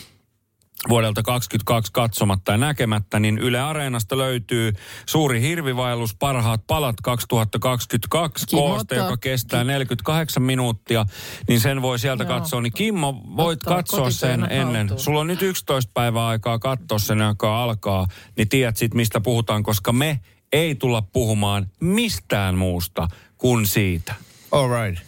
vuodelta 0.88 1.22
22 1.22 1.92
katsomatta 1.92 2.52
ja 2.52 2.58
näkemättä, 2.58 3.20
niin 3.20 3.38
Yle 3.38 3.60
Areenasta 3.60 4.18
löytyy 4.18 4.72
suuri 5.06 5.40
hirvivaellus, 5.40 6.14
parhaat 6.14 6.60
palat 6.66 6.96
2022 7.02 8.46
Kimmo 8.46 8.62
kooste, 8.68 8.80
ottaa- 8.94 8.96
joka 8.98 9.16
kestää 9.16 9.64
48 9.64 10.42
minuuttia, 10.42 11.06
niin 11.48 11.60
sen 11.60 11.82
voi 11.82 11.98
sieltä 11.98 12.24
Joo. 12.24 12.28
katsoa. 12.38 12.60
Niin 12.60 12.72
Kimmo, 12.72 13.22
voit 13.36 13.58
Ottaa 13.62 13.76
katsoa 13.76 14.10
sen 14.10 14.40
kotityönä 14.40 14.62
ennen. 14.62 14.76
haltuun. 14.88 15.00
Sulla 15.00 15.20
on 15.20 15.26
nyt 15.26 15.42
11 15.42 15.90
päivää 15.94 16.26
aikaa 16.26 16.58
katsoa 16.58 16.98
sen, 16.98 17.18
joka 17.18 17.62
alkaa, 17.62 18.06
niin 18.36 18.48
tiedät 18.48 18.76
sit 18.76 18.94
mistä 18.94 19.20
puhutaan, 19.20 19.62
koska 19.62 19.92
me 19.92 20.20
ei 20.52 20.74
tulla 20.74 21.02
puhumaan 21.02 21.66
mistään 21.80 22.54
muusta 22.58 23.08
kuin 23.38 23.66
siitä. 23.66 24.14
All 24.52 24.68
right. 24.70 25.02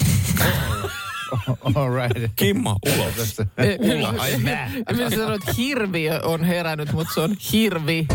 All 1.74 1.90
right. 1.90 2.32
Kimmo, 2.36 2.76
ulos. 2.86 3.36
Ulos. 3.78 4.20
Ai 4.20 4.38
mä. 4.38 4.70
Minä 4.92 5.10
sanoin, 5.10 5.34
että 5.34 5.52
hirviö 5.56 6.20
on 6.22 6.44
herännyt, 6.44 6.92
mutta 6.92 7.14
se 7.14 7.20
on 7.20 7.36
hirvi. 7.52 8.06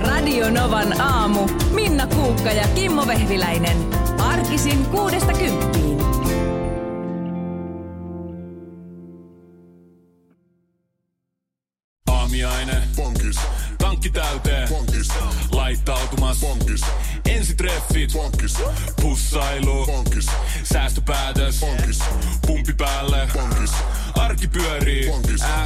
Radio 0.00 0.50
Novan 0.50 1.00
aamu. 1.00 1.48
Minna 1.74 2.06
Kuukka 2.06 2.52
ja 2.52 2.68
Kimmo 2.74 3.06
Vehviläinen. 3.06 3.76
Arkisin 4.18 4.86
kuudesta 4.86 5.32
kymppiin. 5.32 5.83
Ensitreffit. 17.94 18.12
Bonkis. 18.12 18.58
Pussailu. 19.02 19.86
Bonkis. 19.86 20.26
Säästöpäätös. 20.62 21.60
Bonkis. 21.60 21.98
Pumpi 22.46 22.72
päälle. 22.72 23.28
Bonkis. 23.32 23.72
Arki 24.14 24.48
pyörii. 24.48 25.10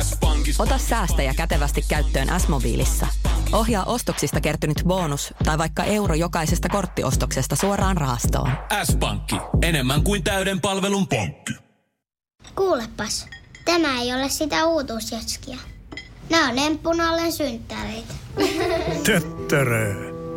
S-pankis. 0.03 0.61
Ota 0.61 0.79
säästäjä 0.79 1.35
kätevästi 1.35 1.85
käyttöön 1.89 2.41
S-mobiilissa. 2.41 3.07
Ohjaa 3.53 3.85
ostoksista 3.85 4.41
kertynyt 4.41 4.83
bonus 4.87 5.35
tai 5.45 5.59
vaikka 5.59 5.85
euro 5.85 6.15
jokaisesta 6.15 6.69
korttiostoksesta 6.69 7.57
suoraan 7.57 7.97
rahastoon. 7.97 8.51
S-pankki. 8.85 9.37
Enemmän 9.63 10.03
kuin 10.03 10.25
täyden 10.25 10.61
palvelun 10.61 11.09
pankki. 11.09 11.53
Kuulepas, 12.55 13.27
tämä 13.65 14.01
ei 14.01 14.15
ole 14.15 14.29
sitä 14.29 14.67
uutuusjatskia. 14.67 15.59
Nämä 16.31 16.49
on 16.49 16.59
emppunallen 16.59 17.33
synttäreitä. 17.33 18.15
Töttörö. 19.05 20.18